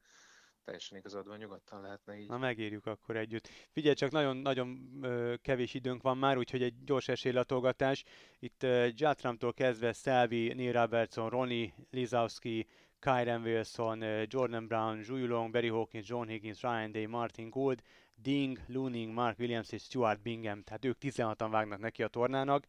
teljesen 0.65 0.99
igazad 0.99 1.27
van, 1.27 1.39
nyugodtan 1.39 1.81
lehetne 1.81 2.19
így. 2.19 2.29
Na 2.29 2.39
megírjuk 2.39 2.87
akkor 2.87 3.17
együtt. 3.17 3.49
Figyelj, 3.71 3.95
csak 3.95 4.11
nagyon-nagyon 4.11 5.01
kevés 5.43 5.75
időnk 5.75 6.03
van 6.03 6.19
már, 6.19 6.39
úgyhogy 6.39 6.63
egy 6.63 6.85
gyors 6.85 7.09
esélylatolgatás. 7.09 8.05
Itt 8.39 8.67
Jatramtól 8.95 9.53
kezdve 9.53 9.93
Selvi, 9.93 10.53
Neil 10.55 10.73
Robertson, 10.73 11.29
Ronnie 11.29 11.73
Lizowski, 11.91 12.67
Kyren 13.01 13.43
Wilson, 13.43 14.03
Jordan 14.27 14.67
Brown, 14.67 15.03
Zhu 15.03 15.27
Long, 15.27 15.53
Barry 15.53 15.69
Hawkins, 15.69 16.09
John 16.09 16.29
Higgins, 16.29 16.63
Ryan 16.63 16.93
Day, 16.93 17.07
Martin 17.07 17.51
Gould, 17.51 17.83
Ding, 18.23 18.59
Looning, 18.67 19.13
Mark 19.13 19.39
Williams 19.39 19.73
és 19.73 19.83
Stuart 19.83 20.23
Bingham, 20.23 20.63
tehát 20.63 20.85
ők 20.85 20.97
16-an 21.01 21.49
vágnak 21.51 21.79
neki 21.79 22.03
a 22.03 22.09
tornának. 22.09 22.67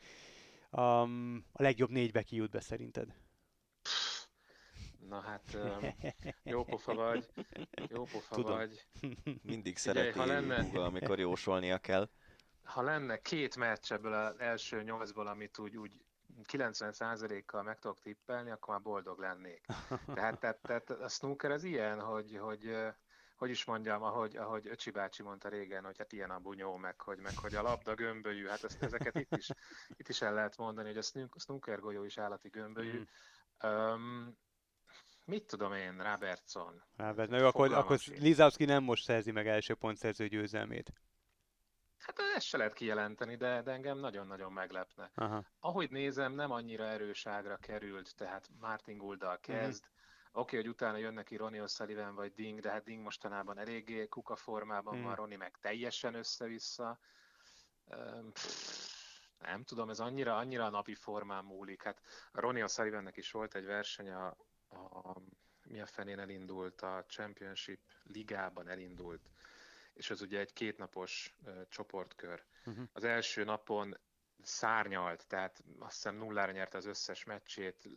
Um, 0.72 1.46
a 1.52 1.62
legjobb 1.62 1.90
négybe 1.90 2.22
kijut 2.22 2.50
be 2.50 2.60
szerinted? 2.60 3.14
Na 5.10 5.22
hát, 5.22 5.58
jó 6.44 6.64
pofa 6.64 6.94
vagy, 6.94 7.30
jó 7.88 8.04
pofa 8.04 8.36
Tudom. 8.36 8.58
vagy. 8.58 8.88
Mindig 9.44 9.78
szereti 9.78 10.18
ha 10.18 10.26
lenne, 10.26 10.62
Google, 10.62 10.84
amikor 10.84 11.20
jósolnia 11.20 11.78
kell. 11.78 12.10
Ha 12.64 12.82
lenne 12.82 13.22
két 13.22 13.56
meccs 13.56 13.92
ebből 13.92 14.14
az 14.14 14.40
első 14.40 14.84
nyolcból, 14.84 15.28
amit 15.28 15.60
úgy, 15.60 15.78
úgy 15.78 15.92
90%-kal 16.52 17.64
meg 17.64 17.80
tudok 17.80 18.00
tippelni, 18.00 18.52
akkor 18.52 18.74
már 18.74 18.84
boldog 18.84 19.20
lennék. 19.20 19.66
Tehát, 20.16 20.40
tehát, 20.40 20.60
tehát 20.62 20.90
a 20.90 21.08
snooker 21.08 21.52
az 21.52 21.64
ilyen, 21.64 22.00
hogy, 22.00 22.38
hogy 22.38 22.76
hogy 23.40 23.50
is 23.50 23.66
mondjam, 23.66 24.04
ahogy, 24.04 24.36
ahogy 24.36 24.68
Öcsi 24.68 24.92
bácsi 24.92 25.24
mondta 25.24 25.50
régen, 25.50 25.84
hogy 25.84 25.98
hát 25.98 26.14
ilyen 26.14 26.30
a 26.30 26.40
bunyó, 26.40 26.76
meg 26.76 27.02
hogy, 27.02 27.20
meg 27.20 27.38
hogy 27.38 27.56
a 27.56 27.62
labda 27.62 27.96
gömbölyű, 27.96 28.48
hát 28.48 28.64
ezt, 28.64 28.84
ezeket 28.84 29.16
itt 29.16 29.36
is, 29.36 29.50
itt 29.98 30.10
is 30.10 30.22
el 30.22 30.34
lehet 30.34 30.58
mondani, 30.58 30.88
hogy 30.88 30.98
a 31.30 31.40
snooker 31.40 31.80
golyó 31.80 32.04
is 32.04 32.18
állati 32.18 32.50
gömbölyű. 32.50 33.00
Mm. 33.00 33.70
Um, 33.70 34.38
Mit 35.30 35.46
tudom 35.46 35.74
én, 35.74 35.98
Robertson? 35.98 36.84
Robert, 36.98 37.30
na 37.30 37.48
akkor, 37.48 37.74
akkor 37.74 37.98
Lizowski 38.06 38.66
nem 38.66 38.84
most 38.84 39.04
szerzi 39.04 39.32
meg 39.32 39.48
első 39.48 39.74
pontszerző 39.74 40.28
győzelmét. 40.28 40.94
Hát 41.98 42.20
ezt 42.36 42.46
se 42.46 42.58
lehet 42.58 42.74
kijelenteni, 42.74 43.36
de, 43.36 43.62
de 43.62 43.72
engem 43.72 43.98
nagyon-nagyon 43.98 44.52
meglepne. 44.52 45.12
Aha. 45.16 45.46
Ahogy 45.60 45.90
nézem, 45.92 46.34
nem 46.34 46.52
annyira 46.52 46.84
erőságra 46.84 47.58
került, 47.58 48.16
tehát 48.16 48.50
Martin 48.60 48.98
Gulddal 48.98 49.40
mhm. 49.42 49.52
kezd. 49.52 49.84
Mm-hmm. 49.84 49.98
Oké, 50.32 50.58
okay, 50.58 50.60
hogy 50.60 50.68
utána 50.68 50.98
jön 50.98 51.14
neki 51.14 51.36
Ronnie 51.36 51.64
O'Sullivan 51.66 52.12
vagy 52.16 52.34
Ding, 52.34 52.60
de 52.60 52.70
hát 52.70 52.84
Ding 52.84 53.02
mostanában 53.02 53.58
eléggé 53.58 54.08
kuka 54.08 54.36
formában 54.36 54.98
mm. 54.98 55.04
van, 55.04 55.16
Ronnie 55.16 55.38
meg 55.38 55.58
teljesen 55.62 56.14
össze-vissza. 56.14 57.00
Pff, 58.34 58.90
nem 59.40 59.64
tudom, 59.64 59.90
ez 59.90 60.00
annyira, 60.00 60.38
annyira 60.38 60.66
a 60.66 60.70
napi 60.70 60.96
formán 60.96 61.44
múlik. 61.44 61.84
Hát 61.84 62.02
Ronnie 62.32 62.66
O'Sullivannek 62.68 63.14
is 63.16 63.32
volt 63.32 63.56
egy 63.56 63.66
verseny 63.66 64.10
a 64.10 64.36
a, 64.70 65.22
mi 65.64 65.82
a 65.82 65.86
fenén 65.86 66.20
elindult, 66.20 66.82
a 66.82 67.06
Championship 67.08 67.80
ligában 68.04 68.68
elindult, 68.68 69.30
és 69.94 70.10
az 70.10 70.22
ugye 70.22 70.40
egy 70.40 70.54
kétnapos 70.54 71.36
uh, 71.46 71.68
csoportkör. 71.70 72.44
Uh-huh. 72.66 72.84
Az 72.94 73.04
első 73.04 73.44
napon 73.44 73.98
szárnyalt, 74.42 75.28
tehát 75.28 75.64
azt 75.80 75.94
hiszem 75.94 76.16
nullára 76.16 76.52
nyerte 76.52 76.78
az 76.78 76.86
összes 76.86 77.24
meccsét, 77.24 77.90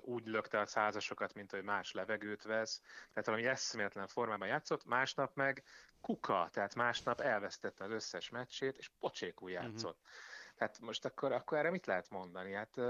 úgy 0.00 0.26
lökte 0.26 0.60
a 0.60 0.66
százasokat, 0.66 1.34
mint 1.34 1.50
hogy 1.50 1.62
más 1.62 1.92
levegőt 1.92 2.42
vesz, 2.42 2.80
tehát 3.10 3.26
valami 3.26 3.46
eszméletlen 3.46 4.06
formában 4.06 4.48
játszott, 4.48 4.84
másnap 4.84 5.34
meg 5.34 5.64
kuka, 6.00 6.48
tehát 6.52 6.74
másnap 6.74 7.20
elvesztette 7.20 7.84
az 7.84 7.90
összes 7.90 8.28
meccsét, 8.28 8.76
és 8.76 8.90
pocsékul 8.98 9.50
mhm. 9.50 9.62
játszott. 9.62 9.98
Uh-huh. 10.00 10.16
Tehát 10.58 10.80
most 10.80 11.04
akkor, 11.04 11.32
akkor 11.32 11.58
erre 11.58 11.70
mit 11.70 11.86
lehet 11.86 12.10
mondani? 12.10 12.52
Hát 12.52 12.80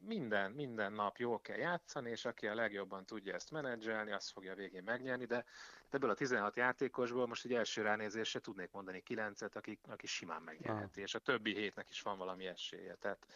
minden, 0.00 0.50
minden 0.50 0.92
nap 0.92 1.16
jól 1.16 1.40
kell 1.40 1.56
játszani, 1.56 2.10
és 2.10 2.24
aki 2.24 2.46
a 2.46 2.54
legjobban 2.54 3.04
tudja 3.04 3.34
ezt 3.34 3.50
menedzselni, 3.50 4.12
azt 4.12 4.30
fogja 4.30 4.54
végén 4.54 4.82
megnyerni, 4.82 5.24
de 5.24 5.44
ebből 5.90 6.10
a 6.10 6.14
16 6.14 6.56
játékosból 6.56 7.26
most 7.26 7.44
egy 7.44 7.54
első 7.54 7.82
ránézésre 7.82 8.40
tudnék 8.40 8.70
mondani 8.72 9.02
9-et, 9.08 9.52
aki, 9.52 9.78
aki 9.88 10.06
simán 10.06 10.42
megnyerheti, 10.42 10.98
ah. 11.00 11.04
és 11.06 11.14
a 11.14 11.18
többi 11.18 11.54
hétnek 11.54 11.90
is 11.90 12.02
van 12.02 12.18
valami 12.18 12.46
esélye. 12.46 12.94
Tehát 12.94 13.26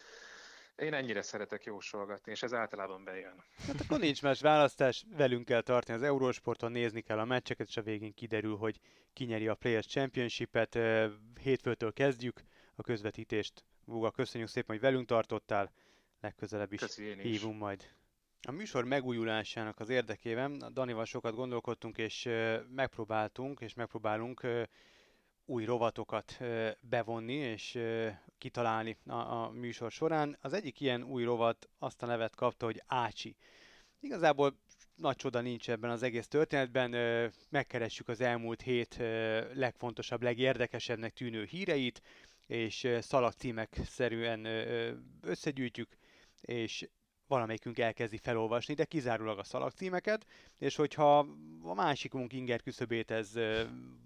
én 0.75 0.93
ennyire 0.93 1.21
szeretek 1.21 1.63
jósolgatni, 1.63 2.31
és 2.31 2.43
ez 2.43 2.53
általában 2.53 3.03
bejön. 3.03 3.43
Hát 3.67 3.81
akkor 3.81 3.99
nincs 3.99 4.21
más 4.21 4.41
választás, 4.41 5.05
velünk 5.17 5.45
kell 5.45 5.61
tartani 5.61 5.97
az 5.97 6.03
Eurósporton, 6.03 6.71
nézni 6.71 7.01
kell 7.01 7.19
a 7.19 7.25
meccseket, 7.25 7.67
és 7.67 7.77
a 7.77 7.81
végén 7.81 8.13
kiderül, 8.13 8.55
hogy 8.57 8.79
kinyeri 9.13 9.47
a 9.47 9.55
Players 9.55 9.85
Championship-et. 9.87 10.77
Hétfőtől 11.41 11.93
kezdjük 11.93 12.41
a 12.75 12.81
közvetítést 12.83 13.63
Vuga, 13.85 14.11
köszönjük 14.11 14.49
szépen, 14.49 14.75
hogy 14.75 14.85
velünk 14.85 15.07
tartottál, 15.07 15.71
legközelebb 16.21 16.73
is 16.73 16.81
hívunk 17.21 17.59
majd. 17.59 17.89
A 18.47 18.51
műsor 18.51 18.83
megújulásának 18.85 19.79
az 19.79 19.89
érdekében 19.89 20.63
Danival 20.73 21.05
sokat 21.05 21.35
gondolkodtunk, 21.35 21.97
és 21.97 22.29
megpróbáltunk, 22.75 23.59
és 23.59 23.73
megpróbálunk 23.73 24.47
új 25.45 25.65
rovatokat 25.65 26.39
bevonni, 26.79 27.33
és 27.33 27.79
kitalálni 28.37 28.97
a, 29.05 29.13
a 29.13 29.49
műsor 29.49 29.91
során. 29.91 30.37
Az 30.41 30.53
egyik 30.53 30.79
ilyen 30.79 31.03
új 31.03 31.23
rovat 31.23 31.69
azt 31.79 32.03
a 32.03 32.05
nevet 32.05 32.35
kapta, 32.35 32.65
hogy 32.65 32.81
Ácsi. 32.85 33.35
Igazából 33.99 34.57
nagy 34.95 35.15
csoda 35.15 35.41
nincs 35.41 35.69
ebben 35.69 35.89
az 35.89 36.03
egész 36.03 36.27
történetben. 36.27 36.91
Megkeressük 37.49 38.07
az 38.07 38.21
elmúlt 38.21 38.61
hét 38.61 38.95
legfontosabb, 39.53 40.21
legérdekesebbnek 40.21 41.13
tűnő 41.13 41.43
híreit, 41.43 42.01
és 42.47 42.87
szalagcímek 42.99 43.79
szerűen 43.85 44.45
összegyűjtjük, 45.21 45.97
és 46.41 46.87
valamelyikünk 47.27 47.79
elkezdi 47.79 48.17
felolvasni, 48.17 48.73
de 48.73 48.85
kizárólag 48.85 49.39
a 49.39 49.43
szalagcímeket, 49.43 50.25
és 50.57 50.75
hogyha 50.75 51.17
a 51.63 51.73
másikunk 51.73 52.33
inger 52.33 52.61
küszöbét 52.61 53.11
ez 53.11 53.31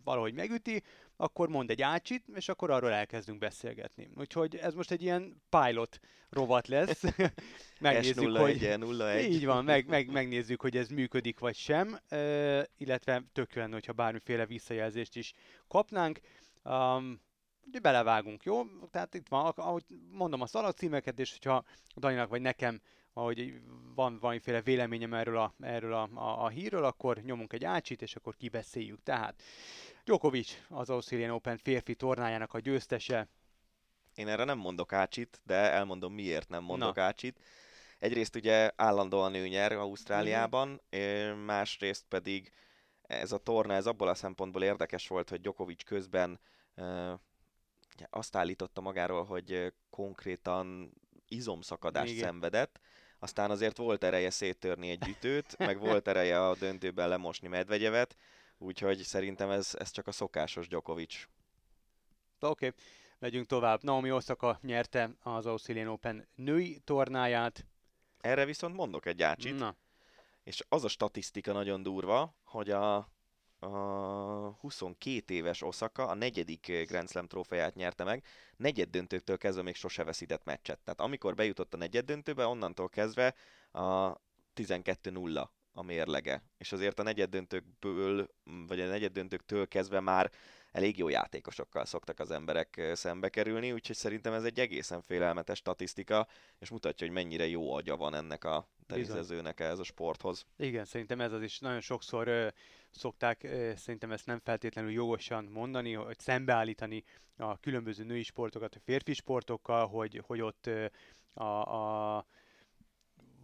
valahogy 0.03 0.33
megüti, 0.33 0.83
akkor 1.15 1.49
mond 1.49 1.69
egy 1.69 1.81
ácsit, 1.81 2.23
és 2.33 2.49
akkor 2.49 2.69
arról 2.69 2.91
elkezdünk 2.91 3.39
beszélgetni. 3.39 4.09
Úgyhogy 4.15 4.55
ez 4.55 4.73
most 4.73 4.91
egy 4.91 5.01
ilyen 5.01 5.41
pilot 5.49 5.99
rovat 6.29 6.67
lesz. 6.67 7.03
megnézzük, 7.79 8.29
S01, 8.29 8.37
hogy... 8.39 8.99
01. 8.99 9.31
Így 9.31 9.45
van, 9.45 9.63
meg, 9.63 9.87
meg, 9.87 10.11
megnézzük, 10.19 10.61
hogy 10.61 10.77
ez 10.77 10.87
működik 10.87 11.39
vagy 11.39 11.55
sem, 11.55 11.99
illetve 12.77 13.23
tök 13.31 13.53
jó 13.53 13.63
hogyha 13.71 13.93
bármiféle 13.93 14.45
visszajelzést 14.45 15.15
is 15.15 15.33
kapnánk. 15.67 16.19
Um, 16.63 17.21
belevágunk, 17.81 18.43
jó? 18.43 18.63
Tehát 18.91 19.13
itt 19.13 19.27
van, 19.27 19.45
ahogy 19.55 19.83
mondom 20.11 20.41
a 20.41 20.47
szalagcímeket, 20.47 21.19
és 21.19 21.31
hogyha 21.31 21.63
Daninak 21.95 22.29
vagy 22.29 22.41
nekem 22.41 22.81
ahogy 23.13 23.61
van 23.95 24.19
valamiféle 24.19 24.61
véleményem 24.61 25.13
erről 25.13 25.37
a, 25.37 25.53
erről 25.59 25.93
a, 25.93 26.09
a, 26.13 26.43
a 26.43 26.49
hírről, 26.49 26.85
akkor 26.85 27.17
nyomunk 27.17 27.53
egy 27.53 27.63
ácsit, 27.63 28.01
és 28.01 28.15
akkor 28.15 28.35
kibeszéljük. 28.35 29.03
Tehát 29.03 29.41
Djokovic 30.03 30.61
az 30.69 30.89
Australian 30.89 31.31
Open 31.31 31.57
férfi 31.57 31.95
tornájának 31.95 32.53
a 32.53 32.59
győztese. 32.59 33.27
Én 34.15 34.27
erre 34.27 34.43
nem 34.43 34.57
mondok 34.57 34.93
ácsit, 34.93 35.41
de 35.43 35.55
elmondom 35.55 36.13
miért 36.13 36.49
nem 36.49 36.63
mondok 36.63 36.95
Na. 36.95 37.01
ácsit. 37.01 37.39
Egyrészt 37.99 38.35
ugye 38.35 38.71
állandóan 38.75 39.33
ő 39.33 39.47
nyer 39.47 39.71
Ausztráliában, 39.71 40.81
mm. 40.95 41.31
másrészt 41.31 42.05
pedig 42.07 42.51
ez 43.01 43.31
a 43.31 43.37
torna, 43.37 43.73
ez 43.73 43.85
abból 43.85 44.07
a 44.07 44.15
szempontból 44.15 44.63
érdekes 44.63 45.07
volt, 45.07 45.29
hogy 45.29 45.41
Djokovic 45.41 45.83
közben 45.83 46.39
azt 48.09 48.35
állította 48.35 48.81
magáról, 48.81 49.25
hogy 49.25 49.73
konkrétan 49.89 50.93
izomszakadást 51.27 52.11
Igen. 52.11 52.23
szenvedett, 52.23 52.79
aztán 53.19 53.51
azért 53.51 53.77
volt 53.77 54.03
ereje 54.03 54.29
széttörni 54.29 54.89
egy 54.89 55.07
ütőt, 55.07 55.57
meg 55.57 55.79
volt 55.79 56.07
ereje 56.07 56.47
a 56.47 56.55
döntőben 56.55 57.09
lemosni 57.09 57.47
Medvegyevet, 57.47 58.15
úgyhogy 58.57 58.97
szerintem 58.97 59.49
ez, 59.49 59.75
ez 59.79 59.91
csak 59.91 60.07
a 60.07 60.11
szokásos 60.11 60.67
Djokovic. 60.67 61.23
Oké, 62.39 62.67
okay. 62.67 62.79
megyünk 63.19 63.47
tovább. 63.47 63.83
Naomi 63.83 64.11
Osaka 64.11 64.59
nyerte 64.61 65.15
az 65.19 65.45
Australian 65.45 65.87
Open 65.87 66.27
női 66.35 66.79
tornáját. 66.83 67.65
Erre 68.19 68.45
viszont 68.45 68.75
mondok 68.75 69.05
egy 69.05 69.21
ácsit. 69.21 69.57
Na. 69.57 69.75
És 70.43 70.63
az 70.69 70.83
a 70.83 70.87
statisztika 70.87 71.51
nagyon 71.51 71.83
durva, 71.83 72.35
hogy 72.43 72.69
a 72.69 73.09
a 73.59 73.67
22 74.59 75.33
éves 75.33 75.61
Osaka 75.61 76.07
a 76.07 76.13
negyedik 76.13 76.85
Grand 76.87 77.09
Slam 77.09 77.27
trófeát 77.27 77.75
nyerte 77.75 78.03
meg, 78.03 78.23
negyed 78.57 78.89
döntőktől 78.89 79.37
kezdve 79.37 79.63
még 79.63 79.75
sose 79.75 80.03
veszített 80.03 80.43
meccset. 80.43 80.79
Tehát 80.79 80.99
amikor 80.99 81.35
bejutott 81.35 81.73
a 81.73 81.77
negyed 81.77 82.05
döntőbe, 82.05 82.45
onnantól 82.45 82.89
kezdve 82.89 83.35
a 83.71 84.13
12-0 84.55 85.47
a 85.73 85.81
mérlege. 85.81 86.43
És 86.57 86.71
azért 86.71 86.99
a 86.99 87.03
negyed 87.03 87.29
döntőkből, 87.29 88.29
vagy 88.67 88.79
a 88.79 88.87
negyed 88.87 89.11
döntőktől 89.11 89.67
kezdve 89.67 89.99
már 89.99 90.31
elég 90.71 90.97
jó 90.97 91.09
játékosokkal 91.09 91.85
szoktak 91.85 92.19
az 92.19 92.31
emberek 92.31 92.91
szembe 92.93 93.29
kerülni, 93.29 93.71
úgyhogy 93.71 93.95
szerintem 93.95 94.33
ez 94.33 94.43
egy 94.43 94.59
egészen 94.59 95.01
félelmetes 95.01 95.57
statisztika, 95.57 96.27
és 96.59 96.69
mutatja, 96.69 97.07
hogy 97.07 97.15
mennyire 97.15 97.47
jó 97.47 97.73
agya 97.73 97.97
van 97.97 98.13
ennek 98.13 98.43
a 98.43 98.67
terizezőnek 98.87 99.59
ez 99.59 99.79
a 99.79 99.83
sporthoz. 99.83 100.45
Igen, 100.57 100.85
szerintem 100.85 101.21
ez 101.21 101.31
az 101.31 101.41
is 101.41 101.59
nagyon 101.59 101.81
sokszor 101.81 102.27
ö, 102.27 102.47
szokták 102.91 103.47
szerintem 103.75 104.11
ezt 104.11 104.25
nem 104.25 104.39
feltétlenül 104.43 104.91
jogosan 104.91 105.43
mondani, 105.45 105.93
hogy 105.93 106.19
szembeállítani 106.19 107.03
a 107.37 107.57
különböző 107.59 108.03
női 108.03 108.23
sportokat 108.23 108.75
a 108.75 108.79
férfi 108.79 109.13
sportokkal, 109.13 109.87
hogy, 109.87 110.21
hogy 110.25 110.41
ott 110.41 110.69
a, 111.33 111.43
a 111.43 112.25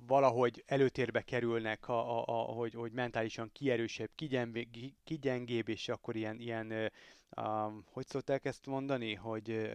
valahogy 0.07 0.63
előtérbe 0.65 1.21
kerülnek, 1.21 1.87
a, 1.87 2.17
a, 2.17 2.23
a, 2.27 2.53
hogy, 2.53 2.73
hogy 2.73 2.91
mentálisan 2.91 3.49
kierősebb, 3.53 4.09
kigyengébb, 5.03 5.69
és 5.69 5.89
akkor 5.89 6.15
ilyen, 6.15 6.39
ilyen 6.39 6.91
a, 7.29 7.71
hogy 7.85 8.07
szokták 8.07 8.45
ezt 8.45 8.65
mondani, 8.65 9.13
hogy 9.13 9.71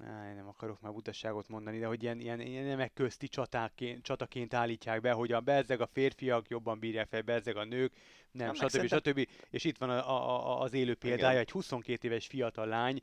Á, 0.00 0.34
nem 0.34 0.48
akarok 0.48 0.80
már 0.80 0.92
butaságot 0.92 1.48
mondani, 1.48 1.78
de 1.78 1.86
hogy 1.86 2.02
ilyen, 2.02 2.20
ilyen, 2.20 2.40
ilyen 2.40 2.64
nemek 2.64 2.92
közti 2.92 3.28
csatáként, 3.28 4.02
csataként 4.02 4.54
állítják 4.54 5.00
be, 5.00 5.12
hogy 5.12 5.32
a 5.32 5.40
bezzeg 5.40 5.80
a 5.80 5.86
férfiak 5.86 6.48
jobban 6.48 6.78
bírják 6.78 7.08
fel, 7.08 7.22
bezzeg 7.22 7.56
a 7.56 7.64
nők, 7.64 7.92
nem, 8.30 8.46
nem 8.46 8.54
stb. 8.54 8.68
Szerintem... 8.68 8.98
stb. 8.98 9.28
És 9.50 9.64
itt 9.64 9.78
van 9.78 9.90
a, 9.90 10.10
a, 10.10 10.50
a, 10.50 10.60
az 10.60 10.72
élő 10.72 10.94
példája, 10.94 11.30
Igen. 11.30 11.40
egy 11.40 11.50
22 11.50 12.08
éves 12.08 12.26
fiatal 12.26 12.66
lány, 12.66 13.02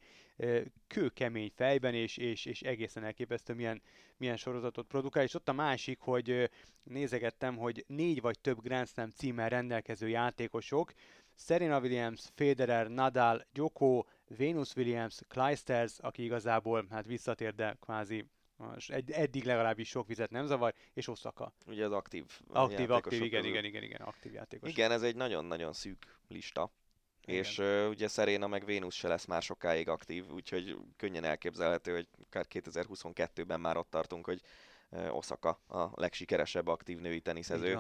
kőkemény 0.88 1.52
fejben, 1.56 1.94
és, 1.94 2.18
és, 2.18 2.46
és 2.46 2.62
egészen 2.62 3.04
elképesztő, 3.04 3.54
milyen, 3.54 3.82
milyen 4.18 4.38
sorozatot 4.38 4.88
produkál. 4.88 5.24
És 5.24 5.34
ott 5.34 5.50
a 5.50 5.54
másik, 5.54 6.00
hogy 6.00 6.50
nézegettem, 6.84 7.58
hogy 7.58 7.84
négy 7.88 8.22
vagy 8.22 8.40
több 8.40 8.62
Grand 8.62 8.88
Slam 8.88 9.10
címmel 9.10 9.50
rendelkező 9.50 10.08
játékosok, 10.08 10.94
Serena 11.36 11.80
Williams, 11.80 12.22
Federer, 12.36 12.88
Nadal, 12.88 13.46
Djoko, 13.54 14.06
Venus 14.38 14.76
Williams, 14.76 15.20
Clijsters, 15.28 16.00
aki 16.00 16.24
igazából 16.24 16.86
hát 16.90 17.06
visszatér, 17.06 17.56
de 17.56 17.78
kvázi 17.80 18.26
egy, 18.88 19.12
eddig 19.12 19.44
legalábbis 19.44 19.90
sok 19.90 20.08
vizet 20.08 20.30
nem 20.30 20.46
zavar, 20.46 20.74
és 20.94 21.08
Osaka. 21.08 21.54
Ugye 21.66 21.86
az 21.86 21.92
aktív 21.92 22.26
Aktív, 22.48 22.92
aktív, 22.92 23.24
igen, 23.24 23.46
igen, 23.46 23.66
igen, 23.66 23.84
igen, 23.84 24.02
aktív 24.02 24.34
játékos. 24.34 24.70
Igen, 24.70 24.92
ez 24.92 25.02
egy 25.02 25.16
nagyon-nagyon 25.16 25.74
szűk 25.74 26.20
lista. 26.28 26.72
Igen. 27.22 27.42
És 27.42 27.58
uh, 27.58 27.88
ugye 27.90 28.08
Serena 28.08 28.48
meg 28.48 28.66
Vénusz 28.66 28.96
se 28.96 29.08
lesz 29.08 29.26
már 29.26 29.42
sokáig 29.42 29.88
aktív, 29.88 30.32
úgyhogy 30.32 30.78
könnyen 30.98 31.24
elképzelhető, 31.24 31.94
hogy 31.94 32.08
akár 32.26 32.46
2022-ben 32.50 33.60
már 33.60 33.78
ott 33.78 33.90
tartunk, 33.90 34.26
hogy 34.26 34.42
uh, 34.90 35.16
Osaka 35.16 35.50
a 35.68 35.90
legsikeresebb 35.94 36.68
aktív 36.68 37.00
női 37.00 37.22
teniszező. 37.22 37.80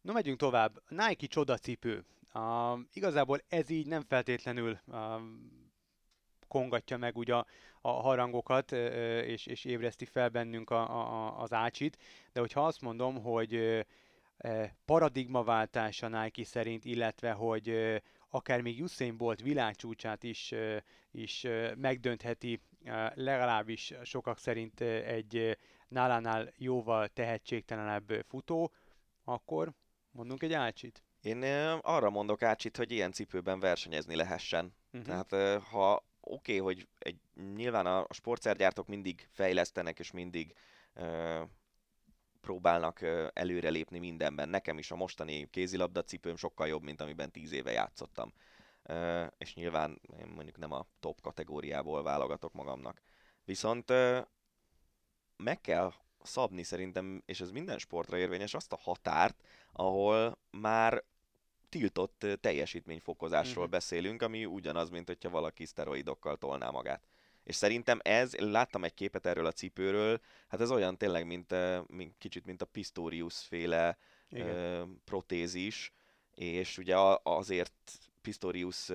No, 0.00 0.12
megyünk 0.12 0.38
tovább. 0.38 0.82
Nike 0.88 1.26
csodacipő. 1.26 2.04
Uh, 2.34 2.78
igazából 2.92 3.40
ez 3.48 3.70
így 3.70 3.86
nem 3.86 4.02
feltétlenül 4.02 4.78
uh, 4.86 5.20
kongatja 6.48 6.96
meg 6.96 7.16
ugye 7.16 7.34
a, 7.34 7.46
a 7.80 7.90
harangokat, 7.90 8.72
uh, 8.72 8.78
és, 9.26 9.46
és 9.46 9.64
ébreszti 9.64 10.04
fel 10.04 10.28
bennünk 10.28 10.70
a, 10.70 10.80
a, 11.00 11.40
az 11.40 11.52
ácsit, 11.52 11.98
de 12.32 12.40
hogyha 12.40 12.66
azt 12.66 12.80
mondom, 12.80 13.22
hogy 13.22 13.54
uh, 13.54 13.80
paradigmaváltás 14.84 16.02
a 16.02 16.08
Nike 16.08 16.44
szerint, 16.44 16.84
illetve 16.84 17.32
hogy 17.32 18.00
akár 18.28 18.60
még 18.60 18.82
Usain 18.82 19.16
Bolt 19.16 19.40
világcsúcsát 19.40 20.22
is, 20.22 20.54
is 21.10 21.46
megdöntheti 21.76 22.60
uh, 22.84 23.14
legalábbis 23.14 23.94
sokak 24.02 24.38
szerint 24.38 24.80
egy 24.80 25.58
nálánál 25.88 26.52
jóval 26.56 27.08
tehetségtelenebb 27.08 28.24
futó, 28.28 28.72
akkor 29.24 29.72
mondunk 30.10 30.42
egy 30.42 30.52
ácsit. 30.52 31.02
Én 31.20 31.42
arra 31.82 32.10
mondok 32.10 32.42
Ácsit, 32.42 32.76
hogy 32.76 32.90
ilyen 32.90 33.12
cipőben 33.12 33.60
versenyezni 33.60 34.14
lehessen. 34.14 34.74
Uh-huh. 34.92 35.26
Tehát 35.28 35.62
ha 35.62 36.04
oké, 36.20 36.58
okay, 36.58 36.74
hogy 36.74 36.88
egy, 36.98 37.20
nyilván 37.54 37.86
a 37.86 38.06
sportszergyártók 38.10 38.86
mindig 38.86 39.28
fejlesztenek, 39.32 39.98
és 39.98 40.10
mindig 40.10 40.54
uh, 40.94 41.40
próbálnak 42.40 42.98
uh, 43.02 43.26
előrelépni 43.32 43.98
mindenben. 43.98 44.48
Nekem 44.48 44.78
is 44.78 44.90
a 44.90 44.96
mostani 44.96 45.50
kézilabda 45.50 46.02
cipőm 46.02 46.36
sokkal 46.36 46.68
jobb, 46.68 46.82
mint 46.82 47.00
amiben 47.00 47.30
tíz 47.30 47.52
éve 47.52 47.70
játszottam. 47.70 48.32
Uh, 48.84 49.26
és 49.38 49.54
nyilván 49.54 50.00
én 50.18 50.26
mondjuk 50.26 50.58
nem 50.58 50.72
a 50.72 50.86
top 51.00 51.20
kategóriából 51.20 52.02
válogatok 52.02 52.52
magamnak. 52.52 53.02
Viszont 53.44 53.90
uh, 53.90 54.18
meg 55.36 55.60
kell 55.60 55.92
szabni 56.22 56.62
szerintem, 56.62 57.22
és 57.26 57.40
ez 57.40 57.50
minden 57.50 57.78
sportra 57.78 58.16
érvényes, 58.16 58.54
azt 58.54 58.72
a 58.72 58.78
határt, 58.80 59.42
ahol 59.72 60.38
már 60.50 61.04
tiltott 61.70 62.26
teljesítményfokozásról 62.40 63.64
uh-huh. 63.64 63.70
beszélünk, 63.70 64.22
ami 64.22 64.44
ugyanaz, 64.44 64.90
mint 64.90 65.06
hogyha 65.06 65.30
valaki 65.30 65.64
szteroidokkal 65.64 66.36
tolná 66.36 66.70
magát. 66.70 67.02
És 67.44 67.54
szerintem 67.54 67.98
ez, 68.02 68.34
láttam 68.34 68.84
egy 68.84 68.94
képet 68.94 69.26
erről 69.26 69.46
a 69.46 69.52
cipőről, 69.52 70.20
hát 70.48 70.60
ez 70.60 70.70
olyan 70.70 70.96
tényleg, 70.96 71.26
mint, 71.26 71.54
mint 71.86 72.14
kicsit 72.18 72.46
mint 72.46 72.62
a 72.62 72.66
Pistorius 72.66 73.38
féle 73.38 73.98
Igen. 74.28 75.00
protézis, 75.04 75.92
és 76.34 76.78
ugye 76.78 76.96
azért 77.22 77.92
Pistorius 78.20 78.90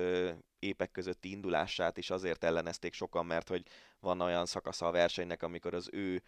épek 0.59 0.91
közötti 0.91 1.31
indulását 1.31 1.97
is 1.97 2.09
azért 2.09 2.43
ellenezték 2.43 2.93
sokan, 2.93 3.25
mert 3.25 3.47
hogy 3.47 3.63
van 3.99 4.21
olyan 4.21 4.45
szakasza 4.45 4.87
a 4.87 4.91
versenynek, 4.91 5.43
amikor 5.43 5.73
az 5.73 5.89
ő 5.91 6.23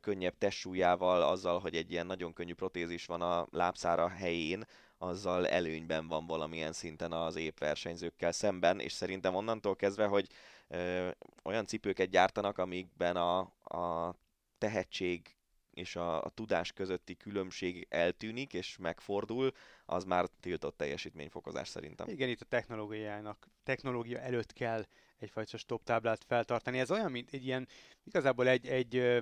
könnyebb 0.00 0.38
testsúlyával, 0.38 1.22
azzal, 1.22 1.58
hogy 1.60 1.76
egy 1.76 1.90
ilyen 1.90 2.06
nagyon 2.06 2.32
könnyű 2.32 2.54
protézis 2.54 3.06
van 3.06 3.22
a 3.22 3.46
lábszára 3.50 4.08
helyén, 4.08 4.64
azzal 5.02 5.48
előnyben 5.48 6.08
van 6.08 6.26
valamilyen 6.26 6.72
szinten 6.72 7.12
az 7.12 7.36
épp 7.36 7.58
versenyzőkkel 7.58 8.32
szemben, 8.32 8.80
és 8.80 8.92
szerintem 8.92 9.34
onnantól 9.34 9.76
kezdve, 9.76 10.06
hogy 10.06 10.26
ö, 10.68 11.08
olyan 11.42 11.66
cipőket 11.66 12.10
gyártanak, 12.10 12.58
amikben 12.58 13.16
a, 13.16 13.38
a 13.64 14.14
tehetség 14.58 15.36
és 15.70 15.96
a, 15.96 16.24
a 16.24 16.28
tudás 16.28 16.72
közötti 16.72 17.16
különbség 17.16 17.86
eltűnik 17.90 18.52
és 18.52 18.76
megfordul, 18.76 19.52
az 19.84 20.04
már 20.04 20.26
tiltott 20.40 20.76
teljesítményfokozás 20.76 21.68
szerintem. 21.68 22.08
Igen, 22.08 22.28
itt 22.28 22.40
a 22.40 22.44
technológiának, 22.44 23.48
technológia 23.62 24.18
előtt 24.18 24.52
kell 24.52 24.86
egyfajta 25.18 25.56
stop 25.56 25.84
táblát 25.84 26.24
feltartani. 26.24 26.78
Ez 26.78 26.90
olyan, 26.90 27.10
mint 27.10 27.32
egy 27.32 27.46
ilyen, 27.46 27.68
igazából 28.04 28.48
egy, 28.48 28.66
egy 28.66 29.20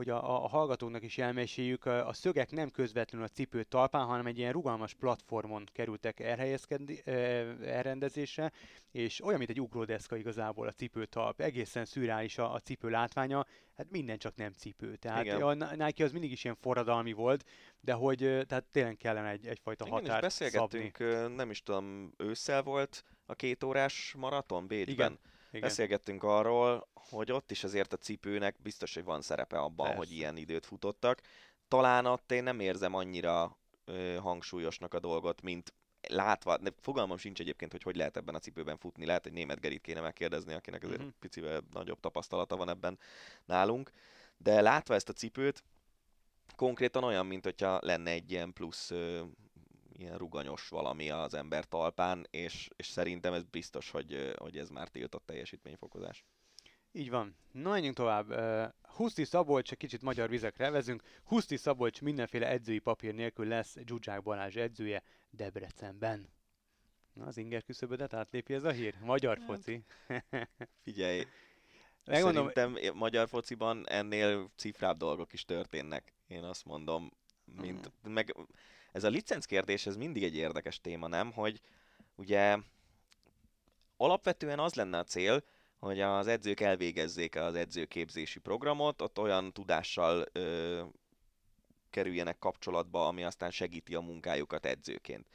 hogy 0.00 0.10
a, 0.10 0.44
a 0.44 0.48
hallgatóknak 0.48 1.02
is 1.02 1.18
elmeséljük, 1.18 1.84
a, 1.84 2.12
szögek 2.12 2.50
nem 2.50 2.70
közvetlenül 2.70 3.26
a 3.26 3.30
cipő 3.30 3.62
talpán, 3.62 4.06
hanem 4.06 4.26
egy 4.26 4.38
ilyen 4.38 4.52
rugalmas 4.52 4.94
platformon 4.94 5.64
kerültek 5.72 6.20
elhelyezkedni, 6.20 7.02
elrendezésre, 7.64 8.52
és 8.90 9.24
olyan, 9.24 9.38
mint 9.38 9.50
egy 9.50 9.60
ugródeszka 9.60 10.16
igazából 10.16 10.66
a 10.66 10.72
cipőtalp. 10.72 11.40
Egészen 11.40 11.84
szürreális 11.84 12.38
a, 12.38 12.52
a 12.52 12.58
cipő 12.58 12.88
látványa, 12.88 13.46
hát 13.76 13.90
minden 13.90 14.18
csak 14.18 14.36
nem 14.36 14.52
cipő. 14.52 14.96
Tehát 14.96 15.24
Igen. 15.24 15.40
a 15.42 15.74
Nike 15.74 16.04
az 16.04 16.12
mindig 16.12 16.32
is 16.32 16.44
ilyen 16.44 16.56
forradalmi 16.60 17.12
volt, 17.12 17.44
de 17.80 17.92
hogy 17.92 18.18
tehát 18.46 18.64
tényleg 18.70 18.96
kellene 18.96 19.28
egy, 19.28 19.46
egyfajta 19.46 19.86
Igen, 19.86 19.98
határt 19.98 20.22
beszélgettünk, 20.22 20.96
szabni. 20.96 21.34
nem 21.34 21.50
is 21.50 21.62
tudom, 21.62 22.12
ősszel 22.16 22.62
volt 22.62 23.04
a 23.26 23.34
két 23.34 23.64
órás 23.64 24.14
maraton 24.18 24.66
Bécsben. 24.66 24.94
Igen 24.94 25.18
igen. 25.50 25.68
Beszélgettünk 25.68 26.22
arról, 26.22 26.88
hogy 26.94 27.32
ott 27.32 27.50
is 27.50 27.64
azért 27.64 27.92
a 27.92 27.96
cipőnek 27.96 28.56
biztos, 28.62 28.94
hogy 28.94 29.04
van 29.04 29.22
szerepe 29.22 29.58
abban, 29.58 29.86
Persze. 29.86 29.98
hogy 29.98 30.12
ilyen 30.12 30.36
időt 30.36 30.66
futottak. 30.66 31.20
Talán 31.68 32.06
ott 32.06 32.32
én 32.32 32.42
nem 32.42 32.60
érzem 32.60 32.94
annyira 32.94 33.58
ö, 33.84 34.16
hangsúlyosnak 34.20 34.94
a 34.94 35.00
dolgot, 35.00 35.42
mint 35.42 35.74
látva, 36.08 36.56
de 36.58 36.72
fogalmam 36.80 37.16
sincs 37.16 37.40
egyébként, 37.40 37.72
hogy 37.72 37.82
hogy 37.82 37.96
lehet 37.96 38.16
ebben 38.16 38.34
a 38.34 38.38
cipőben 38.38 38.78
futni, 38.78 39.06
lehet 39.06 39.26
egy 39.26 39.32
német 39.32 39.60
Gerit 39.60 39.80
kéne 39.80 40.00
megkérdezni, 40.00 40.54
akinek 40.54 40.82
azért 40.82 40.98
uh-huh. 40.98 41.14
picivel 41.18 41.62
nagyobb 41.72 42.00
tapasztalata 42.00 42.56
van 42.56 42.68
ebben 42.68 42.98
nálunk, 43.44 43.90
de 44.36 44.60
látva 44.60 44.94
ezt 44.94 45.08
a 45.08 45.12
cipőt, 45.12 45.64
konkrétan 46.56 47.04
olyan, 47.04 47.26
mint 47.26 47.44
hogyha 47.44 47.78
lenne 47.82 48.10
egy 48.10 48.30
ilyen 48.30 48.52
plusz 48.52 48.90
ö, 48.90 49.22
ilyen 50.00 50.18
ruganyos 50.18 50.68
valami 50.68 51.10
az 51.10 51.34
ember 51.34 51.64
talpán, 51.64 52.26
és, 52.30 52.68
és 52.76 52.86
szerintem 52.86 53.32
ez 53.32 53.44
biztos, 53.44 53.90
hogy, 53.90 54.34
hogy 54.36 54.58
ez 54.58 54.68
már 54.68 54.88
tiltott 54.88 55.26
teljesítményfokozás. 55.26 56.24
Így 56.92 57.10
van. 57.10 57.36
Na, 57.52 57.70
menjünk 57.70 57.96
tovább. 57.96 58.34
Huszti 58.82 59.24
Szabolcs, 59.24 59.70
egy 59.70 59.78
kicsit 59.78 60.02
magyar 60.02 60.28
vizekre 60.28 60.70
vezünk. 60.70 61.02
Huszti 61.24 61.56
Szabolcs 61.56 62.00
mindenféle 62.00 62.48
edzői 62.48 62.78
papír 62.78 63.14
nélkül 63.14 63.46
lesz 63.46 63.76
Zsuzsák 63.86 64.22
Balázs 64.22 64.56
edzője 64.56 65.02
Debrecenben. 65.30 66.28
Na, 67.12 67.26
az 67.26 67.36
inger 67.36 67.62
küszöbödet 67.62 68.14
átlépi 68.14 68.54
ez 68.54 68.64
a 68.64 68.70
hír? 68.70 68.94
Magyar 69.00 69.38
hát. 69.38 69.46
foci. 69.46 69.84
Figyelj, 70.84 71.24
Megmondom, 72.04 72.50
Szerintem 72.54 72.94
magyar 72.96 73.28
fociban 73.28 73.88
ennél 73.88 74.50
cifrább 74.56 74.96
dolgok 74.96 75.32
is 75.32 75.44
történnek. 75.44 76.12
Én 76.26 76.42
azt 76.42 76.64
mondom, 76.64 77.10
mint, 77.44 77.92
mm. 78.08 78.12
meg 78.12 78.34
ez 78.92 79.04
a 79.04 79.08
licenc 79.08 79.44
kérdés, 79.44 79.86
ez 79.86 79.96
mindig 79.96 80.22
egy 80.22 80.36
érdekes 80.36 80.80
téma, 80.80 81.08
nem? 81.08 81.32
Hogy 81.32 81.60
ugye 82.14 82.58
alapvetően 83.96 84.58
az 84.58 84.74
lenne 84.74 84.98
a 84.98 85.04
cél, 85.04 85.44
hogy 85.78 86.00
az 86.00 86.26
edzők 86.26 86.60
elvégezzék 86.60 87.36
az 87.36 87.54
edzőképzési 87.54 88.38
programot, 88.38 89.02
ott 89.02 89.18
olyan 89.18 89.52
tudással 89.52 90.26
ö, 90.32 90.82
kerüljenek 91.90 92.38
kapcsolatba, 92.38 93.06
ami 93.06 93.24
aztán 93.24 93.50
segíti 93.50 93.94
a 93.94 94.00
munkájukat 94.00 94.66
edzőként. 94.66 95.26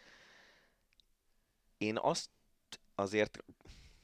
Én 1.78 1.98
azt 1.98 2.30
azért 2.96 3.44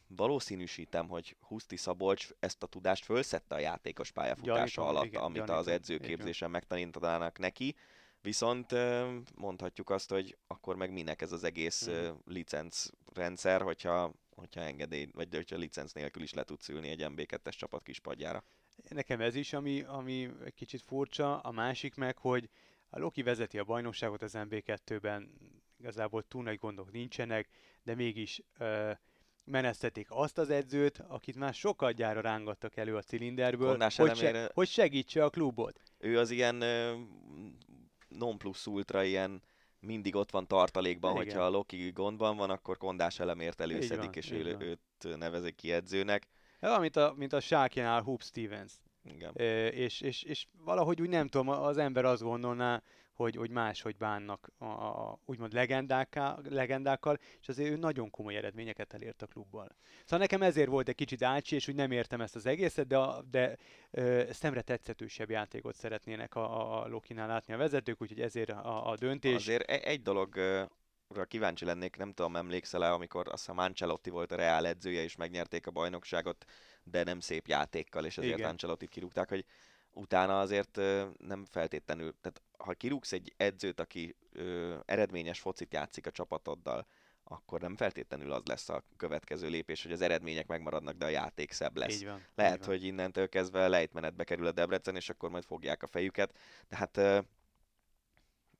valószínűsítem, 0.08 1.08
hogy 1.08 1.36
Huszti 1.39 1.76
Szabolcs 1.76 2.30
ezt 2.39 2.64
a 2.64 2.68
tudást 2.68 3.06
fölszette 3.06 3.56
a 3.56 3.60
játékos 3.60 4.12
pályafutása 4.12 4.56
Gyanítom, 4.56 4.86
alatt, 4.86 5.06
igen, 5.06 5.22
amit 5.22 5.36
gyanítom, 5.36 5.58
az 5.58 5.68
edzőképzésen 5.68 6.52
megtanítanának 6.52 7.38
neki, 7.38 7.76
viszont 8.22 8.76
mondhatjuk 9.36 9.89
azt, 9.89 10.09
hogy 10.09 10.38
akkor 10.47 10.76
meg 10.76 10.91
minek 10.91 11.22
ez 11.22 11.32
az 11.32 11.43
egész 11.43 11.89
mm. 11.89 12.09
licencrendszer, 12.26 13.61
hogyha, 13.61 14.13
hogyha 14.36 14.61
engedély, 14.61 15.07
vagy 15.13 15.36
hogyha 15.36 15.57
licenc 15.57 15.91
nélkül 15.91 16.24
is 16.24 16.34
le 16.34 16.43
tudsz 16.43 16.69
ülni 16.69 16.89
egy 16.89 17.05
MB2-es 17.09 17.57
csapat 17.57 17.84
kispadjára. 17.84 18.43
Nekem 18.89 19.22
ez 19.22 19.36
is, 19.36 19.53
ami, 19.53 19.82
ami 19.82 20.30
egy 20.45 20.53
kicsit 20.53 20.82
furcsa, 20.82 21.39
a 21.39 21.51
másik 21.51 21.95
meg, 21.95 22.17
hogy 22.17 22.49
a 22.89 22.99
Loki 22.99 23.24
vezeti 23.24 23.59
a 23.59 23.63
bajnokságot 23.63 24.22
az 24.22 24.34
MB2-ben, 24.36 25.32
igazából 25.80 26.24
túl 26.28 26.43
nagy 26.43 26.57
gondok 26.57 26.91
nincsenek, 26.91 27.49
de 27.84 27.95
mégis 27.95 28.41
ö, 28.57 28.91
menesztették 29.45 30.07
azt 30.09 30.38
az 30.38 30.49
edzőt, 30.49 31.03
akit 31.07 31.36
már 31.36 31.53
sokat 31.53 31.93
gyára 31.93 32.22
rángattak 32.22 32.78
elő 32.78 32.95
a 32.95 33.01
cilinderből, 33.01 33.78
hogy, 33.78 33.91
se, 33.91 34.03
elemére- 34.03 34.53
hogy 34.53 34.67
segítse 34.67 35.24
a 35.24 35.30
klubot. 35.30 35.82
Ő 35.97 36.19
az 36.19 36.30
ilyen 36.30 36.61
ö, 36.61 36.95
non 38.18 38.38
plus 38.38 38.68
ultra, 38.68 39.03
ilyen 39.03 39.41
mindig 39.80 40.16
ott 40.16 40.32
van 40.32 40.47
tartalékban, 40.47 41.12
Igen. 41.12 41.24
hogyha 41.24 41.43
a 41.43 41.49
Loki 41.49 41.91
gondban 41.91 42.38
van, 42.38 42.49
akkor 42.49 42.78
kondás 42.78 43.20
elemért 43.20 43.62
előszedik, 43.62 44.03
van, 44.03 44.14
és 44.14 44.32
ő, 44.32 44.43
van. 44.43 44.62
őt 44.62 45.18
nevezik 45.18 45.55
ki 45.55 45.72
edzőnek. 45.72 46.28
Olyan, 46.62 46.80
mint 46.80 46.95
a, 46.95 47.14
mint 47.18 47.34
a 47.34 47.39
Sákjánál 47.39 48.01
Hoop 48.01 48.22
Stevens. 48.22 48.74
Igen. 49.03 49.32
Ö, 49.34 49.68
és, 49.68 50.01
és, 50.01 50.24
és 50.24 50.47
valahogy 50.64 51.01
úgy 51.01 51.09
nem 51.09 51.28
tudom, 51.28 51.49
az 51.49 51.78
ember 51.78 52.05
azt 52.05 52.22
gondolná, 52.22 52.82
hogy, 53.22 53.36
hogy 53.36 53.49
máshogy 53.49 53.97
bánnak 53.97 54.51
a, 54.57 54.65
a, 54.65 55.19
úgymond 55.26 55.53
legendákkal, 55.53 56.41
legendákkal, 56.49 57.19
és 57.41 57.47
azért 57.47 57.69
ő 57.69 57.76
nagyon 57.76 58.09
komoly 58.09 58.36
eredményeket 58.36 58.93
elért 58.93 59.22
a 59.22 59.28
klubbal. 59.28 59.76
Szóval 60.03 60.19
nekem 60.19 60.41
ezért 60.41 60.69
volt 60.69 60.88
egy 60.89 60.95
kicsit 60.95 61.24
ácsi, 61.24 61.55
és 61.55 61.67
úgy 61.67 61.76
nem 61.76 61.91
értem 61.91 62.22
ezt 62.22 62.36
az 62.36 62.45
egészet, 62.45 62.88
de, 62.88 62.97
a- 62.97 63.22
de 63.22 63.57
ö, 63.91 64.24
szemre 64.32 64.61
tetszetősebb 64.61 65.30
játékot 65.30 65.76
szeretnének 65.76 66.36
a, 66.36 66.59
a, 66.61 66.84
a 66.84 66.88
Lokinál 66.88 67.28
látni 67.28 67.53
a 67.53 67.57
vezetők, 67.57 68.01
úgyhogy 68.01 68.22
ezért 68.22 68.49
a, 68.49 68.89
a 68.89 68.95
döntés. 68.95 69.36
Azért 69.36 69.69
e- 69.69 69.80
egy 69.84 70.01
dologra 70.01 70.69
kíváncsi 71.28 71.65
lennék, 71.65 71.97
nem 71.97 72.13
tudom, 72.13 72.36
emlékszel-e, 72.36 72.91
amikor 72.93 73.28
azt 73.28 73.45
hiszem 73.45 73.57
Ancelotti 73.57 74.09
volt 74.09 74.32
a 74.32 74.36
Real 74.36 74.67
edzője, 74.67 75.03
és 75.03 75.15
megnyerték 75.15 75.67
a 75.67 75.72
bajnokságot, 75.72 76.45
de 76.84 77.03
nem 77.03 77.19
szép 77.19 77.47
játékkal, 77.47 78.05
és 78.05 78.17
ezért 78.17 78.38
Igen. 78.38 78.49
Ancelottit 78.49 78.89
kirúgták, 78.89 79.30
hogy 79.30 79.45
utána 79.94 80.39
azért 80.39 80.76
nem 81.18 81.46
feltétlenül, 81.46 82.14
tehát 82.22 82.42
ha 82.58 82.74
kirúgsz 82.74 83.12
egy 83.12 83.34
edzőt, 83.38 83.80
aki 83.80 84.16
ö, 84.32 84.78
eredményes 84.86 85.39
focit 85.39 85.74
játszik 85.74 86.06
a 86.08 86.12
csapatoddal, 86.12 86.88
akkor 87.24 87.62
nem 87.62 87.78
feltétlenül 87.78 88.32
az 88.32 88.42
lesz 88.46 88.70
a 88.70 88.84
következő 88.98 89.48
lépés, 89.48 89.84
hogy 89.84 89.92
az 89.92 90.02
eredmények 90.02 90.48
megmaradnak, 90.48 90.98
de 90.98 91.06
a 91.06 91.10
játék 91.10 91.52
szebb 91.52 91.78
lesz. 91.78 91.94
Így 91.94 92.06
van. 92.06 92.18
így 92.18 92.24
Lehet, 92.36 92.60
van. 92.60 92.68
hogy 92.68 92.84
innentől 92.84 93.30
kezdve 93.30 93.68
lejtmenetbe 93.68 94.24
kerül 94.24 94.46
a 94.46 94.52
Debrecen, 94.52 94.96
és 94.96 95.10
akkor 95.10 95.30
majd 95.30 95.46
fogják 95.46 95.84
a 95.84 95.88
fejüket. 95.88 96.38
De 96.68 96.76
hát 96.76 96.98
ö, 96.98 97.20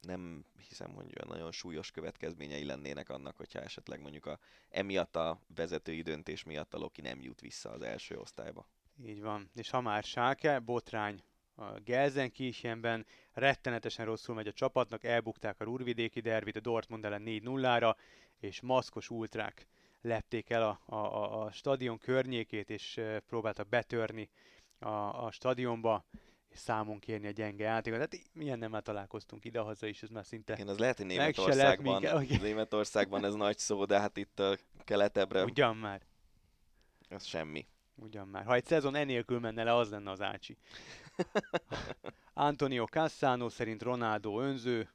nem 0.02 0.46
hiszem, 0.68 0.94
hogy 0.94 1.14
olyan 1.18 1.38
nagyon 1.38 1.52
súlyos 1.52 1.92
következményei 1.92 2.66
lennének 2.66 3.10
annak, 3.10 3.38
hogyha 3.38 3.60
esetleg 3.60 4.02
mondjuk 4.02 4.26
a, 4.26 4.40
emiatt 4.70 5.16
a 5.16 5.40
vezetői 5.56 6.02
döntés 6.02 6.44
miatt 6.44 6.74
a 6.74 6.78
Loki 6.78 7.02
nem 7.02 7.22
jut 7.22 7.42
vissza 7.42 7.70
az 7.70 7.82
első 7.82 8.18
osztályba. 8.18 8.68
Így 9.06 9.22
van. 9.22 9.50
És 9.56 9.70
ha 9.70 9.82
már 9.82 10.04
Sáke, 10.04 10.60
botrány 10.60 11.24
a 11.56 11.80
Gelsenkirchenben, 11.80 13.06
rettenetesen 13.34 14.06
rosszul 14.06 14.36
megy 14.36 14.48
a 14.48 14.54
csapatnak, 14.54 15.04
elbukták 15.04 15.60
a 15.60 15.64
Rurvidéki 15.64 16.20
derbit 16.20 16.56
a 16.56 16.60
Dortmund 16.60 17.06
ellen 17.06 17.24
4-0-ra, 17.26 17.96
és 18.40 18.62
maszkos 18.62 19.10
ultrák 19.10 19.68
lepték 20.02 20.50
el 20.50 20.64
a, 20.64 20.96
a, 20.96 21.42
a, 21.42 21.52
stadion 21.52 21.98
környékét, 21.98 22.70
és 22.70 23.02
próbáltak 23.28 23.68
betörni 23.68 24.30
a, 24.80 24.90
a 25.26 25.32
stadionba, 25.32 26.06
és 26.50 26.60
számon 26.60 27.00
kérni 27.00 27.28
a 27.28 27.32
gyenge 27.32 27.64
játékot. 27.64 28.00
Hát 28.00 28.20
milyen 28.34 28.60
nem 28.60 28.72
már 28.72 28.82
találkoztunk 28.82 29.46
idehaza 29.46 29.88
is, 29.88 30.04
ez 30.04 30.10
már 30.10 30.26
szinte 30.26 30.54
Igen, 30.54 30.68
az 30.68 30.78
lehet, 30.78 30.98
hogy 30.98 31.06
Németországban, 31.06 32.06
oké. 32.06 32.38
Németországban 32.38 33.26
ez 33.26 33.34
nagy 33.34 33.58
szó, 33.58 33.86
de 33.86 34.00
hát 34.00 34.18
itt 34.18 34.40
a 34.40 34.58
keletebbre 34.84 35.44
ugyan 35.44 35.78
már. 35.78 36.02
ez 37.10 37.26
semmi. 37.26 37.68
Ugyan 37.96 38.28
már. 38.28 38.44
Ha 38.46 38.54
egy 38.54 38.66
szezon 38.66 38.96
enélkül 38.96 39.40
menne 39.40 39.64
le, 39.64 39.76
az 39.76 39.90
lenne 39.90 40.12
az 40.12 40.22
Ácsi. 40.22 40.58
Antonio 42.34 42.86
Cassano 42.86 43.50
szerint 43.50 43.82
Ronaldo 43.82 44.42
önző, 44.42 44.90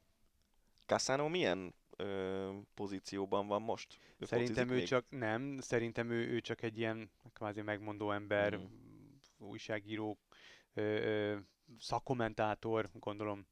Cassano 0.86 1.28
milyen 1.28 1.74
ö, 1.96 2.50
pozícióban 2.74 3.46
van 3.46 3.62
most? 3.62 3.98
Ő 4.18 4.24
Szerintem 4.24 4.70
ő 4.70 4.74
még? 4.74 4.86
csak 4.86 5.04
nem, 5.08 5.58
szerintem 5.60 6.10
ő, 6.10 6.28
ő 6.28 6.40
csak 6.40 6.62
egy 6.62 6.78
ilyen 6.78 7.10
kvázi 7.32 7.60
megmondó 7.60 8.10
ember, 8.12 8.52
Mhm. 8.56 8.64
újságíró, 9.38 10.18
ö, 10.74 10.80
ö, 10.82 11.36
szakkommentátor, 11.78 12.90
gondolom, 12.92 13.46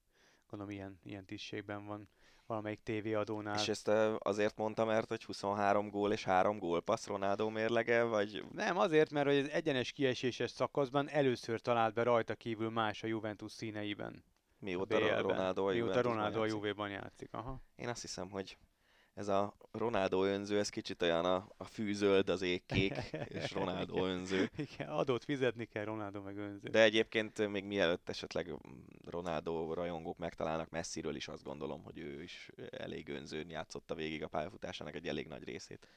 gondolom 0.48 0.72
ilyen, 0.74 0.98
ilyen 1.02 1.24
tisztségben 1.24 1.86
van 1.86 2.08
valamelyik 2.54 2.82
tévéadónál. 2.82 3.54
És 3.54 3.68
ezt 3.68 3.88
azért 4.18 4.56
mondta, 4.56 4.84
mert 4.84 5.08
hogy 5.08 5.24
23 5.24 5.88
gól 5.88 6.12
és 6.12 6.24
3 6.24 6.58
gólpassz 6.58 7.06
Ronaldo 7.06 7.48
mérlege, 7.48 8.02
vagy 8.02 8.44
Nem, 8.52 8.78
azért, 8.78 9.10
mert 9.10 9.26
hogy 9.26 9.36
az 9.36 9.50
egyenes 9.50 9.92
kieséses 9.92 10.50
szakaszban 10.50 11.08
először 11.08 11.60
talált 11.60 11.94
be 11.94 12.02
rajta 12.02 12.34
kívül 12.34 12.70
más 12.70 13.02
a 13.02 13.06
Juventus 13.06 13.52
színeiben. 13.52 14.24
mióta 14.58 14.96
a. 14.96 15.20
Ronaldo 15.20 15.68
a 15.68 15.72
Mióta 15.72 16.02
Ronaldo 16.02 16.40
a? 16.40 16.46
Juve-ban 16.46 16.90
játszik. 16.90 17.28
Aha. 17.32 17.60
Én 17.76 17.88
azt 17.88 18.00
hiszem, 18.00 18.30
hogy 18.30 18.58
ez 19.14 19.28
a 19.28 19.54
Ronaldo 19.72 20.24
önző, 20.24 20.58
ez 20.58 20.68
kicsit 20.68 21.02
olyan 21.02 21.24
a, 21.24 21.48
a 21.56 21.64
fűzöld, 21.64 22.28
az 22.28 22.42
ég 22.42 22.66
kék, 22.66 22.92
és 23.40 23.52
Ronaldo 23.52 24.06
önző. 24.06 24.50
Igen, 24.56 24.88
adót 24.88 25.24
fizetni 25.24 25.64
kell, 25.64 25.84
Ronaldo 25.84 26.22
meg 26.22 26.36
önző. 26.36 26.68
De 26.68 26.82
egyébként 26.82 27.48
még 27.48 27.64
mielőtt 27.64 28.08
esetleg 28.08 28.54
Ronaldo 29.04 29.74
rajongók 29.74 30.18
megtalálnak 30.18 30.70
messziről 30.70 31.16
is 31.16 31.28
azt 31.28 31.42
gondolom, 31.42 31.82
hogy 31.82 31.98
ő 31.98 32.22
is 32.22 32.50
elég 32.70 33.08
önzőn 33.08 33.50
játszotta 33.50 33.94
végig 33.94 34.22
a 34.22 34.28
pályafutásának 34.28 34.94
egy 34.94 35.08
elég 35.08 35.26
nagy 35.26 35.44
részét. 35.44 35.88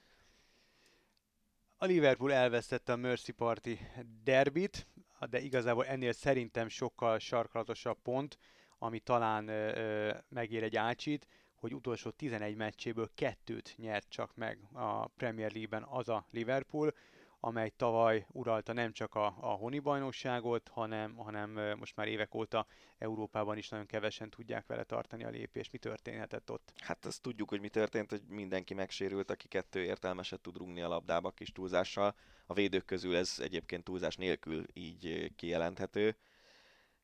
A 1.77 1.85
Liverpool 1.85 2.33
elvesztette 2.33 2.91
a 2.91 2.95
Mercy 2.95 3.31
Party 3.31 3.79
derbit, 4.23 4.87
de 5.29 5.39
igazából 5.39 5.85
ennél 5.85 6.11
szerintem 6.11 6.67
sokkal 6.67 7.19
sarkalatosabb 7.19 7.97
pont, 8.03 8.37
ami 8.79 8.99
talán 8.99 9.47
ö, 9.47 10.13
megér 10.29 10.63
egy 10.63 10.75
ácsit, 10.75 11.27
hogy 11.59 11.73
utolsó 11.73 12.09
11 12.09 12.55
meccséből 12.55 13.09
kettőt 13.15 13.73
nyert 13.77 14.09
csak 14.09 14.35
meg 14.35 14.59
a 14.73 15.07
Premier 15.07 15.51
League-ben 15.51 15.83
az 15.89 16.09
a 16.09 16.25
Liverpool, 16.31 16.93
amely 17.39 17.69
tavaly 17.75 18.25
uralta 18.31 18.73
nem 18.73 18.91
csak 18.91 19.15
a, 19.15 19.25
a 19.25 19.47
honi 19.47 19.79
bajnokságot, 19.79 20.67
hanem, 20.67 21.15
hanem 21.15 21.77
most 21.79 21.95
már 21.95 22.07
évek 22.07 22.35
óta 22.35 22.67
Európában 22.97 23.57
is 23.57 23.69
nagyon 23.69 23.85
kevesen 23.85 24.29
tudják 24.29 24.65
vele 24.67 24.83
tartani 24.83 25.23
a 25.23 25.29
lépést. 25.29 25.71
Mi 25.71 25.77
történhetett 25.77 26.51
ott? 26.51 26.73
Hát 26.77 27.05
azt 27.05 27.21
tudjuk, 27.21 27.49
hogy 27.49 27.59
mi 27.59 27.69
történt, 27.69 28.09
hogy 28.09 28.21
mindenki 28.27 28.73
megsérült, 28.73 29.31
aki 29.31 29.47
kettő 29.47 29.83
értelmeset 29.83 30.39
tud 30.39 30.57
rugni 30.57 30.81
a 30.81 30.87
labdába 30.87 31.31
kis 31.31 31.51
túlzással. 31.51 32.15
A 32.45 32.53
védők 32.53 32.85
közül 32.85 33.15
ez 33.15 33.35
egyébként 33.39 33.83
túlzás 33.83 34.15
nélkül 34.15 34.65
így 34.73 35.31
kijelenthető. 35.35 36.15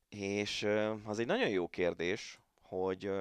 És 0.09 0.67
az 1.03 1.19
egy 1.19 1.25
nagyon 1.25 1.49
jó 1.49 1.67
kérdés, 1.67 2.39
hogy 2.61 3.11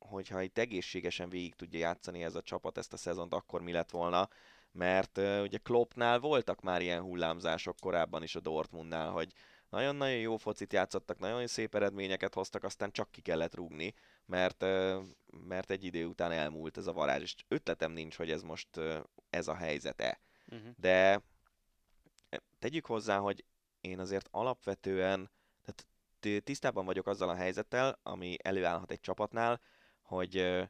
hogyha 0.00 0.42
itt 0.42 0.58
egészségesen 0.58 1.28
végig 1.28 1.54
tudja 1.54 1.78
játszani 1.78 2.22
ez 2.22 2.34
a 2.34 2.42
csapat 2.42 2.78
ezt 2.78 2.92
a 2.92 2.96
szezont, 2.96 3.34
akkor 3.34 3.62
mi 3.62 3.72
lett 3.72 3.90
volna, 3.90 4.28
mert 4.72 5.18
uh, 5.18 5.40
ugye 5.42 5.58
Kloppnál 5.58 6.18
voltak 6.18 6.60
már 6.60 6.82
ilyen 6.82 7.02
hullámzások 7.02 7.76
korábban 7.80 8.22
is 8.22 8.34
a 8.34 8.40
Dortmundnál, 8.40 9.10
hogy 9.10 9.32
nagyon-nagyon 9.68 10.18
jó 10.18 10.36
focit 10.36 10.72
játszottak, 10.72 11.18
nagyon 11.18 11.46
szép 11.46 11.74
eredményeket 11.74 12.34
hoztak, 12.34 12.64
aztán 12.64 12.90
csak 12.90 13.10
ki 13.10 13.20
kellett 13.20 13.54
rúgni, 13.54 13.94
mert, 14.26 14.62
uh, 14.62 15.02
mert 15.48 15.70
egy 15.70 15.84
idő 15.84 16.06
után 16.06 16.32
elmúlt 16.32 16.76
ez 16.76 16.86
a 16.86 16.92
varázs, 16.92 17.22
és 17.22 17.34
ötletem 17.48 17.92
nincs, 17.92 18.16
hogy 18.16 18.30
ez 18.30 18.42
most 18.42 18.76
uh, 18.76 18.96
ez 19.30 19.48
a 19.48 19.54
helyzete. 19.54 20.20
Uh-huh. 20.48 20.68
De 20.76 21.22
tegyük 22.58 22.86
hozzá, 22.86 23.18
hogy 23.18 23.44
én 23.80 23.98
azért 23.98 24.28
alapvetően 24.30 25.30
tehát 25.64 25.86
ti- 26.20 26.40
tisztában 26.40 26.84
vagyok 26.84 27.06
azzal 27.06 27.28
a 27.28 27.34
helyzettel, 27.34 27.98
ami 28.02 28.36
előállhat 28.42 28.90
egy 28.90 29.00
csapatnál, 29.00 29.60
hogy 30.10 30.68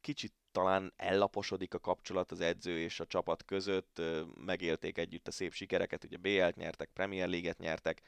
kicsit 0.00 0.32
talán 0.52 0.92
ellaposodik 0.96 1.74
a 1.74 1.78
kapcsolat 1.78 2.30
az 2.30 2.40
edző 2.40 2.78
és 2.78 3.00
a 3.00 3.06
csapat 3.06 3.44
között, 3.44 4.02
megélték 4.44 4.98
együtt 4.98 5.28
a 5.28 5.30
szép 5.30 5.52
sikereket, 5.52 6.04
ugye 6.04 6.16
BL-t 6.16 6.56
nyertek, 6.56 6.90
Premier 6.92 7.28
League-et 7.28 7.58
nyertek, 7.58 8.02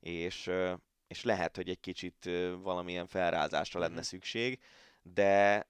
és, 0.00 0.50
és 1.06 1.24
lehet, 1.24 1.56
hogy 1.56 1.68
egy 1.68 1.80
kicsit 1.80 2.30
valamilyen 2.62 3.06
felrázásra 3.06 3.80
lenne 3.80 3.94
Mhm. 3.94 4.02
szükség, 4.02 4.60
de 5.02 5.66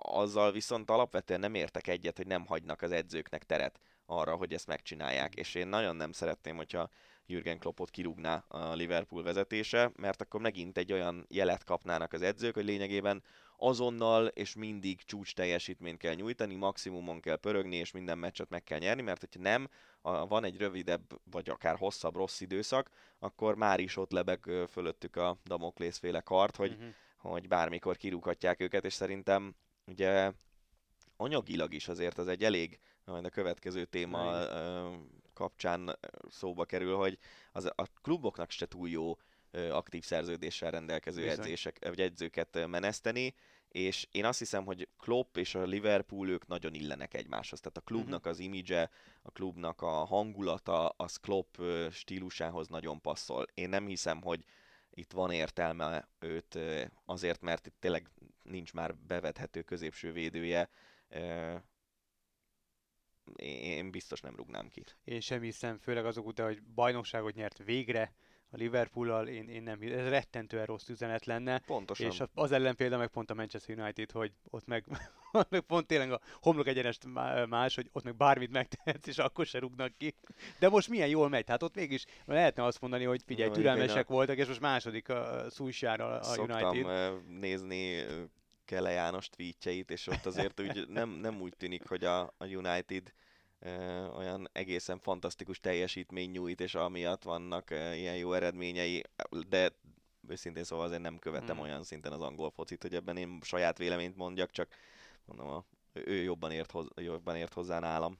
azzal 0.00 0.52
viszont 0.52 0.90
alapvetően 0.90 1.40
nem 1.40 1.54
értek 1.54 1.86
egyet, 1.86 2.16
hogy 2.16 2.26
nem 2.26 2.46
hagynak 2.46 2.82
az 2.82 2.90
edzőknek 2.90 3.44
teret 3.44 3.80
arra, 4.06 4.36
hogy 4.36 4.52
ezt 4.52 4.66
megcsinálják, 4.66 5.34
és 5.34 5.54
én 5.54 5.68
nagyon 5.68 5.96
nem 5.96 6.12
szeretném, 6.12 6.56
hogyha 6.56 6.90
Jürgen 7.30 7.58
Kloppot 7.58 7.90
kirúgná 7.90 8.44
a 8.48 8.74
Liverpool 8.74 9.22
vezetése, 9.22 9.90
mert 9.96 10.20
akkor 10.20 10.40
megint 10.40 10.78
egy 10.78 10.92
olyan 10.92 11.26
jelet 11.28 11.64
kapnának 11.64 12.12
az 12.12 12.22
edzők, 12.22 12.54
hogy 12.54 12.64
lényegében 12.64 13.22
azonnal 13.56 14.26
és 14.26 14.54
mindig 14.54 15.02
csúcs 15.02 15.34
teljesítményt 15.34 15.98
kell 15.98 16.14
nyújtani, 16.14 16.54
maximumon 16.54 17.20
kell 17.20 17.36
pörögni, 17.36 17.76
és 17.76 17.90
minden 17.90 18.18
meccset 18.18 18.48
meg 18.48 18.64
kell 18.64 18.78
nyerni, 18.78 19.02
mert 19.02 19.20
hogyha 19.20 19.40
nem, 19.40 19.68
a, 20.00 20.26
van 20.26 20.44
egy 20.44 20.56
rövidebb, 20.56 21.20
vagy 21.30 21.48
akár 21.48 21.76
hosszabb 21.76 22.14
rossz 22.14 22.40
időszak, 22.40 22.90
akkor 23.18 23.54
már 23.54 23.80
is 23.80 23.96
ott 23.96 24.12
lebeg 24.12 24.50
fölöttük 24.70 25.16
a 25.16 25.38
Damoklész 25.44 25.98
féle 25.98 26.20
kart, 26.20 26.56
hogy, 26.56 26.72
uh-huh. 26.72 26.88
hogy 27.16 27.48
bármikor 27.48 27.96
kirúghatják 27.96 28.60
őket, 28.60 28.84
és 28.84 28.92
szerintem 28.92 29.54
ugye 29.86 30.32
anyagilag 31.16 31.74
is 31.74 31.88
azért 31.88 32.18
az 32.18 32.28
egy 32.28 32.44
elég, 32.44 32.78
majd 33.04 33.24
a 33.24 33.30
következő 33.30 33.84
téma 33.84 34.46
kapcsán 35.38 35.98
szóba 36.28 36.64
kerül, 36.64 36.96
hogy 36.96 37.18
az, 37.52 37.64
a 37.64 37.86
kluboknak 38.02 38.50
se 38.50 38.66
túl 38.66 38.88
jó 38.88 39.18
aktív 39.70 40.04
szerződéssel 40.04 40.70
rendelkező 40.70 41.22
Bizony. 41.22 41.38
edzések, 41.38 41.78
vagy 41.80 42.00
edzőket 42.00 42.66
meneszteni, 42.66 43.34
és 43.68 44.06
én 44.10 44.24
azt 44.24 44.38
hiszem, 44.38 44.64
hogy 44.64 44.88
Klopp 44.98 45.36
és 45.36 45.54
a 45.54 45.62
Liverpool 45.62 46.28
ők 46.28 46.46
nagyon 46.46 46.74
illenek 46.74 47.14
egymáshoz. 47.14 47.60
Tehát 47.60 47.76
a 47.76 47.80
klubnak 47.80 48.18
uh-huh. 48.18 48.32
az 48.32 48.38
imidzse, 48.38 48.90
a 49.22 49.30
klubnak 49.30 49.82
a 49.82 50.04
hangulata, 50.04 50.88
az 50.88 51.16
Klopp 51.16 51.56
stílusához 51.90 52.68
nagyon 52.68 53.00
passzol. 53.00 53.46
Én 53.54 53.68
nem 53.68 53.86
hiszem, 53.86 54.22
hogy 54.22 54.44
itt 54.90 55.12
van 55.12 55.30
értelme 55.30 56.08
őt 56.18 56.58
azért, 57.04 57.40
mert 57.40 57.66
itt 57.66 57.76
tényleg 57.80 58.10
nincs 58.42 58.72
már 58.72 58.94
bevethető 58.96 59.62
középső 59.62 60.12
védője. 60.12 60.68
Én 63.36 63.90
biztos 63.90 64.20
nem 64.20 64.36
rugnám 64.36 64.68
ki. 64.68 64.84
Én 65.04 65.20
sem 65.20 65.40
hiszem, 65.40 65.78
főleg 65.78 66.06
azok 66.06 66.26
után, 66.26 66.46
hogy 66.46 66.62
bajnokságot 66.74 67.34
nyert 67.34 67.58
végre, 67.64 68.12
a 68.50 68.56
Liverpool-al, 68.56 69.26
én, 69.26 69.48
én 69.48 69.62
nem, 69.62 69.78
ez 69.82 70.08
rettentően 70.08 70.64
rossz 70.64 70.88
üzenet 70.88 71.24
lenne. 71.24 71.58
Pontosan. 71.58 72.06
És 72.06 72.22
az 72.34 72.52
ellen 72.52 72.76
például 72.76 73.00
meg 73.00 73.08
pont 73.08 73.30
a 73.30 73.34
Manchester 73.34 73.78
United, 73.78 74.10
hogy 74.10 74.32
ott 74.50 74.66
meg, 74.66 74.84
meg 75.50 75.60
pont 75.60 75.86
tényleg 75.86 76.12
a 76.12 76.20
homlok 76.40 76.66
egyenest 76.66 77.06
más, 77.48 77.74
hogy 77.74 77.88
ott 77.92 78.04
meg 78.04 78.16
bármit 78.16 78.50
megtehetsz, 78.50 79.06
és 79.06 79.18
akkor 79.18 79.46
se 79.46 79.58
rúgnak 79.58 79.96
ki. 79.96 80.14
De 80.58 80.68
most 80.68 80.88
milyen 80.88 81.08
jól 81.08 81.28
megy, 81.28 81.48
hát 81.48 81.62
ott 81.62 81.74
mégis 81.74 82.04
lehetne 82.24 82.64
azt 82.64 82.80
mondani, 82.80 83.04
hogy 83.04 83.22
figyelj, 83.26 83.50
türelmesek 83.50 84.06
voltak, 84.06 84.36
és 84.36 84.46
most 84.46 84.60
második 84.60 85.08
a 85.08 85.44
szújsára 85.50 86.06
a 86.06 86.22
Szoktam 86.22 86.56
United. 86.56 86.84
Szoktam 86.84 87.38
nézni 87.38 88.04
Kele 88.68 88.90
János 88.90 89.28
tweetjeit, 89.28 89.90
és 89.90 90.06
ott 90.06 90.26
azért 90.26 90.60
úgy 90.60 90.88
nem, 90.88 91.08
nem 91.08 91.40
úgy 91.40 91.54
tűnik, 91.56 91.88
hogy 91.88 92.04
a, 92.04 92.20
a 92.20 92.44
United 92.44 93.12
olyan 94.16 94.48
egészen 94.52 94.98
fantasztikus 94.98 95.60
teljesítmény 95.60 96.30
nyújt, 96.30 96.60
és 96.60 96.74
amiatt 96.74 97.22
vannak 97.22 97.70
ilyen 97.70 98.16
jó 98.16 98.32
eredményei, 98.32 99.02
de 99.48 99.72
őszintén 100.28 100.64
szóval 100.64 100.84
azért 100.84 101.02
nem 101.02 101.18
követem 101.18 101.56
hmm. 101.56 101.64
olyan 101.64 101.82
szinten 101.82 102.12
az 102.12 102.20
angol 102.20 102.50
focit, 102.50 102.82
hogy 102.82 102.94
ebben 102.94 103.16
én 103.16 103.38
saját 103.42 103.78
véleményt 103.78 104.16
mondjak, 104.16 104.50
csak 104.50 104.68
mondom, 105.24 105.48
a, 105.48 105.64
ő 105.92 106.22
jobban 106.22 106.50
ért, 106.50 106.70
hoz, 106.70 106.86
jobban 106.96 107.36
ért 107.36 107.54
hozzá 107.54 107.78
nálam. 107.78 108.18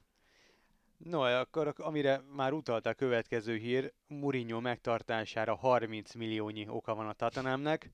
No, 0.97 1.21
akkor 1.21 1.73
amire 1.77 2.21
már 2.35 2.53
utalta 2.53 2.89
a 2.89 2.93
következő 2.93 3.55
hír, 3.55 3.93
Mourinho 4.07 4.59
megtartására 4.59 5.55
30 5.55 6.13
milliónyi 6.13 6.67
oka 6.67 6.95
van 6.95 7.07
a 7.07 7.13
Tatanámnek. 7.13 7.91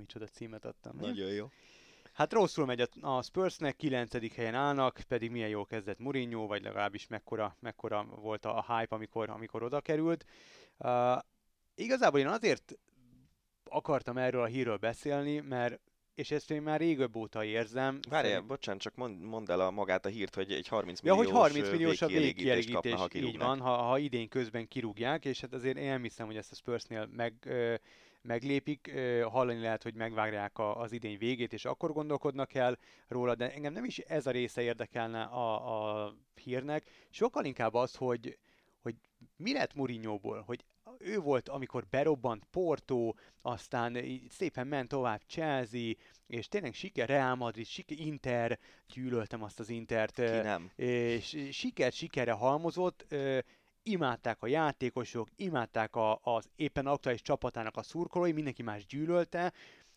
Micsoda 0.00 0.26
címet 0.26 0.64
adtam. 0.64 0.96
Nagyon 0.96 1.30
jó. 1.30 1.50
Hát 2.12 2.32
rosszul 2.32 2.66
megy 2.66 2.88
a 3.00 3.22
Spursnek, 3.22 3.76
9. 3.76 4.34
helyen 4.34 4.54
állnak, 4.54 5.00
pedig 5.08 5.30
milyen 5.30 5.48
jól 5.48 5.66
kezdett 5.66 5.98
Mourinho, 5.98 6.46
vagy 6.46 6.62
legalábbis 6.62 7.06
mekkora, 7.06 7.56
mekkora 7.60 8.04
volt 8.04 8.44
a 8.44 8.64
hype, 8.68 8.94
amikor, 8.94 9.30
amikor 9.30 9.62
oda 9.62 9.80
került. 9.80 10.24
Uh, 10.78 11.18
igazából 11.74 12.20
én 12.20 12.26
azért 12.26 12.78
akartam 13.64 14.16
erről 14.16 14.42
a 14.42 14.46
hírről 14.46 14.76
beszélni, 14.76 15.40
mert 15.40 15.80
és 16.14 16.30
ezt 16.30 16.50
én 16.50 16.62
már 16.62 16.80
régebb 16.80 17.16
óta 17.16 17.44
érzem. 17.44 17.98
Várjál, 18.08 18.30
szerint... 18.30 18.48
bocsánat, 18.48 18.80
csak 18.80 18.94
mond, 18.94 19.20
mondd 19.20 19.50
el 19.50 19.60
a 19.60 19.70
magát 19.70 20.06
a 20.06 20.08
hírt, 20.08 20.34
hogy 20.34 20.52
egy 20.52 20.68
30 20.68 21.00
milliós, 21.00 21.26
ja, 21.26 21.32
hogy 21.32 21.40
30 21.40 21.70
milliós 21.70 22.02
a 22.02 22.06
végkielégítés, 22.06 22.94
ha 22.94 23.08
így 23.12 23.38
van, 23.38 23.60
ha, 23.60 23.76
ha 23.76 23.98
idén 23.98 24.28
közben 24.28 24.68
kirúgják, 24.68 25.24
és 25.24 25.40
hát 25.40 25.52
azért 25.52 25.76
én 25.76 25.88
nem 25.88 26.02
hiszem, 26.02 26.26
hogy 26.26 26.36
ezt 26.36 26.52
a 26.52 26.54
Spursnél 26.54 27.08
meg, 27.16 27.34
meglépik, 28.22 28.92
hallani 29.22 29.60
lehet, 29.60 29.82
hogy 29.82 29.94
megvágják 29.94 30.58
a, 30.58 30.80
az 30.80 30.92
idény 30.92 31.18
végét, 31.18 31.52
és 31.52 31.64
akkor 31.64 31.92
gondolkodnak 31.92 32.54
el 32.54 32.78
róla, 33.08 33.34
de 33.34 33.52
engem 33.52 33.72
nem 33.72 33.84
is 33.84 33.98
ez 33.98 34.26
a 34.26 34.30
része 34.30 34.62
érdekelne 34.62 35.22
a, 35.22 36.04
a 36.04 36.14
hírnek, 36.34 36.90
sokkal 37.10 37.44
inkább 37.44 37.74
az, 37.74 37.94
hogy, 37.94 38.38
hogy 38.82 38.94
mi 39.36 39.52
lett 39.52 39.74
Mourinho-ból, 39.74 40.42
hogy 40.46 40.64
ő 40.98 41.18
volt, 41.18 41.48
amikor 41.48 41.86
berobbant 41.90 42.44
Porto, 42.50 43.12
aztán 43.42 43.96
szépen 44.28 44.66
ment 44.66 44.88
tovább 44.88 45.22
Chelsea, 45.26 45.92
és 46.26 46.48
tényleg 46.48 46.74
siker 46.74 47.08
Real 47.08 47.34
Madrid, 47.34 47.66
siker 47.66 47.98
Inter, 47.98 48.58
gyűlöltem 48.94 49.42
azt 49.42 49.60
az 49.60 49.68
Intert, 49.68 50.14
Ki 50.14 50.22
nem. 50.22 50.70
és 50.76 51.48
siker 51.50 51.92
sikerre 51.92 52.32
halmozott, 52.32 53.14
imádták 53.82 54.42
a 54.42 54.46
játékosok, 54.46 55.28
imádták 55.36 55.96
a, 55.96 56.20
az 56.22 56.50
éppen 56.56 56.86
aktuális 56.86 57.22
csapatának 57.22 57.76
a 57.76 57.82
szurkolói, 57.82 58.32
mindenki 58.32 58.62
más 58.62 58.86
gyűlölte, 58.86 59.52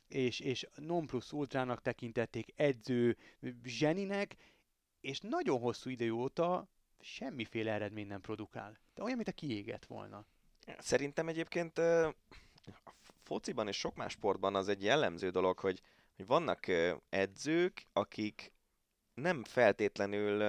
és, 0.08 0.40
és 0.40 0.68
non 0.76 1.06
plus 1.06 1.32
ultrának 1.32 1.82
tekintették 1.82 2.54
edző 2.56 3.18
zseninek, 3.64 4.36
és 5.02 5.20
nagyon 5.20 5.60
hosszú 5.60 5.90
idő 5.90 6.12
óta 6.12 6.68
semmiféle 7.00 7.72
eredmény 7.72 8.08
nem 8.08 8.22
produkál. 8.22 8.78
De 8.94 9.04
olyan, 9.04 9.16
mint 9.16 9.28
a 9.28 9.32
kiégett 9.32 9.86
volna. 9.86 10.26
Szerintem 10.78 11.28
egyébként 11.28 11.78
a 11.78 12.16
fociban 13.24 13.68
és 13.68 13.78
sok 13.78 13.96
más 13.96 14.12
sportban 14.12 14.56
az 14.56 14.68
egy 14.68 14.84
jellemző 14.84 15.30
dolog, 15.30 15.60
hogy, 15.60 15.82
hogy 16.16 16.26
vannak 16.26 16.68
edzők, 17.10 17.86
akik 17.94 18.54
nem 19.14 19.44
feltétlenül 19.44 20.42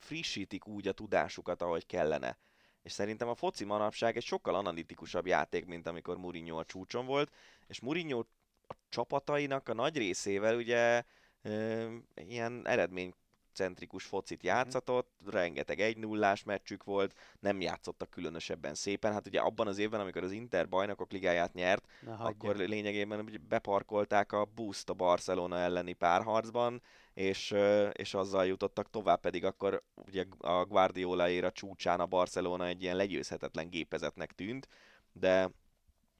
frissítik 0.00 0.66
úgy 0.66 0.88
a 0.88 0.92
tudásukat, 0.92 1.62
ahogy 1.62 1.86
kellene. 1.86 2.38
És 2.82 2.92
szerintem 2.92 3.28
a 3.28 3.34
foci 3.34 3.64
manapság 3.64 4.16
egy 4.16 4.24
sokkal 4.24 4.54
analitikusabb 4.54 5.26
játék, 5.26 5.66
mint 5.66 5.86
amikor 5.86 6.16
Mourinho 6.16 6.58
a 6.58 6.64
csúcson 6.64 7.06
volt, 7.06 7.32
és 7.66 7.80
Mourinho 7.80 8.24
a 8.66 8.74
csapatainak 8.88 9.68
a 9.68 9.74
nagy 9.74 9.96
részével 9.96 10.56
ugye 10.56 11.02
e, 11.42 11.86
ilyen 12.14 12.66
eredmény 12.66 13.14
centrikus 13.58 14.04
focit 14.04 14.42
játszatott, 14.42 15.10
mm. 15.24 15.30
rengeteg 15.30 15.80
egy 15.80 15.96
nullás 15.96 16.42
meccsük 16.42 16.84
volt, 16.84 17.14
nem 17.40 17.60
játszottak 17.60 18.10
különösebben 18.10 18.74
szépen. 18.74 19.12
Hát 19.12 19.26
ugye 19.26 19.40
abban 19.40 19.66
az 19.66 19.78
évben, 19.78 20.00
amikor 20.00 20.22
az 20.22 20.30
Inter 20.30 20.68
bajnokok 20.68 21.12
ligáját 21.12 21.54
nyert, 21.54 21.86
Na, 22.00 22.18
akkor 22.18 22.56
lényegében 22.56 23.40
beparkolták 23.48 24.32
a 24.32 24.44
boost 24.54 24.88
a 24.88 24.94
Barcelona 24.94 25.58
elleni 25.58 25.92
párharcban, 25.92 26.82
és, 27.14 27.54
és 27.92 28.14
azzal 28.14 28.46
jutottak 28.46 28.90
tovább, 28.90 29.20
pedig 29.20 29.44
akkor 29.44 29.82
ugye 30.06 30.24
a 30.38 30.64
Guardiola 30.64 31.28
éra 31.28 31.52
csúcsán 31.52 32.00
a 32.00 32.06
Barcelona 32.06 32.66
egy 32.66 32.82
ilyen 32.82 32.96
legyőzhetetlen 32.96 33.70
gépezetnek 33.70 34.32
tűnt, 34.32 34.68
de, 35.12 35.50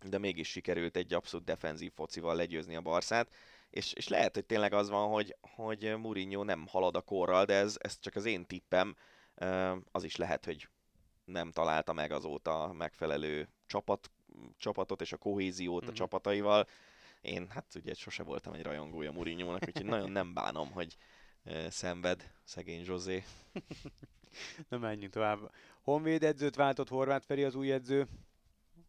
de 0.09 0.19
mégis 0.19 0.49
sikerült 0.49 0.97
egy 0.97 1.15
abszolút 1.15 1.47
defenzív 1.47 1.93
focival 1.95 2.35
legyőzni 2.35 2.77
a 2.77 2.81
Barszát, 2.81 3.29
és, 3.71 3.93
és 3.93 4.09
lehet, 4.09 4.35
hogy 4.35 4.45
tényleg 4.45 4.73
az 4.73 4.89
van, 4.89 5.09
hogy, 5.09 5.37
hogy 5.41 5.97
Mourinho 5.97 6.45
nem 6.45 6.67
halad 6.67 6.97
a 6.97 7.01
korral, 7.01 7.45
de 7.45 7.55
ez, 7.55 7.77
ez 7.79 7.99
csak 7.99 8.15
az 8.15 8.25
én 8.25 8.47
tippem, 8.47 8.97
az 9.91 10.05
is 10.05 10.17
lehet, 10.17 10.45
hogy 10.45 10.69
nem 11.25 11.51
találta 11.51 11.93
meg 11.93 12.13
azóta 12.13 12.73
megfelelő 12.73 13.49
csapat, 13.67 14.11
csapatot 14.57 15.01
és 15.01 15.13
a 15.13 15.17
kohéziót 15.17 15.75
mm-hmm. 15.75 15.89
a 15.89 15.91
mhm. 15.91 15.99
csapataival, 15.99 16.67
én 17.21 17.47
hát 17.51 17.75
ugye 17.75 17.95
sose 17.95 18.23
voltam 18.23 18.53
egy 18.53 18.63
rajongója 18.63 19.13
Mourinho-nak, 19.13 19.63
úgyhogy 19.67 19.87
nagyon 19.97 20.11
nem 20.11 20.35
bánom, 20.35 20.71
hogy 20.71 20.97
szenved 21.69 22.31
szegény 22.45 22.85
Zsozé. 22.85 23.25
Na 24.69 24.79
menjünk 24.79 25.13
tovább. 25.13 25.53
Honvéd 25.83 26.23
edzőt 26.23 26.55
váltott 26.55 26.89
Horváth 26.89 27.27
Feri 27.27 27.45
az 27.45 27.55
új 27.55 27.73
edző. 27.73 28.07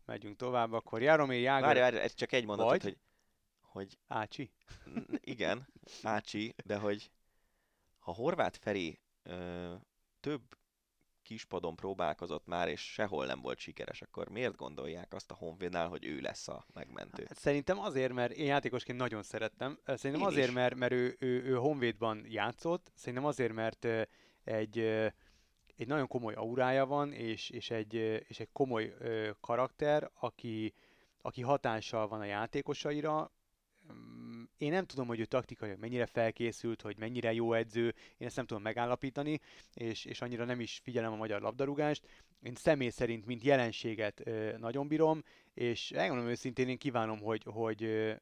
Megyünk 0.06 0.36
tovább, 0.36 0.74
akkor 0.74 1.02
Jaromir 1.02 1.40
Jágor... 1.40 1.68
Várj, 1.68 1.80
várj, 1.80 1.98
ez 1.98 2.14
csak 2.14 2.32
egy 2.32 2.46
mondat, 2.46 2.82
hogy, 2.82 2.98
hogy... 3.80 3.98
Ácsi? 4.08 4.52
Igen, 5.20 5.68
Ácsi, 6.04 6.56
de 6.66 6.78
hogy 6.78 7.12
ha 8.00 8.14
Horváth 8.14 8.60
Feri 8.60 9.00
ö, 9.24 9.74
több 10.20 10.42
kispadon 11.22 11.76
próbálkozott 11.76 12.46
már, 12.46 12.68
és 12.68 12.82
sehol 12.94 13.26
nem 13.26 13.42
volt 13.42 13.58
sikeres, 13.58 14.02
akkor 14.02 14.30
miért 14.30 14.56
gondolják 14.56 15.14
azt 15.14 15.32
a 15.32 15.36
Honvédnál, 15.36 15.88
hogy 15.88 16.06
ő 16.06 16.20
lesz 16.20 16.48
a 16.48 16.66
megmentő? 16.74 17.24
Hát, 17.28 17.38
szerintem 17.38 17.80
azért, 17.80 18.14
mert 18.14 18.32
én 18.32 18.46
játékosként 18.46 18.98
nagyon 18.98 19.24
szerettem. 19.24 19.80
Szerintem 19.86 20.22
én 20.22 20.28
azért, 20.28 20.48
is. 20.48 20.54
mert, 20.54 20.76
mert 20.76 20.92
ő, 20.92 21.16
ő, 21.20 21.44
ő 21.44 21.56
Honvédban 21.56 22.26
játszott. 22.28 22.92
Szerintem 22.96 23.26
azért, 23.26 23.54
mert 23.54 23.86
egy, 24.44 24.80
egy 25.76 25.88
nagyon 25.88 26.08
komoly 26.08 26.34
aurája 26.34 26.86
van, 26.86 27.12
és, 27.12 27.50
és, 27.50 27.72
egy, 27.72 27.94
és 28.28 28.40
egy 28.40 28.50
komoly 28.52 28.94
karakter, 29.42 30.12
aki, 30.14 30.74
aki 31.22 31.42
hatással 31.42 32.08
van 32.08 32.20
a 32.20 32.26
játékosaira, 32.26 33.32
én 34.58 34.72
nem 34.72 34.86
tudom, 34.86 35.08
hogy 35.08 35.20
ő 35.20 35.26
taktikai 35.26 35.76
mennyire 35.80 36.06
felkészült, 36.06 36.82
hogy 36.82 36.98
mennyire 36.98 37.34
jó 37.34 37.54
edző, 37.54 37.96
én 38.18 38.28
ezt 38.28 38.36
nem 38.36 38.46
tudom 38.46 38.64
megállapítani, 38.64 39.40
és, 39.74 40.06
és 40.06 40.22
annyira 40.22 40.46
nem 40.46 40.60
is 40.60 40.80
figyelem 40.84 41.12
a 41.12 41.16
magyar 41.16 41.42
labdarúgást. 41.42 42.08
Én 42.42 42.56
személy 42.56 42.90
szerint, 42.90 43.26
mint 43.26 43.44
jelenséget 43.44 44.24
nagyon 44.58 44.88
bírom, 44.88 45.24
és 45.54 45.92
elmondom 45.92 46.28
őszintén, 46.28 46.70
én 46.70 46.78
kívánom, 46.78 47.20
hogy, 47.20 47.44
hogy 47.46 48.14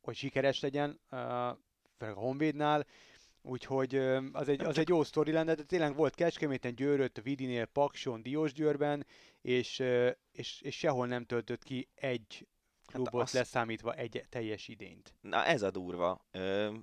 hogy 0.00 0.16
sikeres 0.16 0.60
legyen, 0.60 1.00
főleg 1.98 2.16
a 2.16 2.20
Honvédnál, 2.20 2.86
Úgyhogy 3.42 3.94
az 4.32 4.48
egy, 4.48 4.60
az 4.60 4.78
egy 4.78 4.88
jó 4.88 5.04
sztori 5.04 5.32
lenne, 5.32 5.54
de 5.54 5.62
tényleg 5.62 5.94
volt 5.94 6.14
Kecskeméten, 6.14 6.74
Győrött, 6.74 7.20
Vidinél, 7.22 7.64
Pakson, 7.64 8.22
Diósgyőrben, 8.22 9.06
és, 9.42 9.82
és, 10.32 10.60
és 10.60 10.76
sehol 10.76 11.06
nem 11.06 11.24
töltött 11.24 11.62
ki 11.62 11.88
egy 11.94 12.46
klubot 12.92 13.12
hát 13.12 13.22
az... 13.22 13.32
leszámítva 13.32 13.94
egy 13.94 14.24
teljes 14.28 14.68
idényt. 14.68 15.14
Na 15.20 15.44
ez 15.44 15.62
a 15.62 15.70
durva. 15.70 16.26
Ö, 16.30 16.74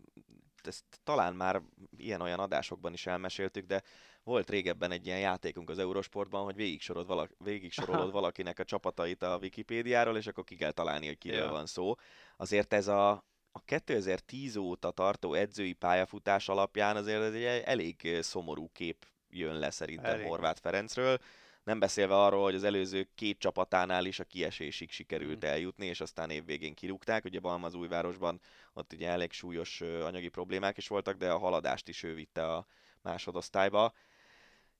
ezt 0.64 0.84
talán 1.04 1.36
már 1.36 1.62
ilyen-olyan 1.98 2.40
adásokban 2.40 2.94
is 2.94 3.06
elmeséltük, 3.06 3.66
de 3.66 3.84
volt 4.24 4.50
régebben 4.50 4.92
egy 4.92 5.06
ilyen 5.06 5.20
játékunk 5.20 5.70
az 5.70 5.80
Eurosportban, 5.80 6.44
hogy 6.44 6.56
végig, 6.56 6.82
sorod 6.82 7.08
valaki, 7.08 7.34
végig 7.44 7.72
sorolod 7.72 8.12
valakinek 8.12 8.60
a 8.60 8.64
csapatait 8.64 9.24
a 9.24 9.38
Wikipédiáról, 9.42 10.18
és 10.18 10.28
akkor 10.28 10.44
ki 10.44 10.56
kell 10.56 10.72
találni, 10.72 11.08
hogy 11.08 11.18
kiről 11.18 11.40
ja. 11.44 11.52
van 11.52 11.66
szó. 11.66 11.96
Azért 12.38 12.74
ez 12.74 12.88
a, 12.88 13.10
a 13.52 13.60
2010 13.66 14.56
óta 14.56 14.92
tartó 14.92 15.34
edzői 15.34 15.74
pályafutás 15.74 16.50
alapján 16.50 16.96
azért 16.96 17.22
ez 17.22 17.34
egy 17.34 17.64
elég 17.66 18.18
szomorú 18.22 18.70
kép 18.74 19.06
jön 19.30 19.60
le 19.60 19.70
szerintem 19.70 20.14
elég. 20.14 20.28
Horváth 20.28 20.62
Ferencről. 20.62 21.20
Nem 21.68 21.80
beszélve 21.80 22.16
arról, 22.16 22.44
hogy 22.44 22.56
az 22.56 22.64
előző 22.64 23.10
két 23.16 23.40
csapatánál 23.40 24.06
is 24.06 24.20
a 24.20 24.24
kiesésig 24.24 24.92
sikerült 24.92 25.46
mm. 25.46 25.50
eljutni, 25.50 25.86
és 25.86 26.02
aztán 26.02 26.30
évvégén 26.30 26.74
kirúgták. 26.74 27.26
Ugye 27.26 27.40
Balmazújvárosban 27.40 28.40
ott 28.74 28.94
ugye 28.94 29.10
elég 29.10 29.32
súlyos 29.32 29.82
anyagi 29.82 30.28
problémák 30.28 30.78
is 30.78 30.88
voltak, 30.88 31.18
de 31.18 31.32
a 31.32 31.38
haladást 31.38 31.88
is 31.88 32.04
ő 32.04 32.14
vitte 32.14 32.54
a 32.54 32.66
másodosztályba. 33.02 33.94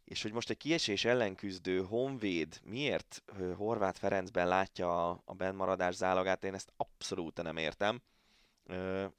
És 0.04 0.22
hogy 0.22 0.32
most 0.32 0.50
egy 0.50 0.58
kiesés 0.58 1.06
ellen 1.06 1.36
küzdő 1.36 1.84
Honvéd 1.84 2.60
miért 2.64 3.24
Horváth 3.56 4.00
Ferencben 4.00 4.48
látja 4.48 5.10
a 5.12 5.34
bennmaradás 5.34 5.96
zálogát, 5.96 6.44
én 6.44 6.54
ezt 6.54 6.74
abszolút 6.78 7.42
nem 7.42 7.58
értem. 7.58 8.02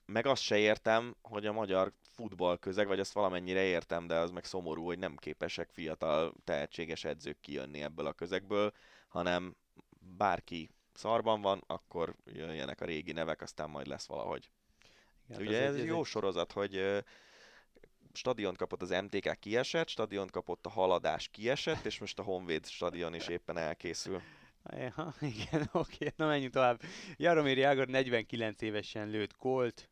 Meg 0.06 0.26
azt 0.26 0.42
se 0.42 0.58
értem, 0.58 1.16
hogy 1.22 1.46
a 1.46 1.52
magyar 1.52 1.92
futballközeg, 2.10 2.86
vagy 2.86 3.00
azt 3.00 3.12
valamennyire 3.12 3.62
értem, 3.62 4.06
de 4.06 4.14
az 4.14 4.30
meg 4.30 4.44
szomorú, 4.44 4.84
hogy 4.84 4.98
nem 4.98 5.16
képesek 5.16 5.70
fiatal, 5.70 6.34
tehetséges 6.44 7.04
edzők 7.04 7.40
kijönni 7.40 7.82
ebből 7.82 8.06
a 8.06 8.12
közegből, 8.12 8.72
hanem 9.08 9.56
bárki 10.16 10.70
szarban 10.94 11.40
van, 11.40 11.62
akkor 11.66 12.16
jöjjenek 12.24 12.80
a 12.80 12.84
régi 12.84 13.12
nevek, 13.12 13.42
aztán 13.42 13.70
majd 13.70 13.86
lesz 13.86 14.06
valahogy. 14.06 14.50
Igen, 15.28 15.42
Ugye 15.42 15.62
ez, 15.62 15.74
ez 15.74 15.80
egy 15.80 15.86
jó 15.86 16.04
sorozat, 16.04 16.52
hogy 16.52 17.04
stadiont 18.12 18.56
kapott 18.56 18.82
az 18.82 18.90
MTK 18.90 19.38
kiesett, 19.38 19.88
stadiont 19.88 20.30
kapott 20.30 20.66
a 20.66 20.70
haladás 20.70 21.28
kiesett, 21.28 21.84
és 21.84 21.98
most 21.98 22.18
a 22.18 22.22
Honvéd 22.22 22.66
stadion 22.66 23.14
is 23.14 23.28
éppen 23.28 23.56
elkészül. 23.56 24.22
Ja, 24.76 25.14
igen, 25.34 25.68
oké, 25.72 26.12
na 26.16 26.26
menjünk 26.26 26.52
tovább. 26.52 26.80
Jaromír 27.16 27.58
Jágor 27.58 27.86
49 27.86 28.62
évesen 28.62 29.08
lőtt 29.08 29.36
kolt. 29.36 29.90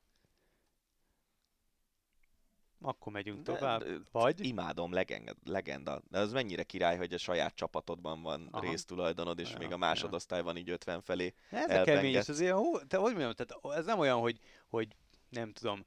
Akkor 2.81 3.13
megyünk 3.13 3.43
tovább. 3.43 3.83
De, 3.83 3.99
Vagy? 4.13 4.47
Imádom, 4.47 4.93
legenda, 4.93 5.33
legenda. 5.45 6.03
De 6.11 6.19
az 6.19 6.33
mennyire 6.33 6.63
király, 6.63 6.97
hogy 6.97 7.13
a 7.13 7.19
saját 7.19 7.55
csapatodban 7.55 8.23
van 8.23 8.49
Aha. 8.51 8.71
résztulajdonod, 8.71 9.39
és 9.39 9.51
ja, 9.51 9.59
még 9.59 9.73
a 9.73 9.77
másodosztályban 9.77 10.57
így 10.57 10.71
50 10.71 11.01
felé 11.01 11.35
Ez 11.51 11.81
a 11.81 11.83
kemény, 11.83 12.15
és 12.15 12.29
azért, 12.29 12.53
hú, 12.53 12.79
te 12.79 12.97
hogy 12.97 13.13
mondjam, 13.13 13.33
tehát 13.33 13.79
ez 13.79 13.85
nem 13.85 13.99
olyan, 13.99 14.19
hogy, 14.19 14.39
hogy 14.69 14.89
nem 15.29 15.53
tudom, 15.53 15.85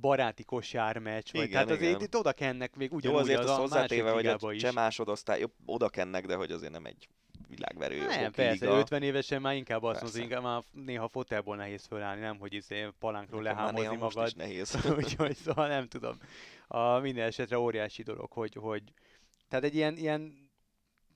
baráti 0.00 0.44
kosármeccs, 0.44 1.32
vagy 1.32 1.40
igen, 1.40 1.52
tehát 1.52 1.70
azért 1.70 1.90
igen. 1.90 2.00
itt 2.00 2.16
oda 2.16 2.32
kennek 2.32 2.76
még 2.76 2.92
ugyanúgy 2.92 3.16
Jó, 3.16 3.22
azért 3.22 3.38
az, 3.38 3.50
az 3.50 3.56
hozzátéve, 3.56 4.10
hogy 4.10 4.26
a 4.26 4.54
cseh 4.56 4.72
másodosztály, 4.72 5.44
oda 5.66 5.88
kennek, 5.88 6.26
de 6.26 6.34
hogy 6.34 6.52
azért 6.52 6.72
nem 6.72 6.86
egy 6.86 7.08
világverő. 7.48 8.06
Nem, 8.06 8.32
persze, 8.32 8.64
liga. 8.64 8.78
50 8.78 9.02
évesen 9.02 9.40
már 9.40 9.54
inkább 9.54 9.82
azt 9.82 10.02
mondja, 10.02 10.22
inkább 10.22 10.42
már 10.42 10.62
néha 10.72 11.08
fotelból 11.08 11.56
nehéz 11.56 11.86
fölállni, 11.86 12.20
nem, 12.20 12.38
hogy 12.38 12.52
izé 12.52 12.88
palánkról 12.98 13.42
lehámozni 13.42 13.96
magad. 13.96 14.14
Most 14.14 14.26
is 14.26 14.32
nehéz. 14.32 14.78
Úgyhogy 14.98 15.36
szóval 15.36 15.68
nem 15.68 15.88
tudom. 15.88 16.18
A, 16.66 16.98
minden 16.98 17.26
esetre 17.26 17.58
óriási 17.58 18.02
dolog, 18.02 18.32
hogy, 18.32 18.54
hogy 18.54 18.82
tehát 19.48 19.64
egy 19.64 19.74
ilyen, 19.74 19.96
ilyen 19.96 20.47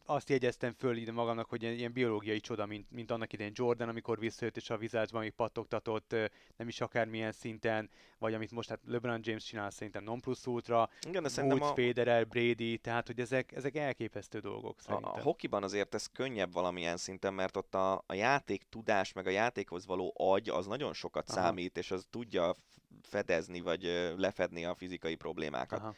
azt 0.04 0.28
jegyeztem 0.28 0.72
föl 0.72 0.96
ide 0.96 1.12
magamnak, 1.12 1.48
hogy 1.48 1.62
ilyen, 1.62 1.74
ilyen 1.74 1.92
biológiai 1.92 2.40
csoda, 2.40 2.66
mint, 2.66 2.90
mint 2.90 3.10
annak 3.10 3.32
idején 3.32 3.52
Jordan, 3.54 3.88
amikor 3.88 4.18
visszajött 4.18 4.56
és 4.56 4.70
a 4.70 4.76
vizácsban 4.76 5.20
még 5.20 5.30
pattogtatott, 5.30 6.14
nem 6.56 6.68
is 6.68 6.80
akármilyen 6.80 7.32
szinten, 7.32 7.90
vagy 8.18 8.34
amit 8.34 8.50
most 8.50 8.68
hát 8.68 8.80
LeBron 8.86 9.20
James 9.22 9.44
csinál 9.44 9.70
szerintem 9.70 10.04
non 10.04 10.20
plus 10.20 10.46
ultra, 10.46 10.90
Igen, 11.06 11.26
Woods, 11.36 11.70
a... 11.70 11.74
Federer, 11.74 12.26
Brady, 12.26 12.78
tehát 12.78 13.06
hogy 13.06 13.20
ezek, 13.20 13.52
ezek 13.52 13.76
elképesztő 13.76 14.38
dolgok 14.38 14.80
szerintem. 14.80 15.10
A, 15.10 15.16
a 15.16 15.22
hokiban 15.22 15.62
azért 15.62 15.94
ez 15.94 16.06
könnyebb 16.06 16.52
valamilyen 16.52 16.96
szinten, 16.96 17.34
mert 17.34 17.56
ott 17.56 17.74
a, 17.74 18.04
a 18.06 18.14
játék 18.14 18.62
tudás, 18.68 19.12
meg 19.12 19.26
a 19.26 19.30
játékhoz 19.30 19.86
való 19.86 20.14
agy, 20.16 20.48
az 20.48 20.66
nagyon 20.66 20.92
sokat 20.92 21.30
Aha. 21.30 21.40
számít, 21.40 21.76
és 21.76 21.90
az 21.90 22.06
tudja 22.10 22.54
fedezni, 23.02 23.60
vagy 23.60 24.12
lefedni 24.16 24.64
a 24.64 24.74
fizikai 24.74 25.14
problémákat. 25.14 25.80
Aha. 25.80 25.94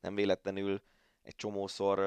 Nem 0.00 0.14
véletlenül 0.14 0.82
egy 1.22 1.36
csomószor 1.36 1.98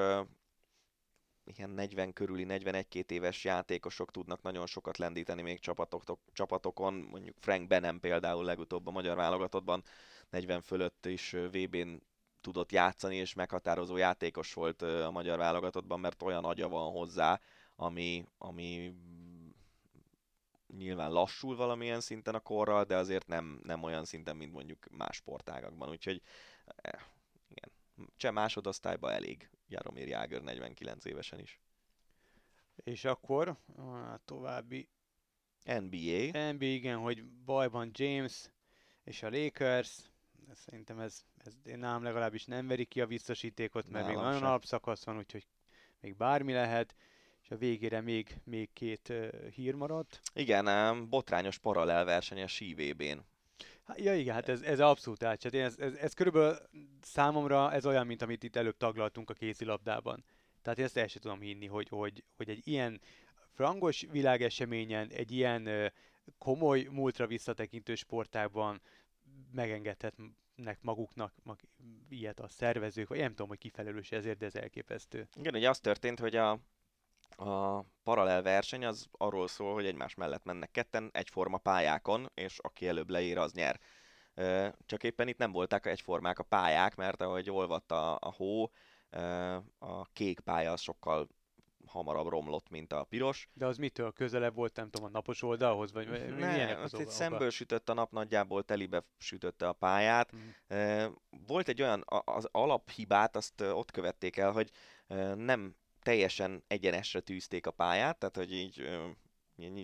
ilyen 1.44 1.70
40 1.70 2.12
körüli, 2.12 2.46
41-2 2.48 3.10
éves 3.10 3.44
játékosok 3.44 4.10
tudnak 4.10 4.42
nagyon 4.42 4.66
sokat 4.66 4.98
lendíteni 4.98 5.42
még 5.42 5.60
csapatok, 5.60 6.18
csapatokon, 6.32 6.94
mondjuk 6.94 7.36
Frank 7.40 7.66
Benem 7.66 8.00
például 8.00 8.44
legutóbb 8.44 8.86
a 8.86 8.90
magyar 8.90 9.16
válogatottban 9.16 9.82
40 10.30 10.62
fölött 10.62 11.06
is 11.06 11.30
VB-n 11.30 12.02
tudott 12.40 12.72
játszani, 12.72 13.16
és 13.16 13.34
meghatározó 13.34 13.96
játékos 13.96 14.54
volt 14.54 14.82
a 14.82 15.10
magyar 15.10 15.38
válogatottban, 15.38 16.00
mert 16.00 16.22
olyan 16.22 16.44
agya 16.44 16.68
van 16.68 16.90
hozzá, 16.90 17.40
ami, 17.76 18.24
ami 18.38 18.94
nyilván 20.76 21.12
lassul 21.12 21.56
valamilyen 21.56 22.00
szinten 22.00 22.34
a 22.34 22.40
korral, 22.40 22.84
de 22.84 22.96
azért 22.96 23.26
nem, 23.26 23.60
nem 23.62 23.82
olyan 23.82 24.04
szinten, 24.04 24.36
mint 24.36 24.52
mondjuk 24.52 24.86
más 24.90 25.16
sportágakban. 25.16 25.88
Úgyhogy 25.88 26.22
cseh 28.16 28.32
másodosztályba 28.32 29.12
elég 29.12 29.50
Jaromir 29.68 30.08
Jágör 30.08 30.42
49 30.42 31.04
évesen 31.04 31.38
is. 31.38 31.60
És 32.76 33.04
akkor 33.04 33.48
a 33.76 34.18
további 34.24 34.88
NBA. 35.64 36.52
NBA, 36.52 36.64
igen, 36.64 36.98
hogy 36.98 37.24
bajban 37.24 37.90
James 37.92 38.50
és 39.04 39.22
a 39.22 39.30
Lakers. 39.30 39.98
Szerintem 40.52 40.98
ez, 40.98 41.24
ez 41.36 41.56
nálam 41.76 42.02
legalábbis 42.02 42.44
nem 42.44 42.66
veri 42.66 42.84
ki 42.84 43.00
a 43.00 43.06
visszasítékot, 43.06 43.88
mert 43.88 44.06
nálam 44.06 44.20
még 44.20 44.24
nagyon 44.24 44.48
alapszakasz 44.48 45.04
van, 45.04 45.18
úgyhogy 45.18 45.46
még 46.00 46.16
bármi 46.16 46.52
lehet 46.52 46.94
és 47.42 47.50
a 47.50 47.56
végére 47.56 48.00
még, 48.00 48.40
még 48.44 48.72
két 48.72 49.08
uh, 49.08 49.46
hír 49.46 49.74
maradt. 49.74 50.20
Igen, 50.34 51.08
botrányos 51.08 51.58
paralel 51.58 52.04
verseny 52.04 52.42
a 52.42 52.46
SíVB-n. 52.46 53.18
Ja 53.96 54.14
igen, 54.14 54.34
hát 54.34 54.48
ez, 54.48 54.62
ez 54.62 54.80
abszolút 54.80 55.22
átcsát. 55.22 55.54
Ez, 55.54 55.78
ez, 55.78 55.94
ez 55.94 56.12
körülbelül 56.12 56.56
számomra 57.00 57.72
ez 57.72 57.86
olyan, 57.86 58.06
mint 58.06 58.22
amit 58.22 58.42
itt 58.42 58.56
előbb 58.56 58.76
taglaltunk 58.76 59.30
a 59.30 59.34
kézilabdában. 59.34 60.24
Tehát 60.62 60.78
én 60.78 60.84
ezt 60.84 60.96
el 60.96 61.06
sem 61.06 61.22
tudom 61.22 61.40
hinni, 61.40 61.66
hogy, 61.66 61.88
hogy, 61.88 62.24
hogy 62.36 62.48
egy 62.48 62.68
ilyen 62.68 63.00
frangos 63.54 64.06
világeseményen, 64.10 65.08
egy 65.08 65.32
ilyen 65.32 65.92
komoly 66.38 66.88
múltra 66.90 67.26
visszatekintő 67.26 67.94
sportágban 67.94 68.80
megengedhetnek 69.52 70.78
maguknak 70.80 71.34
mag, 71.42 71.58
ilyet 72.08 72.40
a 72.40 72.48
szervezők, 72.48 73.08
vagy 73.08 73.18
nem 73.18 73.30
tudom, 73.30 73.48
hogy 73.48 73.58
kifelelős 73.58 74.10
ezért, 74.12 74.38
de 74.38 74.46
ez 74.46 74.54
elképesztő. 74.54 75.28
Igen, 75.34 75.54
ugye 75.54 75.68
az 75.68 75.80
történt, 75.80 76.18
hogy 76.18 76.36
a 76.36 76.58
a 77.36 77.84
paralel 78.02 78.42
verseny 78.42 78.84
az 78.84 79.08
arról 79.12 79.48
szól, 79.48 79.72
hogy 79.72 79.86
egymás 79.86 80.14
mellett 80.14 80.44
mennek 80.44 80.70
ketten 80.70 81.10
egyforma 81.12 81.58
pályákon, 81.58 82.30
és 82.34 82.58
aki 82.58 82.88
előbb 82.88 83.10
leír, 83.10 83.38
az 83.38 83.52
nyer. 83.52 83.80
Csak 84.86 85.02
éppen 85.02 85.28
itt 85.28 85.38
nem 85.38 85.52
voltak 85.52 85.86
egyformák 85.86 86.38
a 86.38 86.42
pályák, 86.42 86.94
mert 86.94 87.22
ahogy 87.22 87.50
olvadt 87.50 87.92
a, 87.92 88.14
a 88.20 88.32
hó, 88.36 88.70
a 89.78 90.04
kék 90.12 90.40
pálya 90.40 90.72
az 90.72 90.80
sokkal 90.80 91.28
hamarabb 91.86 92.28
romlott, 92.28 92.68
mint 92.68 92.92
a 92.92 93.04
piros. 93.04 93.48
De 93.52 93.66
az 93.66 93.76
mitől 93.76 94.12
közelebb 94.12 94.54
volt, 94.54 94.76
nem 94.76 94.90
tudom, 94.90 95.06
a 95.06 95.10
napos 95.10 95.42
oldalhoz? 95.42 95.92
Vagy 95.92 96.34
ne, 96.36 96.76
az 96.76 96.98
itt 96.98 97.08
szemből 97.08 97.50
sütött 97.50 97.88
a 97.88 97.94
nap, 97.94 98.10
nagyjából 98.10 98.62
telibe 98.62 99.04
sütötte 99.18 99.68
a 99.68 99.72
pályát. 99.72 100.32
Mm. 100.36 101.04
Volt 101.46 101.68
egy 101.68 101.82
olyan, 101.82 102.04
az 102.24 102.48
alaphibát, 102.50 103.36
azt 103.36 103.60
ott 103.60 103.90
követték 103.90 104.36
el, 104.36 104.52
hogy 104.52 104.70
nem 105.36 105.76
teljesen 106.02 106.64
egyenesre 106.66 107.20
tűzték 107.20 107.66
a 107.66 107.70
pályát, 107.70 108.18
tehát 108.18 108.36
hogy 108.36 108.52
így 108.52 108.88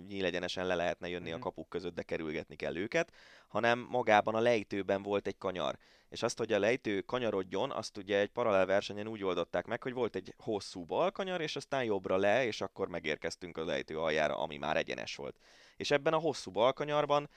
nyílegyenesen 0.07 0.65
le 0.65 0.75
lehetne 0.75 1.09
jönni 1.09 1.31
a 1.31 1.33
mhm. 1.33 1.43
kapuk 1.43 1.69
között, 1.69 1.95
de 1.95 2.03
kerülgetni 2.03 2.55
kell 2.55 2.75
őket, 2.75 3.13
hanem 3.47 3.79
magában 3.89 4.35
a 4.35 4.39
lejtőben 4.39 5.03
volt 5.03 5.27
egy 5.27 5.37
kanyar. 5.37 5.77
És 6.09 6.23
azt, 6.23 6.37
hogy 6.37 6.53
a 6.53 6.59
lejtő 6.59 7.01
kanyarodjon, 7.01 7.71
azt 7.71 7.97
ugye 7.97 8.19
egy 8.19 8.29
paralel 8.29 8.65
versenyen 8.65 9.07
úgy 9.07 9.23
oldották 9.23 9.65
meg, 9.65 9.83
hogy 9.83 9.93
volt 9.93 10.15
egy 10.15 10.33
hosszú 10.37 10.85
balkanyar, 10.85 11.41
és 11.41 11.55
aztán 11.55 11.83
jobbra 11.83 12.17
le, 12.17 12.45
és 12.45 12.61
akkor 12.61 12.87
megérkeztünk 12.87 13.57
a 13.57 13.65
lejtő 13.65 13.99
aljára, 13.99 14.37
ami 14.37 14.57
már 14.57 14.77
egyenes 14.77 15.15
volt. 15.15 15.39
És 15.75 15.91
ebben 15.91 16.13
a 16.13 16.17
hosszú 16.17 16.51
balkanyarban 16.51 17.29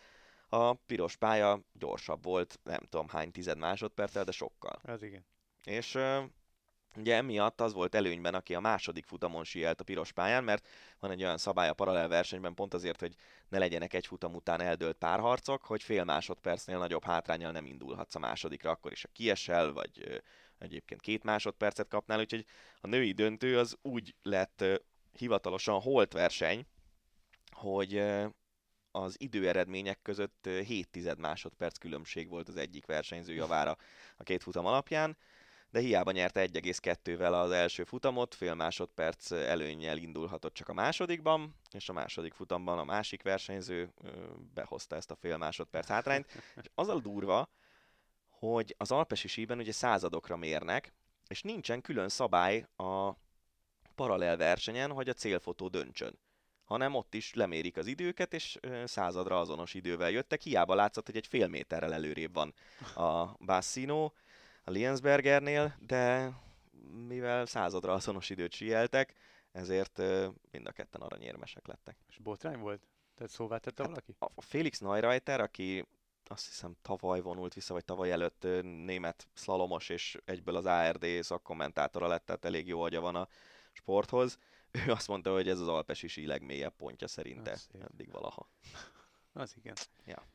a 0.49 0.73
piros 0.73 1.17
pálya 1.17 1.61
gyorsabb 1.73 2.25
volt, 2.25 2.61
nem 2.63 2.81
tudom 2.89 3.09
hány 3.09 3.31
tized 3.31 3.59
másodperccel, 3.59 4.25
de 4.25 4.33
sokkal. 4.33 4.81
Ez 4.85 5.03
igen. 5.03 5.27
És 5.65 5.99
Ugye 6.97 7.15
emiatt 7.15 7.61
az 7.61 7.73
volt 7.73 7.95
előnyben, 7.95 8.35
aki 8.35 8.55
a 8.55 8.61
második 8.61 9.07
futamon 9.07 9.45
sielt 9.45 9.81
a 9.81 9.85
piros 9.85 10.13
pályán, 10.13 10.45
mert 10.45 10.69
van 10.99 11.11
egy 11.11 11.23
olyan 11.23 11.39
szabály 11.39 11.69
a 11.69 11.75
paralel 11.75 12.09
versenyben, 12.09 12.55
pont 12.55 12.75
azért, 12.75 13.01
hogy 13.01 13.15
ne 13.49 13.59
legyenek 13.59 13.95
egy 13.95 14.07
futam 14.07 14.35
után 14.35 14.61
eldőlt 14.61 14.97
párharcok, 14.97 15.65
hogy 15.65 15.83
fél 15.83 16.05
másodpercnél 16.05 16.79
nagyobb 16.79 17.05
hátrányal 17.05 17.53
nem 17.53 17.67
indulhatsz 17.67 18.15
a 18.15 18.19
másodikra, 18.19 18.71
akkor 18.71 18.93
is 18.93 19.05
a 19.05 19.09
kiesel, 19.13 19.73
vagy 19.73 20.23
egyébként 20.59 21.01
két 21.01 21.23
másodpercet 21.23 21.89
kapnál, 21.89 22.19
úgyhogy 22.19 22.45
a 22.81 22.87
női 22.87 23.13
döntő 23.13 23.59
az 23.59 23.77
úgy 23.83 24.15
lett 24.23 24.65
hivatalosan 25.13 25.81
holt 25.81 26.13
verseny, 26.13 26.67
hogy 27.51 28.03
az 28.91 29.17
időeredmények 29.19 30.03
között 30.03 30.49
7 30.67 30.89
tized 30.91 31.19
másodperc 31.19 31.79
különbség 31.79 32.29
volt 32.29 32.49
az 32.49 32.57
egyik 32.57 32.87
versenyző 32.87 33.35
javára 33.35 33.77
a 34.17 34.23
két 34.23 34.43
futam 34.43 34.67
alapján, 34.67 35.17
de 35.73 35.81
hiába 35.81 36.11
nyerte 36.11 36.47
1,2-vel 36.47 37.43
az 37.43 37.51
első 37.51 37.85
futamot, 37.85 38.35
fél 38.35 38.55
másodperc 38.55 39.31
előnnyel 39.31 39.97
indulhatott 39.97 40.55
csak 40.55 40.69
a 40.69 40.73
másodikban, 40.73 41.55
és 41.71 41.89
a 41.89 41.93
második 41.93 42.35
futamban 42.35 42.79
a 42.79 42.85
másik 42.85 43.23
versenyző 43.23 43.93
behozta 44.55 44.97
ezt 44.97 45.11
a 45.11 45.17
fél 45.17 45.37
másodperc 45.37 45.89
hátrányt. 45.89 46.27
És 46.57 46.71
az 46.75 46.89
a 46.89 46.99
durva, 47.01 47.49
hogy 48.29 48.75
az 48.79 48.91
alpesi 48.91 49.29
síben 49.29 49.59
ugye 49.59 49.73
századokra 49.73 50.37
mérnek, 50.37 50.93
és 51.29 51.43
nincsen 51.43 51.81
külön 51.81 52.09
szabály 52.09 52.67
a 52.77 53.13
paralel 53.95 54.37
versenyen, 54.37 54.91
hogy 54.91 55.09
a 55.09 55.13
célfotó 55.13 55.69
döntsön 55.69 56.19
hanem 56.65 56.95
ott 56.95 57.15
is 57.15 57.35
lemérik 57.35 57.77
az 57.77 57.87
időket, 57.87 58.35
és 58.35 58.59
századra 58.85 59.41
azonos 59.41 59.75
idővel 59.75 60.11
jöttek. 60.11 60.41
Hiába 60.41 60.75
látszott, 60.75 61.07
hogy 61.07 61.17
egy 61.17 61.27
fél 61.27 61.49
méterrel 61.49 61.93
előrébb 61.93 62.35
van 62.35 62.55
a 62.95 63.37
Bassino 63.45 64.11
a 64.65 64.71
Liensbergernél, 64.71 65.77
de 65.81 66.33
mivel 67.07 67.47
századra 67.47 67.93
azonos 67.93 68.31
időt 68.31 68.53
sieltek, 68.53 69.15
ezért 69.53 69.99
mind 70.51 70.67
a 70.67 70.73
ketten 70.73 71.01
aranyérmesek 71.01 71.67
lettek. 71.67 71.97
És 72.09 72.19
botrány 72.19 72.59
volt? 72.59 72.87
Tehát 73.15 73.33
szóvá 73.33 73.59
tette 73.59 73.83
hát 73.83 73.91
valaki? 73.91 74.17
A 74.35 74.43
Felix 74.43 74.79
Neureuter, 74.79 75.41
aki 75.41 75.87
azt 76.25 76.47
hiszem 76.47 76.77
tavaly 76.83 77.21
vonult 77.21 77.55
vissza, 77.55 77.75
vagy 77.75 77.85
tavaly 77.85 78.13
előtt 78.13 78.43
német 78.63 79.29
szlalomos, 79.35 79.89
és 79.89 80.19
egyből 80.25 80.57
az 80.57 80.67
ARD 80.67 81.07
szakkommentátora 81.21 82.07
lett, 82.07 82.25
tehát 82.25 82.45
elég 82.45 82.67
jó 82.67 82.83
agya 82.83 83.01
van 83.01 83.17
a 83.17 83.29
sporthoz. 83.73 84.39
Ő 84.87 84.91
azt 84.91 85.09
mondta, 85.09 85.33
hogy 85.33 85.49
ez 85.49 85.61
az 85.61 85.69
alpesi 85.69 86.09
sí 86.09 86.27
legmélyebb 86.27 86.75
pontja 86.77 87.09
szerinte 87.09 87.59
eddig 87.81 88.11
valaha. 88.11 88.49
Az 89.33 89.55
igen. 89.57 89.75
Ja. 90.05 90.27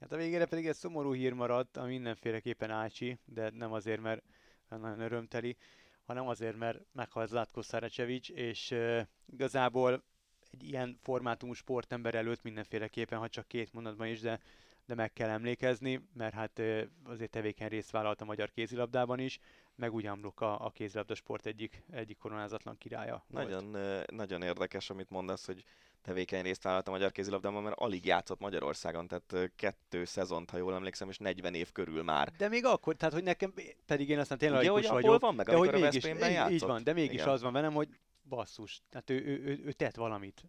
Hát 0.00 0.12
a 0.12 0.16
végére 0.16 0.46
pedig 0.46 0.66
egy 0.66 0.74
szomorú 0.74 1.12
hír 1.12 1.32
maradt, 1.32 1.76
ami 1.76 1.90
mindenféleképpen 1.90 2.70
Ácsi, 2.70 3.18
de 3.24 3.50
nem 3.50 3.72
azért, 3.72 4.00
mert 4.00 4.22
nagyon 4.68 5.00
örömteli, 5.00 5.56
hanem 6.04 6.28
azért, 6.28 6.56
mert 6.56 6.78
meghalt 6.92 7.28
Zlatko 7.28 7.62
Szaracsevics, 7.62 8.30
és 8.30 8.70
uh, 8.70 9.00
igazából 9.26 10.04
egy 10.50 10.62
ilyen 10.62 10.98
formátumú 11.02 11.52
sportember 11.52 12.14
előtt 12.14 12.42
mindenféleképpen, 12.42 13.18
ha 13.18 13.28
csak 13.28 13.48
két 13.48 13.72
mondatban 13.72 14.06
is, 14.06 14.20
de 14.20 14.40
de 14.88 14.94
meg 14.94 15.12
kell 15.12 15.28
emlékezni, 15.28 16.08
mert 16.14 16.34
hát 16.34 16.62
azért 17.04 17.30
tevékeny 17.30 17.68
részt 17.68 17.90
vállalt 17.90 18.20
a 18.20 18.24
magyar 18.24 18.50
kézilabdában 18.50 19.18
is, 19.18 19.38
meg 19.74 20.06
Amlok 20.06 20.40
a, 20.40 20.64
a 20.64 20.70
kézilabda 20.70 21.14
sport 21.14 21.46
egyik, 21.46 21.82
egyik 21.90 22.18
koronázatlan 22.18 22.78
királya 22.78 23.24
Nagyon, 23.26 23.72
volt. 23.72 24.10
nagyon 24.10 24.42
érdekes, 24.42 24.90
amit 24.90 25.10
mondasz, 25.10 25.46
hogy 25.46 25.64
tevékeny 26.02 26.42
részt 26.42 26.62
vállalt 26.62 26.88
a 26.88 26.90
magyar 26.90 27.12
kézilabdában, 27.12 27.62
mert 27.62 27.78
alig 27.78 28.04
játszott 28.04 28.40
Magyarországon, 28.40 29.08
tehát 29.08 29.52
kettő 29.56 30.04
szezont, 30.04 30.50
ha 30.50 30.56
jól 30.56 30.74
emlékszem, 30.74 31.08
és 31.08 31.18
40 31.18 31.54
év 31.54 31.72
körül 31.72 32.02
már. 32.02 32.32
De 32.36 32.48
még 32.48 32.64
akkor, 32.64 32.96
tehát 32.96 33.14
hogy 33.14 33.22
nekem, 33.22 33.54
pedig 33.86 34.08
én 34.08 34.18
aztán 34.18 34.38
tényleg 34.38 34.60
Ugye, 34.60 34.70
hogy 34.70 34.88
vagyok, 34.88 35.20
van 35.20 35.34
meg, 35.34 35.46
de 35.46 35.56
hogy 35.56 35.72
mégis, 35.72 36.04
játszott. 36.04 36.52
így 36.52 36.60
van, 36.60 36.84
de 36.84 36.92
mégis 36.92 37.20
Igen. 37.20 37.28
az 37.28 37.42
van 37.42 37.52
velem, 37.52 37.72
hogy 37.72 37.88
basszus, 38.28 38.82
tehát 38.90 39.10
ő, 39.10 39.24
ő, 39.24 39.42
ő, 39.44 39.62
ő 39.64 39.72
tett 39.72 39.94
valamit. 39.94 40.44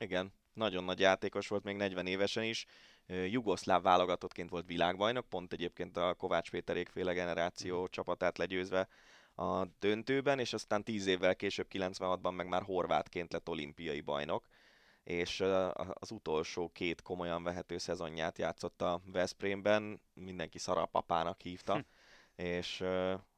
Igen, 0.00 0.32
nagyon 0.54 0.84
nagy 0.84 1.00
játékos 1.00 1.48
volt 1.48 1.64
még 1.64 1.76
40 1.76 2.06
évesen 2.06 2.42
is, 2.42 2.66
jugoszláv 3.06 3.82
válogatottként 3.82 4.50
volt 4.50 4.66
világbajnok, 4.66 5.28
pont 5.28 5.52
egyébként 5.52 5.96
a 5.96 6.14
Kovács 6.14 6.50
Péterék 6.50 6.88
féle 6.88 7.12
generáció 7.12 7.82
mm. 7.82 7.84
csapatát 7.90 8.38
legyőzve 8.38 8.88
a 9.34 9.64
döntőben, 9.64 10.38
és 10.38 10.52
aztán 10.52 10.84
10 10.84 11.06
évvel 11.06 11.36
később, 11.36 11.66
96-ban 11.72 12.34
meg 12.34 12.48
már 12.48 12.62
horvátként 12.62 13.32
lett 13.32 13.48
olimpiai 13.48 14.00
bajnok, 14.00 14.46
és 15.04 15.40
az 15.92 16.10
utolsó 16.10 16.68
két 16.72 17.02
komolyan 17.02 17.42
vehető 17.42 17.78
szezonját 17.78 18.38
játszott 18.38 18.82
a 18.82 19.00
Veszprémben, 19.04 20.00
mindenki 20.14 20.58
szarapapának 20.58 21.40
hívta, 21.40 21.74
hm. 21.74 21.80
és 22.42 22.84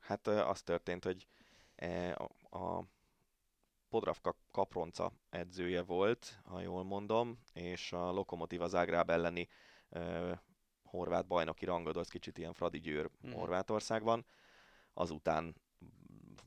hát 0.00 0.26
az 0.26 0.62
történt, 0.62 1.04
hogy 1.04 1.26
e, 1.74 2.12
a 2.50 2.82
Podravka 3.88 4.36
Kapronca 4.50 5.12
edzője 5.30 5.82
volt, 5.82 6.40
ha 6.44 6.60
jól 6.60 6.84
mondom, 6.84 7.38
és 7.52 7.92
a 7.92 8.10
Lokomotiva 8.10 8.66
Zágráb 8.66 9.10
elleni 9.10 9.48
horvát 10.84 11.26
bajnoki 11.26 11.64
rangadó, 11.64 12.00
az 12.00 12.08
kicsit 12.08 12.38
ilyen 12.38 12.52
Fradi 12.52 12.80
Győr 12.80 13.10
mm. 13.26 13.32
Horvátországban. 13.32 14.26
Azután 14.94 15.56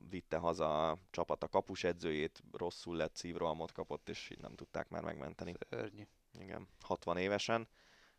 vitte 0.10 0.38
haza 0.38 0.90
a 0.90 0.98
csapat 1.10 1.44
a 1.44 1.48
kapus 1.48 1.84
edzőjét, 1.84 2.44
rosszul 2.52 2.96
lett, 2.96 3.16
szívrohamot 3.16 3.72
kapott, 3.72 4.10
és 4.10 4.30
így 4.30 4.40
nem 4.40 4.56
tudták 4.56 4.90
már 4.90 5.04
megmenteni. 5.04 5.54
Szörnyű. 5.70 6.04
Igen, 6.40 6.68
60 6.82 7.18
évesen, 7.18 7.68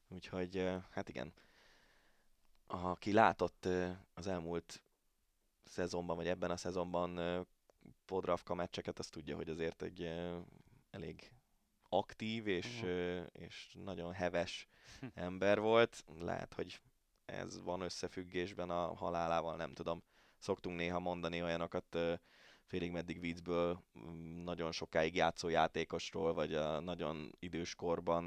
úgyhogy 0.09 0.69
hát 0.91 1.09
igen, 1.09 1.33
aki 2.67 3.13
látott 3.13 3.69
az 4.15 4.27
elmúlt 4.27 4.83
szezonban, 5.65 6.17
vagy 6.17 6.29
ebben 6.29 6.51
a 6.51 6.57
szezonban 6.57 7.47
Podravka 8.05 8.55
meccseket, 8.55 8.99
azt 8.99 9.11
tudja, 9.11 9.37
hogy 9.37 9.49
azért 9.49 9.83
egy 9.83 10.03
elég 10.91 11.33
aktív 11.89 12.47
és, 12.47 12.81
uh-huh. 12.83 13.27
és 13.33 13.77
nagyon 13.85 14.13
heves 14.13 14.69
ember 15.15 15.61
volt. 15.61 16.05
Lehet, 16.19 16.55
hogy 16.55 16.81
ez 17.25 17.63
van 17.63 17.81
összefüggésben 17.81 18.71
a 18.71 18.95
halálával, 18.95 19.57
nem 19.57 19.73
tudom. 19.73 20.03
Szoktunk 20.39 20.77
néha 20.77 20.99
mondani 20.99 21.43
olyanokat 21.43 21.99
félig 22.65 22.91
meddig 22.91 23.45
mm, 23.99 24.43
nagyon 24.45 24.73
sokáig 24.73 25.15
játszó 25.15 25.49
játékosról, 25.49 26.35
vagy 26.35 26.55
a 26.55 26.81
nagyon 26.81 27.35
időskorban 27.39 28.25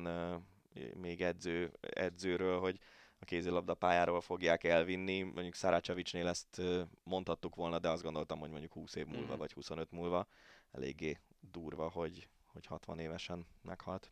még 0.93 1.21
edző, 1.21 1.71
edzőről, 1.79 2.59
hogy 2.59 2.79
a 3.19 3.25
kézilabda 3.25 3.73
pályáról 3.73 4.21
fogják 4.21 4.63
elvinni. 4.63 5.21
Mondjuk 5.21 5.53
Szarácsavicsnél 5.53 6.27
ezt 6.27 6.61
mondhattuk 7.03 7.55
volna, 7.55 7.79
de 7.79 7.89
azt 7.89 8.03
gondoltam, 8.03 8.39
hogy 8.39 8.49
mondjuk 8.49 8.73
20 8.73 8.95
év 8.95 9.05
múlva, 9.05 9.35
mm. 9.35 9.37
vagy 9.37 9.53
25 9.53 9.91
múlva 9.91 10.27
eléggé 10.71 11.19
durva, 11.39 11.89
hogy, 11.89 12.27
hogy 12.45 12.65
60 12.65 12.99
évesen 12.99 13.45
meghalt. 13.61 14.11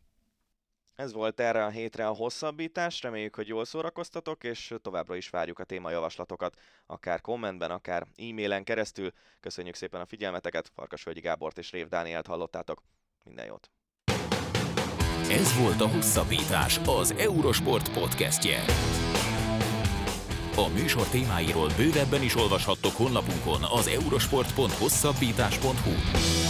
Ez 1.00 1.12
volt 1.12 1.40
erre 1.40 1.64
a 1.64 1.68
hétre 1.68 2.06
a 2.06 2.12
hosszabbítás, 2.12 3.02
reméljük, 3.02 3.34
hogy 3.34 3.48
jól 3.48 3.64
szórakoztatok, 3.64 4.44
és 4.44 4.74
továbbra 4.82 5.16
is 5.16 5.28
várjuk 5.28 5.58
a 5.58 5.64
témajavaslatokat, 5.64 6.54
akár 6.86 7.20
kommentben, 7.20 7.70
akár 7.70 8.06
e-mailen 8.16 8.64
keresztül. 8.64 9.12
Köszönjük 9.40 9.74
szépen 9.74 10.00
a 10.00 10.06
figyelmeteket, 10.06 10.70
Farkasvölgyi 10.74 11.20
Gábort 11.20 11.58
és 11.58 11.70
Rév 11.70 11.88
Dánielt 11.88 12.26
hallottátok. 12.26 12.82
Minden 13.24 13.46
jót! 13.46 13.70
Ez 15.30 15.58
volt 15.58 15.80
a 15.80 15.88
Hosszabbítás, 15.88 16.80
az 16.86 17.14
Eurosport 17.18 17.92
podcastje. 17.92 18.64
A 20.56 20.68
műsor 20.68 21.06
témáiról 21.06 21.68
bővebben 21.76 22.22
is 22.22 22.36
olvashattok 22.36 22.92
honlapunkon 22.92 23.62
az 23.62 23.86
eurosport.hosszabbítás.hu. 23.86 26.49